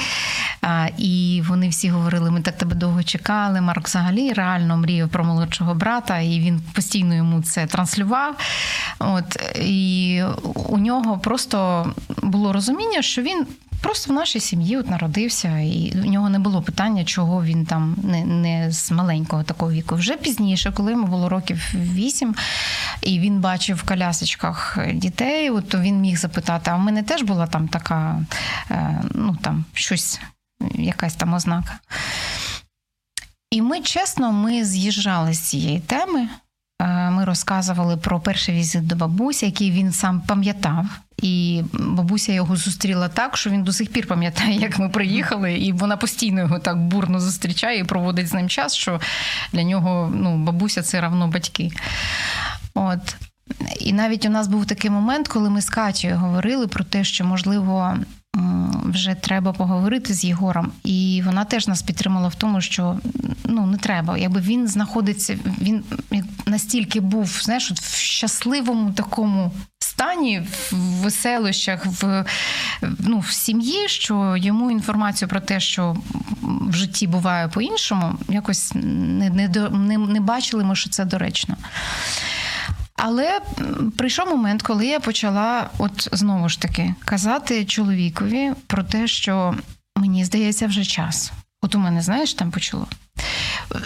І 0.97 1.43
вони 1.47 1.69
всі 1.69 1.89
говорили: 1.89 2.31
ми 2.31 2.41
так 2.41 2.57
тебе 2.57 2.75
довго 2.75 3.03
чекали. 3.03 3.61
Марк 3.61 3.87
взагалі 3.87 4.33
реально 4.33 4.77
мріяв 4.77 5.09
про 5.09 5.23
молодшого 5.23 5.73
брата, 5.73 6.19
і 6.19 6.39
він 6.39 6.61
постійно 6.73 7.15
йому 7.15 7.41
це 7.41 7.65
транслював. 7.65 8.35
От 8.99 9.55
і 9.61 10.23
у 10.53 10.77
нього 10.77 11.17
просто 11.17 11.87
було 12.23 12.53
розуміння, 12.53 13.01
що 13.01 13.21
він 13.21 13.47
просто 13.81 14.13
в 14.13 14.15
нашій 14.15 14.39
сім'ї 14.39 14.77
от 14.77 14.89
народився, 14.89 15.59
і 15.59 15.91
в 15.95 16.05
нього 16.05 16.29
не 16.29 16.39
було 16.39 16.61
питання, 16.61 17.05
чого 17.05 17.43
він 17.43 17.65
там 17.65 17.95
не, 18.03 18.25
не 18.25 18.71
з 18.71 18.91
маленького 18.91 19.43
такого 19.43 19.71
віку. 19.71 19.95
Вже 19.95 20.17
пізніше, 20.17 20.71
коли 20.71 20.91
йому 20.91 21.07
було 21.07 21.29
років 21.29 21.73
вісім, 21.75 22.35
і 23.01 23.19
він 23.19 23.41
бачив 23.41 23.77
в 23.77 23.83
колясочках 23.83 24.77
дітей, 24.93 25.49
от 25.49 25.69
то 25.69 25.79
він 25.79 26.01
міг 26.01 26.17
запитати: 26.17 26.71
а 26.71 26.75
в 26.75 26.79
мене 26.79 27.03
теж 27.03 27.21
була 27.21 27.47
там 27.47 27.67
така, 27.67 28.25
е, 28.71 29.03
ну 29.13 29.37
там 29.41 29.65
щось, 29.73 30.19
якась 30.75 31.15
там 31.15 31.33
ознака. 31.33 31.79
І 33.51 33.61
ми 33.61 33.81
чесно, 33.81 34.31
ми 34.31 34.65
з'їжджали 34.65 35.33
з 35.33 35.39
цієї 35.39 35.79
теми. 35.79 36.29
Е, 36.81 37.09
Ми 37.09 37.25
розказували 37.25 37.97
про 37.97 38.19
перший 38.19 38.55
візит 38.55 38.87
до 38.87 38.95
бабусі, 38.95 39.45
який 39.45 39.71
він 39.71 39.91
сам 39.91 40.21
пам'ятав. 40.21 40.85
І 41.21 41.63
бабуся 41.73 42.33
його 42.33 42.55
зустріла 42.55 43.09
так, 43.09 43.37
що 43.37 43.49
він 43.49 43.63
до 43.63 43.73
сих 43.73 43.91
пір 43.91 44.07
пам'ятає, 44.07 44.55
як 44.55 44.79
ми 44.79 44.89
приїхали, 44.89 45.53
і 45.53 45.71
вона 45.71 45.97
постійно 45.97 46.41
його 46.41 46.59
так 46.59 46.77
бурно 46.77 47.19
зустрічає 47.19 47.79
і 47.79 47.83
проводить 47.83 48.27
з 48.27 48.33
ним 48.33 48.49
час, 48.49 48.75
що 48.75 49.01
для 49.53 49.63
нього 49.63 50.11
ну, 50.15 50.37
бабуся 50.37 50.81
це 50.81 51.01
равно 51.01 51.27
батьки. 51.27 51.71
От. 52.73 53.15
І 53.79 53.93
навіть 53.93 54.25
у 54.25 54.29
нас 54.29 54.47
був 54.47 54.65
такий 54.65 54.91
момент, 54.91 55.27
коли 55.27 55.49
ми 55.49 55.61
з 55.61 55.69
Катєю 55.69 56.17
говорили 56.17 56.67
про 56.67 56.83
те, 56.83 57.03
що 57.03 57.25
можливо 57.25 57.97
вже 58.83 59.15
треба 59.15 59.53
поговорити 59.53 60.13
з 60.13 60.23
Єгором. 60.23 60.71
І 60.83 61.21
вона 61.25 61.45
теж 61.45 61.67
нас 61.67 61.81
підтримала 61.81 62.27
в 62.27 62.35
тому, 62.35 62.61
що 62.61 62.99
ну 63.43 63.65
не 63.65 63.77
треба. 63.77 64.17
Якби 64.17 64.39
він 64.39 64.67
знаходиться, 64.67 65.37
він 65.61 65.83
настільки 66.45 66.99
був, 66.99 67.39
знаєш, 67.41 67.71
в 67.71 67.95
щасливому 67.95 68.91
такому 68.91 69.51
стані, 69.79 70.41
в 70.71 70.75
веселощах, 70.75 71.85
в, 71.85 72.25
ну, 72.99 73.19
в 73.19 73.31
сім'ї, 73.31 73.87
що 73.87 74.35
йому 74.37 74.71
інформацію 74.71 75.29
про 75.29 75.39
те, 75.39 75.59
що 75.59 75.97
в 76.41 76.73
житті 76.73 77.07
буває 77.07 77.47
по-іншому, 77.47 78.13
якось 78.29 78.71
не, 78.75 79.29
не, 79.29 79.47
не, 79.71 79.97
не 79.97 80.19
бачили 80.19 80.63
ми, 80.63 80.75
що 80.75 80.89
це 80.89 81.05
доречно. 81.05 81.55
Але 82.97 83.39
прийшов 83.97 84.27
момент, 84.27 84.61
коли 84.61 84.85
я 84.85 84.99
почала, 84.99 85.69
от 85.77 86.09
знову 86.11 86.49
ж 86.49 86.61
таки, 86.61 86.95
казати 87.05 87.65
чоловікові 87.65 88.51
про 88.67 88.83
те, 88.83 89.07
що 89.07 89.55
мені 89.95 90.25
здається, 90.25 90.67
вже 90.67 90.85
час. 90.85 91.31
От 91.61 91.75
у 91.75 91.79
мене, 91.79 92.01
знаєш, 92.01 92.33
там 92.33 92.51
почало. 92.51 92.87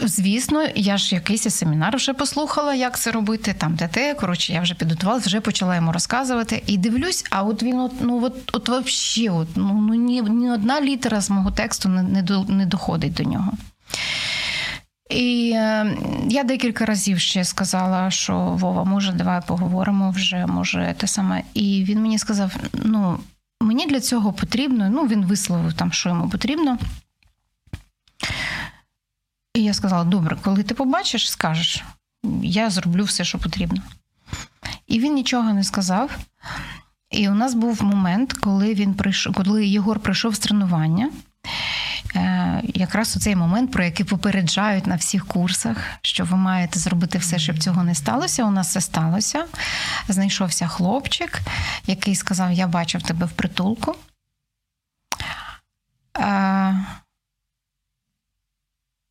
Звісно, 0.04 0.68
я 0.76 0.98
ж 0.98 1.16
якийсь 1.16 1.56
семінар 1.56 1.96
вже 1.96 2.14
послухала, 2.14 2.74
як 2.74 3.00
це 3.00 3.12
робити, 3.12 3.56
там 3.58 3.78
те 3.78 3.88
те. 3.88 4.14
Коротше, 4.14 4.54
я 4.54 4.62
вже 4.62 4.76
підготувалася, 4.76 5.28
вже 5.28 5.42
почала 5.42 5.76
йому 5.76 5.92
розказувати. 5.92 6.64
І 6.68 6.78
дивлюсь, 6.78 7.26
а 7.30 7.44
от 7.44 7.64
він, 7.64 7.80
от, 7.80 7.92
ну 8.02 8.26
от, 8.26 8.56
от 8.56 8.70
вообще, 8.70 9.30
от, 9.30 9.48
ну, 9.56 9.74
ну 9.74 9.94
ні, 9.94 10.22
ні 10.22 10.52
одна 10.52 10.82
літера 10.82 11.22
з 11.22 11.30
мого 11.30 11.52
тексту 11.52 11.90
не, 11.90 12.04
не, 12.04 12.24
не 12.48 12.66
доходить 12.66 13.14
до 13.14 13.24
нього. 13.24 13.52
І 15.12 15.52
е, 15.56 15.98
я 16.30 16.44
декілька 16.44 16.86
разів 16.86 17.20
ще 17.20 17.44
сказала, 17.44 18.12
що 18.12 18.38
Вова, 18.40 18.84
може, 18.84 19.12
давай 19.12 19.42
поговоримо 19.48 20.12
вже, 20.12 20.46
може, 20.46 20.96
те 20.98 21.08
саме. 21.08 21.44
І 21.54 21.84
він 21.84 22.02
мені 22.02 22.20
сказав: 22.20 22.56
ну, 22.74 23.20
мені 23.62 23.88
для 23.88 24.00
цього 24.00 24.34
потрібно, 24.34 24.90
ну, 24.90 25.08
він 25.08 25.26
висловив 25.26 25.74
там, 25.74 25.92
що 25.92 26.10
йому 26.10 26.30
потрібно. 26.30 26.78
І 29.54 29.64
я 29.64 29.74
сказала: 29.74 30.04
добре, 30.04 30.38
коли 30.42 30.64
ти 30.64 30.74
побачиш, 30.74 31.32
скажеш, 31.32 31.84
я 32.44 32.70
зроблю 32.70 33.04
все, 33.04 33.24
що 33.24 33.40
потрібно. 33.40 33.82
І 34.88 35.00
він 35.00 35.14
нічого 35.14 35.54
не 35.54 35.64
сказав. 35.64 36.18
І 37.12 37.30
у 37.30 37.34
нас 37.34 37.54
був 37.54 37.84
момент, 37.84 38.34
коли 38.34 38.74
він 38.74 38.94
прийшов, 38.94 39.34
коли 39.34 39.66
Єгор 39.66 40.00
прийшов 40.00 40.36
з 40.36 40.40
тренування. 40.40 41.10
Е, 42.16 42.62
Якраз 42.74 43.18
у 43.18 43.20
цей 43.20 43.36
момент, 43.36 43.72
про 43.72 43.84
який 43.84 44.06
попереджають 44.06 44.88
на 44.88 44.96
всіх 44.96 45.28
курсах, 45.28 45.78
що 46.02 46.26
ви 46.26 46.38
маєте 46.38 46.80
зробити 46.80 47.18
все, 47.18 47.40
щоб 47.40 47.60
цього 47.60 47.84
не 47.84 47.96
сталося. 47.96 48.46
У 48.46 48.52
нас 48.52 48.72
це 48.72 48.82
сталося. 48.82 49.46
Знайшовся 50.08 50.68
хлопчик, 50.68 51.40
який 51.88 52.16
сказав: 52.16 52.52
Я 52.52 52.68
бачив 52.68 53.02
тебе 53.04 53.26
в 53.26 53.32
притулку. 53.32 53.96
Е, 56.18 56.76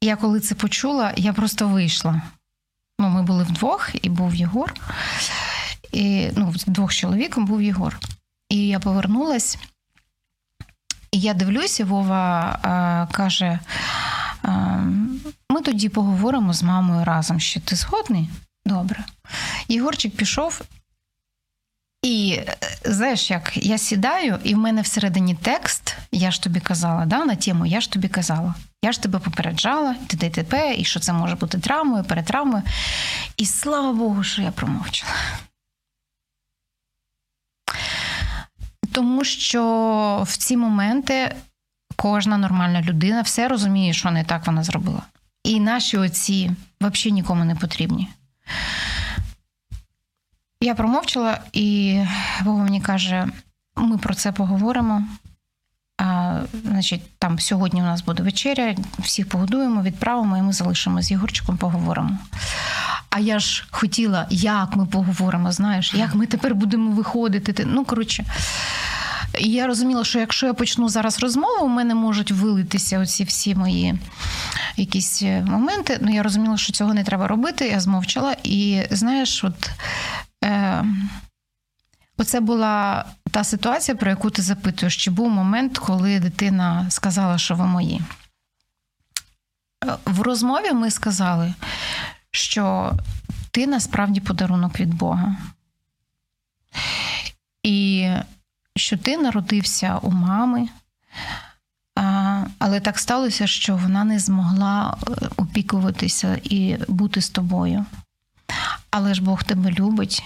Я 0.03 0.16
коли 0.16 0.40
це 0.40 0.55
почула, 0.55 1.12
я 1.16 1.32
просто 1.32 1.68
вийшла. 1.68 2.22
Ну, 3.01 3.09
ми 3.09 3.22
були 3.22 3.44
вдвох, 3.44 3.90
і 4.03 4.09
був 4.09 4.34
Єгор. 4.34 4.74
І, 5.92 6.30
ну, 6.36 6.55
двох 6.66 6.94
чоловіком 6.94 7.46
був 7.46 7.62
Єгор. 7.62 7.98
І 8.48 8.68
я 8.68 8.80
повернулась. 8.80 9.59
І 11.12 11.20
я 11.20 11.34
дивлюся, 11.34 11.84
Вова 11.84 12.52
е, 12.52 13.14
каже: 13.14 13.58
е, 14.44 14.48
ми 15.50 15.61
тоді 15.64 15.88
поговоримо 15.88 16.52
з 16.52 16.62
мамою 16.62 17.04
разом. 17.04 17.40
Ще 17.40 17.61
ти 17.61 17.76
згодний? 17.76 18.28
Добре. 18.66 19.04
Єгорчик 19.68 20.16
пішов. 20.16 20.62
І 22.02 22.38
е, 22.38 22.56
знаєш, 22.84 23.30
як 23.30 23.56
я 23.56 23.78
сідаю, 23.78 24.38
і 24.44 24.54
в 24.54 24.58
мене 24.58 24.82
всередині 24.82 25.34
текст, 25.34 25.96
я 26.12 26.30
ж 26.30 26.42
тобі 26.42 26.61
казала, 26.61 27.06
да, 27.06 27.24
на 27.24 27.36
тему 27.36 27.66
я 27.66 27.80
ж 27.80 27.92
тобі 27.92 28.08
казала. 28.08 28.54
Я 28.84 28.92
ж 28.92 29.02
тебе 29.02 29.18
попереджала, 29.18 29.96
ти 30.06 30.16
ТТП, 30.16 30.74
і 30.78 30.84
що 30.84 31.00
це 31.00 31.12
може 31.12 31.34
бути 31.34 31.58
травмою, 31.58 32.04
перетравмою. 32.04 32.62
І 33.36 33.46
слава 33.46 33.92
Богу, 33.92 34.24
що 34.24 34.42
я 34.42 34.50
промовчала. 34.50 35.12
Тому 38.93 39.24
що 39.24 40.24
в 40.26 40.36
ці 40.36 40.57
моменти 40.57 41.34
кожна 41.97 42.38
нормальна 42.38 42.82
людина 42.82 43.22
все 43.22 43.49
розуміє, 43.49 43.93
що 43.93 44.11
не 44.11 44.24
так 44.24 44.47
вона 44.47 44.62
зробила. 44.62 45.03
І 45.45 45.61
наші 45.61 45.99
оці 45.99 46.51
взагалі 46.80 47.12
нікому 47.12 47.45
не 47.45 47.55
потрібні. 47.55 48.09
Я 50.61 50.74
промовчала, 50.74 51.41
і 51.53 52.01
Вова 52.45 52.62
мені 52.62 52.80
каже: 52.80 53.28
ми 53.76 53.99
про 53.99 54.14
це 54.14 54.32
поговоримо. 54.32 55.05
Значить, 56.64 57.03
там 57.18 57.38
сьогодні 57.38 57.82
у 57.82 57.84
нас 57.84 58.03
буде 58.03 58.22
вечеря, 58.22 58.74
всіх 58.98 59.28
погодуємо, 59.28 59.82
відправимо, 59.82 60.38
і 60.38 60.42
ми 60.42 60.53
залишимо 60.53 61.03
з 61.03 61.11
Єгорчиком, 61.11 61.57
поговоримо. 61.57 62.18
А 63.11 63.18
я 63.18 63.38
ж 63.38 63.66
хотіла, 63.70 64.26
як 64.30 64.76
ми 64.76 64.86
поговоримо, 64.86 65.53
знаєш, 65.53 65.94
як 65.94 66.14
ми 66.14 66.26
тепер 66.26 66.55
будемо 66.55 66.90
виходити. 66.90 67.64
Ну, 67.66 67.84
коротше. 67.84 68.24
І 69.38 69.48
я 69.48 69.66
розуміла, 69.66 70.05
що 70.05 70.18
якщо 70.18 70.46
я 70.46 70.55
почну 70.55 70.88
зараз 70.88 71.20
розмову, 71.20 71.64
у 71.64 71.68
мене 71.68 71.94
можуть 71.94 72.30
вилитися 72.30 72.98
оці 72.98 73.24
всі 73.24 73.55
мої 73.55 73.94
якісь 74.76 75.22
моменти. 75.22 75.98
Ну, 76.01 76.14
я 76.14 76.22
розуміла, 76.22 76.57
що 76.57 76.72
цього 76.72 76.94
не 76.94 77.05
треба 77.05 77.28
робити. 77.28 77.68
Я 77.68 77.80
змовчала. 77.80 78.36
І 78.42 78.82
знаєш, 78.90 79.44
от 79.44 79.70
е, 80.44 80.84
оце 82.21 82.41
була 82.41 83.05
та 83.31 83.45
ситуація, 83.45 83.97
про 83.97 84.11
яку 84.11 84.31
ти 84.31 84.43
запитуєш, 84.43 84.97
чи 84.97 85.11
був 85.11 85.31
момент, 85.31 85.79
коли 85.79 86.21
дитина 86.21 86.91
сказала, 86.91 87.39
що 87.39 87.55
ви 87.55 87.66
мої. 87.66 88.01
В 90.05 90.21
розмові 90.21 90.73
ми 90.73 90.91
сказали, 90.91 91.55
що 92.31 92.93
ти 93.51 93.66
насправді 93.66 94.21
подарунок 94.21 94.81
від 94.81 94.95
Бога. 94.95 95.37
І 97.62 98.09
що 98.77 98.99
ти 98.99 99.16
народився 99.16 99.99
у 100.03 100.11
мами, 100.11 100.68
але 102.59 102.81
так 102.81 102.99
сталося, 102.99 103.47
що 103.47 103.77
вона 103.77 104.05
не 104.05 104.18
змогла 104.18 104.99
е, 105.09 105.29
опікуватися 105.37 106.41
і 106.45 106.77
бути 106.89 107.21
з 107.21 107.31
тобою. 107.31 107.87
Але 108.91 109.14
ж 109.14 109.23
Бог 109.23 109.45
тебе 109.45 109.71
любить, 109.71 110.23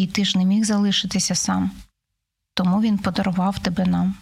і 0.00 0.06
ти 0.06 0.24
ж 0.24 0.38
не 0.38 0.44
міг 0.44 0.64
залишитися 0.64 1.34
сам. 1.34 1.70
Тому 2.54 2.80
він 2.80 2.98
подарував 2.98 3.58
тебе 3.58 3.86
нам. 3.86 4.14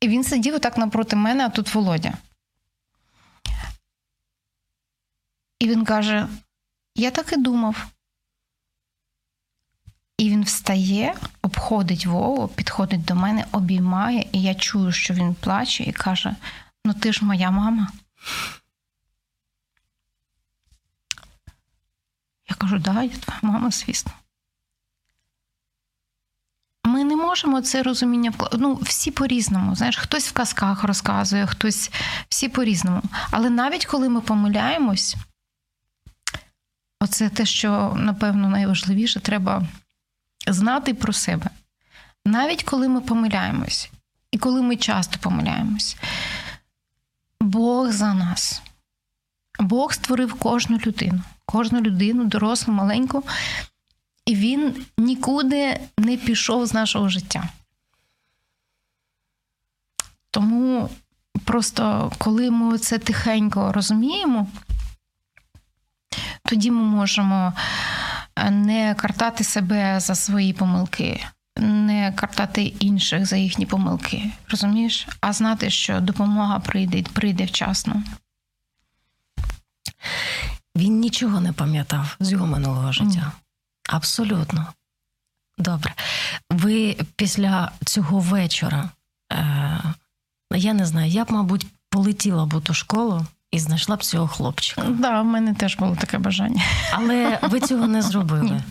І 0.00 0.08
він 0.08 0.24
сидів 0.24 0.54
отак 0.54 0.78
напроти 0.78 1.16
мене, 1.16 1.46
а 1.46 1.48
тут 1.48 1.74
Володя. 1.74 2.12
І 5.58 5.68
він 5.68 5.84
каже: 5.84 6.28
Я 6.94 7.10
так 7.10 7.32
і 7.32 7.36
думав. 7.36 7.86
І 10.18 10.30
він 10.30 10.42
встає, 10.42 11.14
обходить 11.42 12.06
Вову, 12.06 12.48
підходить 12.48 13.04
до 13.04 13.14
мене, 13.14 13.44
обіймає, 13.52 14.28
і 14.32 14.42
я 14.42 14.54
чую, 14.54 14.92
що 14.92 15.14
він 15.14 15.34
плаче, 15.34 15.84
і 15.84 15.92
каже: 15.92 16.36
Ну, 16.84 16.94
ти 16.94 17.12
ж 17.12 17.24
моя 17.24 17.50
мама. 17.50 17.88
Кажу, 22.60 22.78
да, 22.78 23.02
я 23.02 23.08
твоя 23.08 23.38
мама, 23.42 23.70
звісно. 23.70 24.12
Ми 26.84 27.04
не 27.04 27.16
можемо 27.16 27.60
це 27.60 27.82
розуміння 27.82 28.32
Ну, 28.52 28.74
всі 28.74 29.10
по-різному. 29.10 29.74
Знаєш, 29.74 29.96
хтось 29.96 30.28
в 30.28 30.32
казках 30.32 30.84
розказує, 30.84 31.46
хтось 31.46 31.90
всі 32.28 32.48
по-різному. 32.48 33.02
Але 33.30 33.50
навіть 33.50 33.86
коли 33.86 34.08
ми 34.08 34.20
помиляємось, 34.20 35.16
оце 37.00 37.28
те, 37.28 37.46
що, 37.46 37.94
напевно, 37.96 38.48
найважливіше, 38.48 39.20
треба 39.20 39.62
знати 40.46 40.94
про 40.94 41.12
себе. 41.12 41.50
Навіть 42.26 42.62
коли 42.62 42.88
ми 42.88 43.00
помиляємось, 43.00 43.90
і 44.32 44.38
коли 44.38 44.62
ми 44.62 44.76
часто 44.76 45.18
помиляємось, 45.18 45.96
Бог 47.40 47.90
за 47.92 48.14
нас. 48.14 48.62
Бог 49.58 49.92
створив 49.92 50.34
кожну 50.34 50.78
людину, 50.78 51.22
кожну 51.52 51.80
людину, 51.80 52.24
дорослу, 52.24 52.74
маленьку, 52.74 53.24
і 54.26 54.34
він 54.34 54.86
нікуди 54.98 55.80
не 55.98 56.16
пішов 56.16 56.66
з 56.66 56.74
нашого 56.74 57.08
життя. 57.08 57.48
Тому 60.30 60.90
просто 61.44 62.12
коли 62.18 62.50
ми 62.50 62.78
це 62.78 62.98
тихенько 62.98 63.72
розуміємо, 63.72 64.46
тоді 66.44 66.70
ми 66.70 66.82
можемо 66.82 67.52
не 68.50 68.94
картати 68.94 69.44
себе 69.44 70.00
за 70.00 70.14
свої 70.14 70.52
помилки, 70.52 71.26
не 71.56 72.12
картати 72.12 72.62
інших 72.62 73.26
за 73.26 73.36
їхні 73.36 73.66
помилки, 73.66 74.30
розумієш? 74.48 75.08
А 75.20 75.32
знати, 75.32 75.70
що 75.70 76.00
допомога 76.00 76.58
прийде 76.58 77.02
прийде 77.02 77.44
вчасно. 77.44 78.02
Він 80.80 81.00
нічого 81.00 81.40
не 81.40 81.52
пам'ятав 81.52 82.16
з 82.20 82.32
його 82.32 82.46
минулого 82.46 82.92
життя. 82.92 83.32
Абсолютно. 83.88 84.66
Добре. 85.58 85.94
Ви 86.50 86.96
після 87.16 87.72
цього 87.84 88.18
вечора, 88.18 88.90
е, 89.32 89.80
я 90.54 90.74
не 90.74 90.86
знаю, 90.86 91.10
я 91.10 91.24
б, 91.24 91.30
мабуть, 91.30 91.66
полетіла 91.90 92.46
б 92.46 92.54
у 92.54 92.60
ту 92.60 92.74
школу 92.74 93.26
і 93.50 93.58
знайшла 93.58 93.96
б 93.96 94.04
цього 94.04 94.28
хлопчика. 94.28 94.82
Так, 94.82 94.96
да, 94.96 95.22
в 95.22 95.24
мене 95.24 95.54
теж 95.54 95.76
було 95.76 95.96
таке 95.96 96.18
бажання. 96.18 96.62
Але 96.92 97.38
ви 97.42 97.60
цього 97.60 97.86
не 97.86 98.02
зробили. 98.02 98.62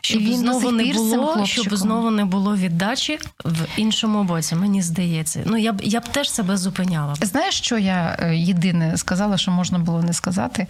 Щоб 0.00 0.22
він 0.22 0.36
знову 0.36 0.70
не 0.70 0.92
було, 0.92 1.46
щоб 1.46 1.76
знову 1.76 2.10
не 2.10 2.24
було 2.24 2.56
віддачі 2.56 3.18
в 3.44 3.66
іншому 3.76 4.24
боці, 4.24 4.54
мені 4.54 4.82
здається. 4.82 5.42
Ну 5.46 5.56
я 5.56 5.72
б 5.72 5.80
я 5.82 6.00
б 6.00 6.08
теж 6.08 6.30
себе 6.30 6.56
зупиняла. 6.56 7.14
Знаєш, 7.14 7.54
що 7.54 7.78
я 7.78 8.16
е, 8.20 8.36
єдине 8.36 8.96
сказала, 8.96 9.38
що 9.38 9.50
можна 9.50 9.78
було 9.78 10.02
не 10.02 10.12
сказати? 10.12 10.66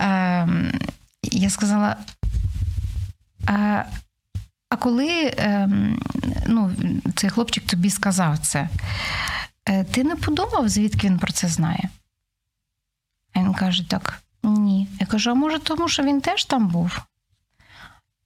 Е, 0.00 0.48
Я 1.22 1.50
сказала. 1.50 1.96
Е, 3.48 3.86
а 4.68 4.76
коли 4.76 5.08
е, 5.38 5.68
ну, 6.46 6.70
цей 7.14 7.30
хлопчик 7.30 7.66
тобі 7.66 7.90
сказав 7.90 8.38
це, 8.38 8.68
е, 9.68 9.84
ти 9.84 10.04
не 10.04 10.16
подумав, 10.16 10.68
звідки 10.68 11.06
він 11.06 11.18
про 11.18 11.32
це 11.32 11.48
знає? 11.48 11.88
А 13.34 13.40
він 13.40 13.54
каже: 13.54 13.88
так, 13.88 14.22
ні. 14.42 14.88
Я 15.00 15.06
кажу: 15.06 15.30
а 15.30 15.34
може, 15.34 15.58
тому 15.58 15.88
що 15.88 16.02
він 16.02 16.20
теж 16.20 16.44
там 16.44 16.68
був? 16.68 16.98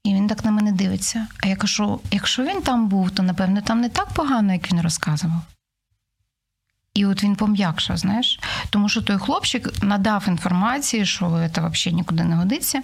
І 0.09 0.15
він 0.15 0.27
так 0.27 0.45
на 0.45 0.51
мене 0.51 0.73
дивиться. 0.73 1.27
А 1.43 1.47
я 1.47 1.57
кажу: 1.57 2.01
якщо 2.11 2.45
він 2.45 2.63
там 2.63 2.89
був, 2.89 3.11
то 3.11 3.23
напевно 3.23 3.61
там 3.61 3.81
не 3.81 3.89
так 3.89 4.09
погано, 4.09 4.53
як 4.53 4.73
він 4.73 4.81
розказував. 4.81 5.43
І 6.95 7.07
от 7.07 7.25
він 7.25 7.37
пом'якшав, 7.37 7.97
знаєш, 7.97 8.41
тому 8.71 8.89
що 8.89 9.03
той 9.03 9.19
хлопчик 9.19 9.83
надав 9.83 10.25
інформації, 10.29 11.07
що 11.07 11.51
це 11.55 11.61
взагалі 11.61 11.97
нікуди 11.97 12.25
не 12.25 12.37
годиться. 12.37 12.83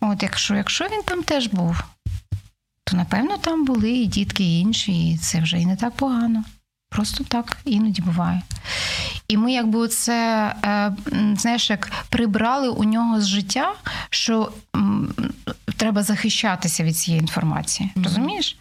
От 0.00 0.22
якщо 0.22 0.54
якщо 0.54 0.84
він 0.84 1.02
там 1.04 1.22
теж 1.22 1.46
був, 1.46 1.84
то 2.84 2.96
напевно 2.96 3.38
там 3.38 3.64
були 3.64 3.90
і 3.90 4.06
дітки 4.06 4.44
і 4.44 4.60
інші, 4.60 5.10
і 5.10 5.18
це 5.18 5.40
вже 5.40 5.58
і 5.58 5.66
не 5.66 5.76
так 5.76 5.94
погано. 5.96 6.44
Просто 6.90 7.24
так 7.24 7.56
іноді 7.64 8.02
буває. 8.02 8.42
І 9.28 9.36
ми, 9.36 9.52
якби 9.52 9.88
це 9.88 10.48
е, 10.64 10.92
знаєш, 11.36 11.70
як 11.70 11.90
прибрали 12.08 12.68
у 12.68 12.84
нього 12.84 13.20
з 13.20 13.26
життя, 13.26 13.72
що 14.10 14.52
треба 15.76 16.02
захищатися 16.02 16.84
від 16.84 16.96
цієї 16.96 17.20
інформації. 17.20 17.90
Mm-hmm. 17.96 18.04
Розумієш? 18.04 18.58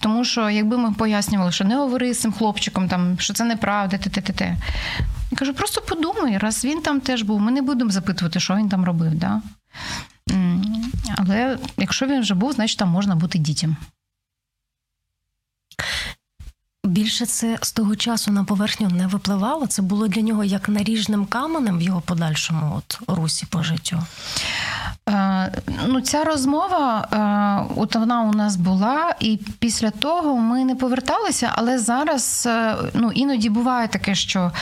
Тому 0.00 0.24
що 0.24 0.50
якби 0.50 0.78
ми 0.78 0.92
пояснювали, 0.92 1.52
що 1.52 1.64
не 1.64 1.76
говори 1.76 2.14
з 2.14 2.20
цим 2.20 2.32
хлопчиком, 2.32 2.88
там 2.88 3.18
що 3.18 3.34
це 3.34 3.44
неправда, 3.44 3.98
те, 3.98 4.10
те, 4.10 4.20
те, 4.20 4.32
те. 4.32 4.56
Я 5.30 5.38
кажу, 5.38 5.54
просто 5.54 5.80
подумай, 5.80 6.38
раз 6.38 6.64
він 6.64 6.82
там 6.82 7.00
теж 7.00 7.22
був, 7.22 7.40
ми 7.40 7.52
не 7.52 7.62
будемо 7.62 7.90
запитувати, 7.90 8.40
що 8.40 8.56
він 8.56 8.68
там 8.68 8.84
робив. 8.84 9.14
Да? 9.14 9.42
Але 11.16 11.58
якщо 11.76 12.06
він 12.06 12.20
вже 12.20 12.34
був, 12.34 12.52
значить 12.52 12.78
там 12.78 12.88
можна 12.88 13.14
бути 13.14 13.38
дітям. 13.38 13.76
Більше 16.84 17.26
це 17.26 17.58
з 17.62 17.72
того 17.72 17.96
часу 17.96 18.30
на 18.30 18.44
поверхню 18.44 18.88
не 18.88 19.06
випливало. 19.06 19.66
Це 19.66 19.82
було 19.82 20.08
для 20.08 20.20
нього 20.22 20.44
як 20.44 20.68
наріжним 20.68 21.26
каменем 21.26 21.78
в 21.78 21.82
його 21.82 22.00
подальшому 22.00 22.76
от 22.76 23.00
русі 23.06 23.46
по 23.46 23.62
життю. 23.62 24.02
Е, 25.08 25.52
ну, 25.86 26.00
Ця 26.00 26.24
розмова, 26.24 27.08
е, 27.12 27.74
от 27.76 27.96
вона 27.96 28.22
у 28.22 28.32
нас 28.32 28.56
була, 28.56 29.14
і 29.20 29.40
після 29.58 29.90
того 29.90 30.36
ми 30.36 30.64
не 30.64 30.74
поверталися, 30.74 31.52
але 31.54 31.78
зараз 31.78 32.44
е, 32.46 32.76
ну, 32.94 33.12
іноді 33.12 33.50
буває 33.50 33.88
таке, 33.88 34.14
що. 34.14 34.52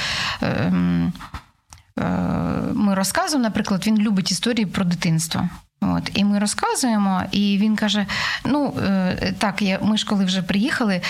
Ми 2.75 2.95
розказуємо, 2.95 3.43
наприклад, 3.43 3.87
він 3.87 3.99
любить 3.99 4.31
історії 4.31 4.67
про 4.67 4.85
дитинство. 4.85 5.49
От, 5.81 6.11
І 6.15 6.25
ми 6.25 6.39
розказуємо, 6.39 7.23
і 7.33 7.59
він 7.61 7.77
каже: 7.77 8.07
ну 8.45 8.75
так, 9.39 9.63
я, 9.63 9.79
ми 9.83 9.97
ж 9.97 10.07
коли 10.07 10.25
вже 10.25 10.43
приїхали, 10.43 11.01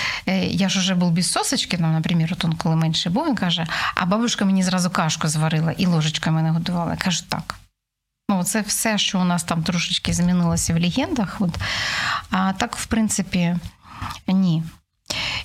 я 0.47 0.68
ж 0.68 0.78
вже 0.78 0.95
був 0.95 1.11
без 1.11 1.32
сосочки, 1.32 1.76
ну, 1.80 1.93
наприклад, 1.93 2.43
он 2.45 2.53
коли 2.53 2.76
менше 2.76 3.11
був, 3.11 3.26
він 3.26 3.35
каже, 3.35 3.66
а 3.95 4.07
бабушка 4.07 4.45
мені 4.45 4.62
зразу 4.62 4.91
кашку 4.91 5.28
зварила 5.28 5.72
і 5.72 5.87
ложечкою 5.87 6.37
мене 6.37 6.51
годувала. 6.51 6.91
Я 6.91 6.97
кажу, 6.97 7.24
так. 7.28 7.55
Ну, 8.31 8.45
Це 8.45 8.61
все, 8.61 8.99
що 8.99 9.20
у 9.20 9.25
нас 9.25 9.45
там 9.45 9.62
трошечки 9.62 10.12
змінилося 10.12 10.75
в 10.75 10.81
легендах. 10.81 11.37
От. 11.41 11.51
А 12.31 12.53
так, 12.53 12.77
в 12.77 12.87
принципі, 12.87 13.57
ні. 14.29 14.62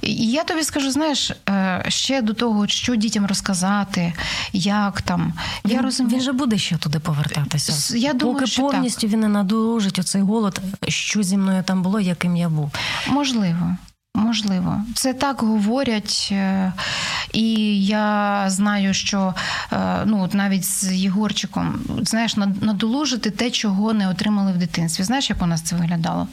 І 0.02 0.32
я 0.32 0.44
тобі 0.44 0.64
скажу, 0.64 0.92
знаєш, 0.92 1.32
е, 1.50 1.86
ще 1.88 2.22
до 2.22 2.34
того, 2.34 2.68
що 2.68 2.96
дітям 2.96 3.26
розказати, 3.26 4.14
як 4.54 5.02
там. 5.02 5.34
Він, 5.66 5.76
я 5.76 5.82
розумію, 5.82 6.16
він 6.16 6.24
же 6.24 6.32
буде 6.32 6.58
ще 6.58 6.78
туди 6.78 7.00
повертатися. 7.00 7.98
Я 7.98 8.14
думаю, 8.14 8.36
Поки 8.38 8.48
що 8.48 8.62
повністю 8.62 9.02
так. 9.02 9.10
він 9.12 9.20
не 9.20 9.28
надолужить 9.28 10.00
оцей 10.00 10.22
голод, 10.22 10.62
що 10.88 11.24
зі 11.24 11.38
мною 11.38 11.64
там 11.64 11.82
було, 11.84 12.00
яким 12.00 12.36
я 12.36 12.50
був. 12.50 12.72
Можливо. 13.08 13.76
Можливо, 14.16 14.84
це 14.96 15.14
так 15.14 15.42
говорять, 15.42 16.30
е, 16.32 16.74
і 17.34 17.54
я 17.86 18.46
знаю, 18.50 18.94
що 18.94 19.36
е, 19.74 20.06
ну 20.06 20.22
от 20.24 20.34
навіть 20.34 20.66
з 20.66 20.94
Єгорчиком 20.94 21.80
знаєш, 22.02 22.36
надолужити 22.38 23.32
те, 23.32 23.52
чого 23.52 23.94
не 23.94 24.10
отримали 24.10 24.52
в 24.52 24.58
дитинстві. 24.58 25.04
Знаєш, 25.04 25.30
як 25.30 25.42
у 25.42 25.46
нас 25.46 25.62
це 25.62 25.76
виглядало? 25.76 26.28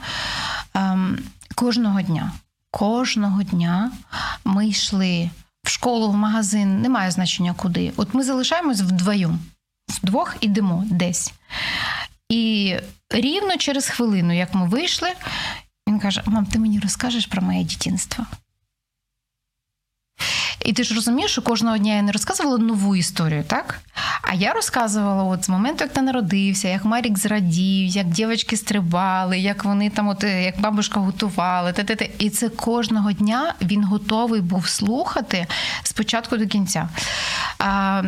Ем, 0.74 1.18
кожного 1.54 2.02
дня 2.02 2.32
кожного 2.76 3.42
дня 3.42 3.90
ми 4.44 4.68
йшли 4.68 5.30
в 5.64 5.68
школу, 5.68 6.10
в 6.10 6.16
магазин, 6.16 6.80
немає 6.80 7.10
значення 7.10 7.54
куди. 7.56 7.92
От 7.96 8.14
ми 8.14 8.22
залишаємось 8.22 8.80
вдвоєм, 8.80 9.38
вдвох 9.88 10.36
ідемо 10.40 10.84
десь. 10.90 11.32
І 12.28 12.74
рівно 13.10 13.56
через 13.56 13.88
хвилину, 13.88 14.36
як 14.36 14.54
ми 14.54 14.68
вийшли, 14.68 15.08
він 15.88 15.98
каже: 15.98 16.22
Мам, 16.26 16.46
ти 16.46 16.58
мені 16.58 16.80
розкажеш 16.80 17.26
про 17.26 17.42
моє 17.42 17.64
дитинство? 17.64 18.26
І 20.66 20.72
ти 20.72 20.84
ж 20.84 20.94
розумієш, 20.94 21.30
що 21.30 21.42
кожного 21.42 21.78
дня 21.78 21.94
я 21.94 22.02
не 22.02 22.12
розказувала 22.12 22.58
нову 22.58 22.96
історію, 22.96 23.44
так? 23.46 23.80
А 24.22 24.34
я 24.34 24.52
розказувала 24.52 25.22
от 25.24 25.44
з 25.44 25.48
моменту, 25.48 25.84
як 25.84 25.92
ти 25.92 26.02
народився, 26.02 26.68
як 26.68 26.84
Марік 26.84 27.18
зрадів, 27.18 27.86
як 27.86 28.06
дівчатки 28.06 28.56
стрибали, 28.56 29.38
як 29.38 29.64
вони 29.64 29.90
там, 29.90 30.08
от 30.08 30.24
як 30.24 30.60
бабушка 30.60 31.00
готувала. 31.00 31.72
Те-те-те. 31.72 32.08
І 32.18 32.30
це 32.30 32.48
кожного 32.48 33.12
дня 33.12 33.54
він 33.62 33.84
готовий 33.84 34.40
був 34.40 34.68
слухати 34.68 35.46
спочатку 35.82 36.36
до 36.36 36.46
кінця. 36.46 36.88
А, 37.58 38.02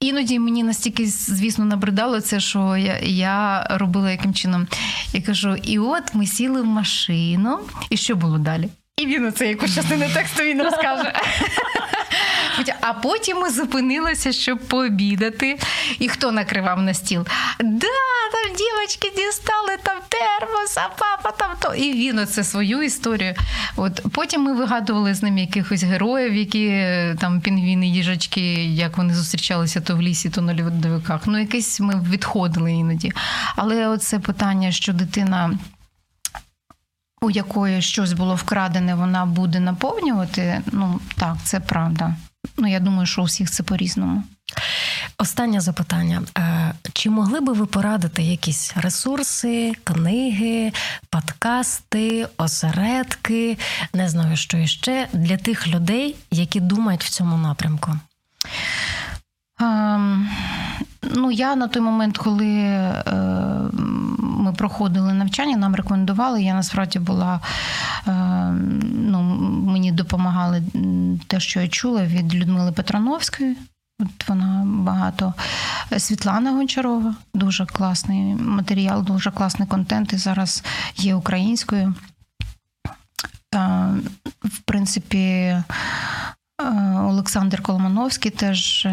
Іноді 0.00 0.38
мені 0.38 0.62
настільки, 0.62 1.06
звісно, 1.06 1.64
набридало 1.64 2.20
це, 2.20 2.40
що 2.40 2.76
я 2.76 2.98
я 2.98 3.66
робила 3.70 4.10
яким 4.10 4.34
чином. 4.34 4.66
Я 5.12 5.22
кажу: 5.22 5.54
і 5.54 5.78
от 5.78 6.14
ми 6.14 6.26
сіли 6.26 6.62
в 6.62 6.66
машину, 6.66 7.58
і 7.90 7.96
що 7.96 8.16
було 8.16 8.38
далі? 8.38 8.68
І 8.96 9.06
він 9.06 9.26
оце 9.26 9.48
якусь 9.48 9.74
частину 9.74 10.04
тексту 10.14 10.42
він 10.42 10.62
розкаже. 10.62 11.12
А 12.80 12.92
потім 12.92 13.38
ми 13.38 13.50
зупинилися, 13.50 14.32
щоб 14.32 14.58
пообідати. 14.58 15.58
І 15.98 16.08
хто 16.08 16.32
накривав 16.32 16.82
на 16.82 16.94
стіл? 16.94 17.26
Да, 17.60 17.86
там 18.32 18.56
дівчатки 18.56 19.12
дістали 19.16 19.76
там 19.82 19.98
термос, 20.08 20.76
а 20.76 20.88
папа 20.98 21.36
там 21.36 21.50
то. 21.60 21.74
І 21.74 21.92
він 21.92 22.18
оце 22.18 22.44
свою 22.44 22.82
історію. 22.82 23.34
От 23.76 24.06
Потім 24.12 24.42
ми 24.42 24.52
вигадували 24.54 25.14
з 25.14 25.22
ним 25.22 25.38
якихось 25.38 25.82
героїв, 25.82 26.34
які 26.34 26.68
там 27.20 27.40
пінгвіни, 27.40 27.86
їжачки, 27.86 28.64
як 28.64 28.96
вони 28.96 29.14
зустрічалися 29.14 29.80
то 29.80 29.96
в 29.96 30.02
лісі, 30.02 30.30
то 30.30 30.40
на 30.40 30.62
льодовиках. 30.62 31.20
Ну, 31.26 31.38
якесь 31.38 31.80
ми 31.80 32.04
відходили 32.10 32.72
іноді. 32.72 33.12
Але 33.56 33.88
оце 33.88 34.18
питання, 34.18 34.72
що 34.72 34.92
дитина 34.92 35.50
у 37.22 37.30
якої 37.30 37.82
щось 37.82 38.12
було 38.12 38.34
вкрадене, 38.34 38.94
вона 38.94 39.26
буде 39.26 39.60
наповнювати. 39.60 40.62
Ну 40.72 41.00
так, 41.16 41.36
це 41.44 41.60
правда. 41.60 42.16
Ну 42.56 42.68
я 42.68 42.80
думаю, 42.80 43.06
що 43.06 43.22
у 43.22 43.24
всіх 43.24 43.50
це 43.50 43.62
по-різному. 43.62 44.22
Останнє 45.18 45.60
запитання: 45.60 46.22
е, 46.38 46.72
чи 46.92 47.10
могли 47.10 47.40
би 47.40 47.52
ви 47.52 47.66
порадити 47.66 48.22
якісь 48.22 48.72
ресурси, 48.76 49.72
книги, 49.84 50.72
подкасти, 51.10 52.26
осередки, 52.36 53.58
не 53.94 54.08
знаю, 54.08 54.36
що 54.36 54.58
іще 54.58 55.08
для 55.12 55.36
тих 55.36 55.68
людей, 55.68 56.16
які 56.30 56.60
думають 56.60 57.04
в 57.04 57.08
цьому 57.08 57.36
напрямку? 57.36 57.98
Um, 59.62 60.26
ну, 61.02 61.30
я 61.30 61.56
на 61.56 61.68
той 61.68 61.82
момент, 61.82 62.18
коли 62.18 62.48
е, 62.48 63.04
ми 64.18 64.52
проходили 64.52 65.12
навчання, 65.12 65.56
нам 65.56 65.74
рекомендували. 65.74 66.42
Я 66.42 66.54
насправді 66.54 66.98
була 66.98 67.40
е, 68.06 68.12
ну, 68.94 69.22
мені 69.66 69.92
допомагали 69.92 70.62
те, 71.26 71.40
що 71.40 71.60
я 71.60 71.68
чула 71.68 72.04
від 72.04 72.34
Людмили 72.34 72.72
Петрановської. 72.72 73.56
От 74.00 74.28
вона 74.28 74.62
багато. 74.66 75.34
Світлана 75.98 76.52
Гончарова, 76.52 77.14
дуже 77.34 77.66
класний 77.66 78.34
матеріал, 78.34 79.04
дуже 79.04 79.30
класний 79.30 79.68
контент. 79.68 80.12
І 80.12 80.16
зараз 80.16 80.64
є 80.96 81.14
українською. 81.14 81.94
Е, 83.54 83.88
в 84.44 84.58
принципі, 84.64 85.56
Олександр 87.08 87.62
Коломановський 87.62 88.30
теж 88.30 88.88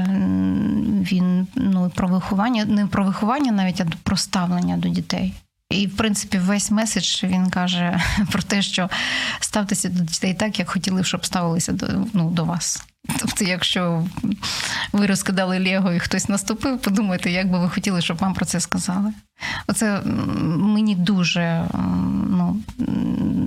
він 1.11 1.47
ну, 1.55 1.91
про 1.95 2.07
виховання, 2.07 2.65
не 2.65 2.87
про 2.87 3.05
виховання 3.05 3.51
навіть, 3.51 3.81
а 3.81 3.85
про 4.03 4.17
ставлення 4.17 4.77
до 4.77 4.89
дітей. 4.89 5.33
І, 5.69 5.87
в 5.87 5.97
принципі, 5.97 6.37
весь 6.37 6.71
меседж 6.71 7.23
він 7.23 7.49
каже 7.49 8.01
про 8.31 8.41
те, 8.41 8.61
що 8.61 8.89
ставтеся 9.39 9.89
до 9.89 10.03
дітей 10.03 10.33
так, 10.33 10.59
як 10.59 10.69
хотіли, 10.69 11.03
щоб 11.03 11.25
ставилися 11.25 11.73
до 11.73 11.87
ну, 12.13 12.29
до 12.29 12.45
вас. 12.45 12.83
Тобто, 13.19 13.43
якщо 13.43 14.05
ви 14.91 15.05
розкидали 15.05 15.59
Лего 15.59 15.93
і 15.93 15.99
хтось 15.99 16.29
наступив, 16.29 16.79
подумайте, 16.79 17.31
як 17.31 17.51
би 17.51 17.59
ви 17.59 17.69
хотіли, 17.69 18.01
щоб 18.01 18.17
вам 18.17 18.33
про 18.33 18.45
це 18.45 18.59
сказали. 18.59 19.13
Оце 19.67 20.01
мені 20.45 20.95
дуже 20.95 21.65
ну, 22.29 22.61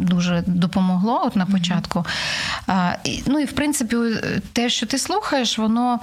дуже 0.02 0.44
допомогло 0.46 1.22
от 1.24 1.36
на 1.36 1.46
початку. 1.46 2.06
А, 2.66 2.94
і, 3.04 3.22
Ну 3.26 3.38
і 3.38 3.44
в 3.44 3.52
принципі, 3.52 3.96
те, 4.52 4.70
що 4.70 4.86
ти 4.86 4.98
слухаєш, 4.98 5.58
воно. 5.58 6.00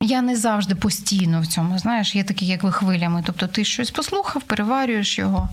Я 0.00 0.22
не 0.22 0.36
завжди 0.36 0.74
постійно 0.74 1.40
в 1.40 1.46
цьому, 1.46 1.78
знаєш, 1.78 2.14
є 2.14 2.24
такі, 2.24 2.46
як 2.46 2.62
ви 2.62 2.72
хвилями. 2.72 3.22
Тобто 3.26 3.46
ти 3.46 3.64
щось 3.64 3.90
послухав, 3.90 4.42
переварюєш 4.42 5.18
його, 5.18 5.48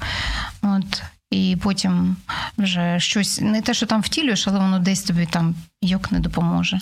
от, 0.61 1.03
і 1.33 1.55
потім 1.55 2.15
вже 2.57 2.99
щось 2.99 3.41
не 3.41 3.61
те, 3.61 3.73
що 3.73 3.85
там 3.85 4.01
втілюєш, 4.01 4.47
але 4.47 4.59
воно 4.59 4.79
десь 4.79 5.03
тобі 5.03 5.25
там 5.25 5.55
йок 5.81 6.11
не 6.11 6.19
допоможе. 6.19 6.79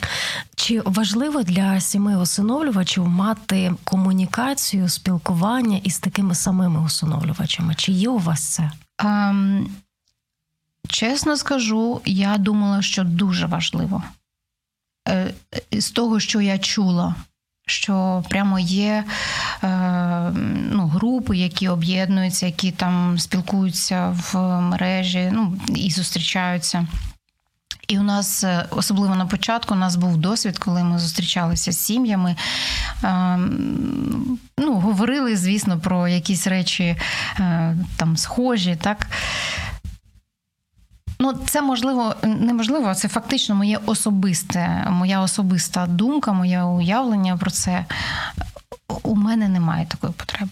Чи 0.55 0.81
важливо 0.81 1.43
для 1.43 1.79
сімей 1.79 2.15
усиновлювачів 2.15 3.07
мати 3.07 3.73
комунікацію, 3.83 4.89
спілкування 4.89 5.79
із 5.83 5.99
такими 5.99 6.35
самими 6.35 6.81
усиновлювачами? 6.81 7.75
Чи 7.75 7.91
є 7.91 8.09
у 8.09 8.17
вас 8.17 8.41
це? 8.41 8.71
Ем, 8.99 9.69
чесно 10.87 11.37
скажу, 11.37 12.01
я 12.05 12.37
думала, 12.37 12.81
що 12.81 13.03
дуже 13.03 13.45
важливо. 13.45 14.03
Е, 15.07 15.33
з 15.71 15.91
того, 15.91 16.19
що 16.19 16.41
я 16.41 16.59
чула 16.59 17.15
що 17.71 18.23
прямо 18.29 18.59
є 18.59 19.03
е, 19.63 19.67
ну, 20.71 20.87
групи, 20.87 21.37
які 21.37 21.69
об'єднуються, 21.69 22.45
які 22.45 22.71
там 22.71 23.19
спілкуються 23.19 24.17
в 24.17 24.37
мережі, 24.61 25.29
ну 25.33 25.57
і 25.75 25.91
зустрічаються. 25.91 26.87
І 27.87 27.99
у 27.99 28.03
нас, 28.03 28.43
е, 28.43 28.65
особливо 28.69 29.15
на 29.15 29.25
початку, 29.25 29.73
у 29.73 29.77
нас 29.77 29.95
був 29.95 30.17
досвід, 30.17 30.57
коли 30.57 30.83
ми 30.83 30.99
зустрічалися 30.99 31.71
з 31.71 31.79
сім'ями. 31.79 32.35
Е, 33.03 33.37
ну, 34.57 34.73
Говорили, 34.73 35.37
звісно, 35.37 35.79
про 35.79 36.07
якісь 36.07 36.47
речі 36.47 36.95
там 37.97 38.17
схожі. 38.17 38.75
так. 38.81 39.07
Ну, 41.21 41.33
це 41.33 41.61
можливо 41.61 42.15
неможливо. 42.23 42.95
Це 42.95 43.07
фактично 43.07 43.55
моє 43.55 43.77
особисте, 43.85 44.87
моя 44.89 45.21
особиста 45.21 45.87
думка, 45.87 46.33
моє 46.33 46.63
уявлення 46.63 47.37
про 47.37 47.51
це. 47.51 47.85
У 49.03 49.15
мене 49.15 49.47
немає 49.49 49.85
такої 49.85 50.13
потреби. 50.13 50.51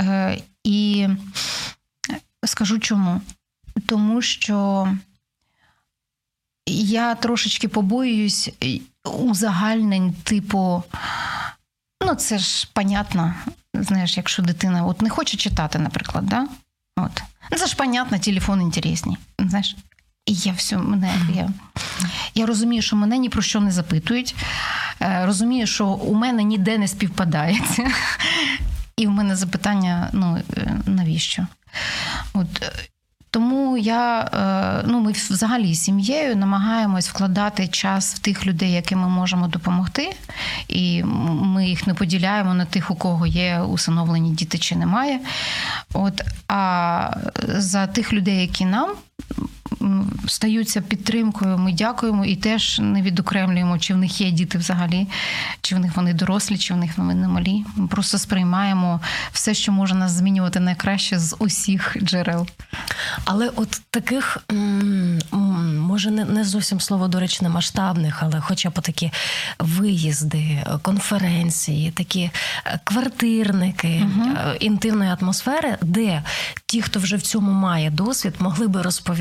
Е, 0.00 0.42
І 0.64 1.08
скажу 2.44 2.78
чому? 2.78 3.20
Тому 3.86 4.22
що 4.22 4.88
я 6.66 7.14
трошечки 7.14 7.68
побоююсь 7.68 8.50
узагальнень, 9.04 10.12
типу, 10.12 10.82
ну, 12.06 12.14
це 12.14 12.38
ж 12.38 12.68
понятно, 12.72 13.34
знаєш, 13.74 14.16
якщо 14.16 14.42
дитина 14.42 14.86
от 14.86 15.02
не 15.02 15.10
хоче 15.10 15.36
читати, 15.36 15.78
наприклад, 15.78 16.26
да? 16.26 16.48
Ну, 17.52 17.58
це 17.58 17.66
ж 17.66 17.76
понятно, 17.76 18.18
телефон 18.18 18.62
інтересний. 18.62 19.16
Знаєш, 19.38 19.76
і 20.26 20.34
я 20.34 20.52
все, 20.52 20.78
мене 20.78 21.14
я, 21.34 21.50
я 22.34 22.46
розумію, 22.46 22.82
що 22.82 22.96
мене 22.96 23.18
ні 23.18 23.28
про 23.28 23.42
що 23.42 23.60
не 23.60 23.70
запитують. 23.70 24.34
Е, 25.00 25.26
розумію, 25.26 25.66
що 25.66 25.86
у 25.86 26.14
мене 26.14 26.42
ніде 26.42 26.78
не 26.78 26.88
співпадається. 26.88 27.90
І 28.96 29.06
в 29.06 29.10
мене 29.10 29.36
запитання: 29.36 30.10
ну 30.12 30.38
е, 30.56 30.78
навіщо? 30.86 31.46
От 32.32 32.62
тому 33.32 33.78
я 33.78 34.20
е, 34.20 34.84
ну 34.88 35.00
ми 35.00 35.12
взагалі 35.12 35.74
сім'єю 35.74 36.36
намагаємось 36.36 37.08
вкладати 37.08 37.68
час 37.68 38.14
в 38.14 38.18
тих 38.18 38.46
людей, 38.46 38.72
яким 38.72 38.98
ми 38.98 39.08
можемо 39.08 39.48
допомогти, 39.48 40.10
і 40.68 41.04
ми 41.26 41.66
їх 41.66 41.86
не 41.86 41.94
поділяємо 41.94 42.54
на 42.54 42.64
тих, 42.64 42.90
у 42.90 42.94
кого 42.94 43.26
є 43.26 43.60
усиновлені 43.60 44.30
діти 44.30 44.58
чи 44.58 44.76
немає. 44.76 45.20
От 45.94 46.20
а 46.48 47.10
за 47.48 47.86
тих 47.86 48.12
людей, 48.12 48.40
які 48.40 48.64
нам 48.64 48.90
стаються 50.28 50.80
підтримкою. 50.80 51.58
Ми 51.58 51.72
дякуємо 51.72 52.24
і 52.24 52.36
теж 52.36 52.78
не 52.78 53.02
відокремлюємо, 53.02 53.78
чи 53.78 53.94
в 53.94 53.96
них 53.96 54.20
є 54.20 54.30
діти 54.30 54.58
взагалі, 54.58 55.06
чи 55.60 55.74
в 55.74 55.78
них 55.78 55.96
вони 55.96 56.14
дорослі, 56.14 56.58
чи 56.58 56.74
в 56.74 56.76
них 56.76 56.98
вони 56.98 57.28
малі. 57.28 57.64
Ми 57.76 57.86
просто 57.86 58.18
сприймаємо 58.18 59.00
все, 59.32 59.54
що 59.54 59.72
може 59.72 59.94
нас 59.94 60.12
змінювати 60.12 60.60
найкраще 60.60 61.18
з 61.18 61.36
усіх 61.38 61.96
джерел. 62.02 62.46
Але 63.24 63.48
от 63.56 63.80
таких 63.90 64.38
може 65.92 66.10
не, 66.10 66.24
не 66.24 66.44
зовсім 66.44 66.80
слово 66.80 67.08
доречне 67.08 67.48
масштабних, 67.48 68.22
але 68.22 68.40
хоча 68.40 68.70
б 68.70 68.80
такі 68.80 69.12
виїзди, 69.58 70.64
конференції, 70.82 71.90
такі 71.90 72.30
е, 72.66 72.80
квартирники 72.84 73.88
е, 73.88 74.56
інтимної 74.60 75.10
атмосфери, 75.20 75.76
де 75.82 76.22
ті, 76.66 76.82
хто 76.82 77.00
вже 77.00 77.16
в 77.16 77.22
цьому 77.22 77.52
має 77.52 77.90
досвід, 77.90 78.34
могли 78.38 78.68
би 78.68 78.82
розповідати, 78.82 79.11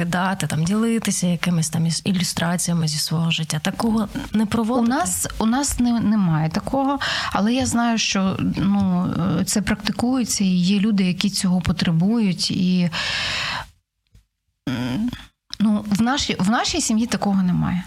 там 0.47 0.63
ділитися 0.63 1.27
якимись 1.27 1.69
там 1.69 1.87
ілюстраціями 2.03 2.87
зі 2.87 2.97
свого 2.97 3.31
життя. 3.31 3.59
Такого 3.59 4.07
не 4.33 4.45
У 4.79 4.87
нас 4.87 5.27
у 5.37 5.45
нас 5.45 5.79
не, 5.79 5.99
немає 5.99 6.49
такого, 6.49 6.99
але 7.31 7.53
я 7.53 7.65
знаю, 7.65 7.97
що 7.97 8.37
ну, 8.57 9.09
е, 9.39 9.45
це 9.45 9.61
практикується, 9.61 10.43
і 10.43 10.47
є 10.47 10.79
люди, 10.79 11.03
які 11.03 11.29
цього 11.29 11.61
потребують. 11.61 12.51
І 12.51 12.89
ну, 15.61 15.85
в, 15.87 16.01
нашій, 16.01 16.35
в 16.39 16.49
нашій 16.49 16.81
сім'ї 16.81 17.07
такого 17.07 17.43
немає. 17.43 17.83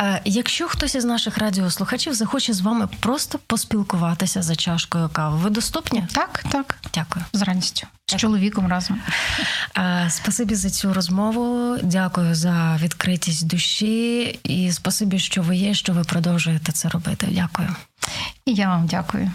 Е, 0.00 0.20
Якщо 0.24 0.68
хтось 0.68 0.94
із 0.94 1.04
наших 1.04 1.38
радіослухачів 1.38 2.14
захоче 2.14 2.52
з 2.52 2.60
вами 2.60 2.88
просто 3.00 3.38
поспілкуватися 3.46 4.42
за 4.42 4.56
чашкою 4.56 5.08
кави, 5.08 5.36
ви 5.36 5.50
доступні? 5.50 6.04
Так, 6.12 6.44
так, 6.50 6.78
Дякую. 6.94 7.24
з 7.32 7.42
радістю. 7.42 7.86
З 8.06 8.16
чоловіком 8.16 8.68
разом. 8.68 9.00
Е, 9.78 10.06
Спасибі 10.10 10.54
за 10.54 10.70
цю 10.70 10.94
розмову. 10.94 11.76
Дякую 11.82 12.34
за 12.34 12.78
відкритість 12.82 13.46
душі 13.46 14.22
і 14.44 14.72
спасибі, 14.72 15.18
що 15.18 15.42
ви 15.42 15.56
є, 15.56 15.74
що 15.74 15.92
ви 15.92 16.04
продовжуєте 16.04 16.72
це 16.72 16.88
робити. 16.88 17.28
Дякую. 17.30 17.68
І 18.44 18.54
я 18.54 18.68
вам 18.68 18.86
дякую. 18.86 19.30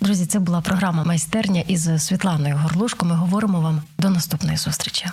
Друзі, 0.00 0.26
це 0.26 0.38
була 0.38 0.60
програма 0.60 1.04
майстерня 1.04 1.60
із 1.60 2.04
Світланою 2.04 2.56
Горлушко. 2.56 3.06
Ми 3.06 3.14
говоримо 3.14 3.60
вам 3.60 3.82
до 3.98 4.10
наступної 4.10 4.56
зустрічі. 4.56 5.06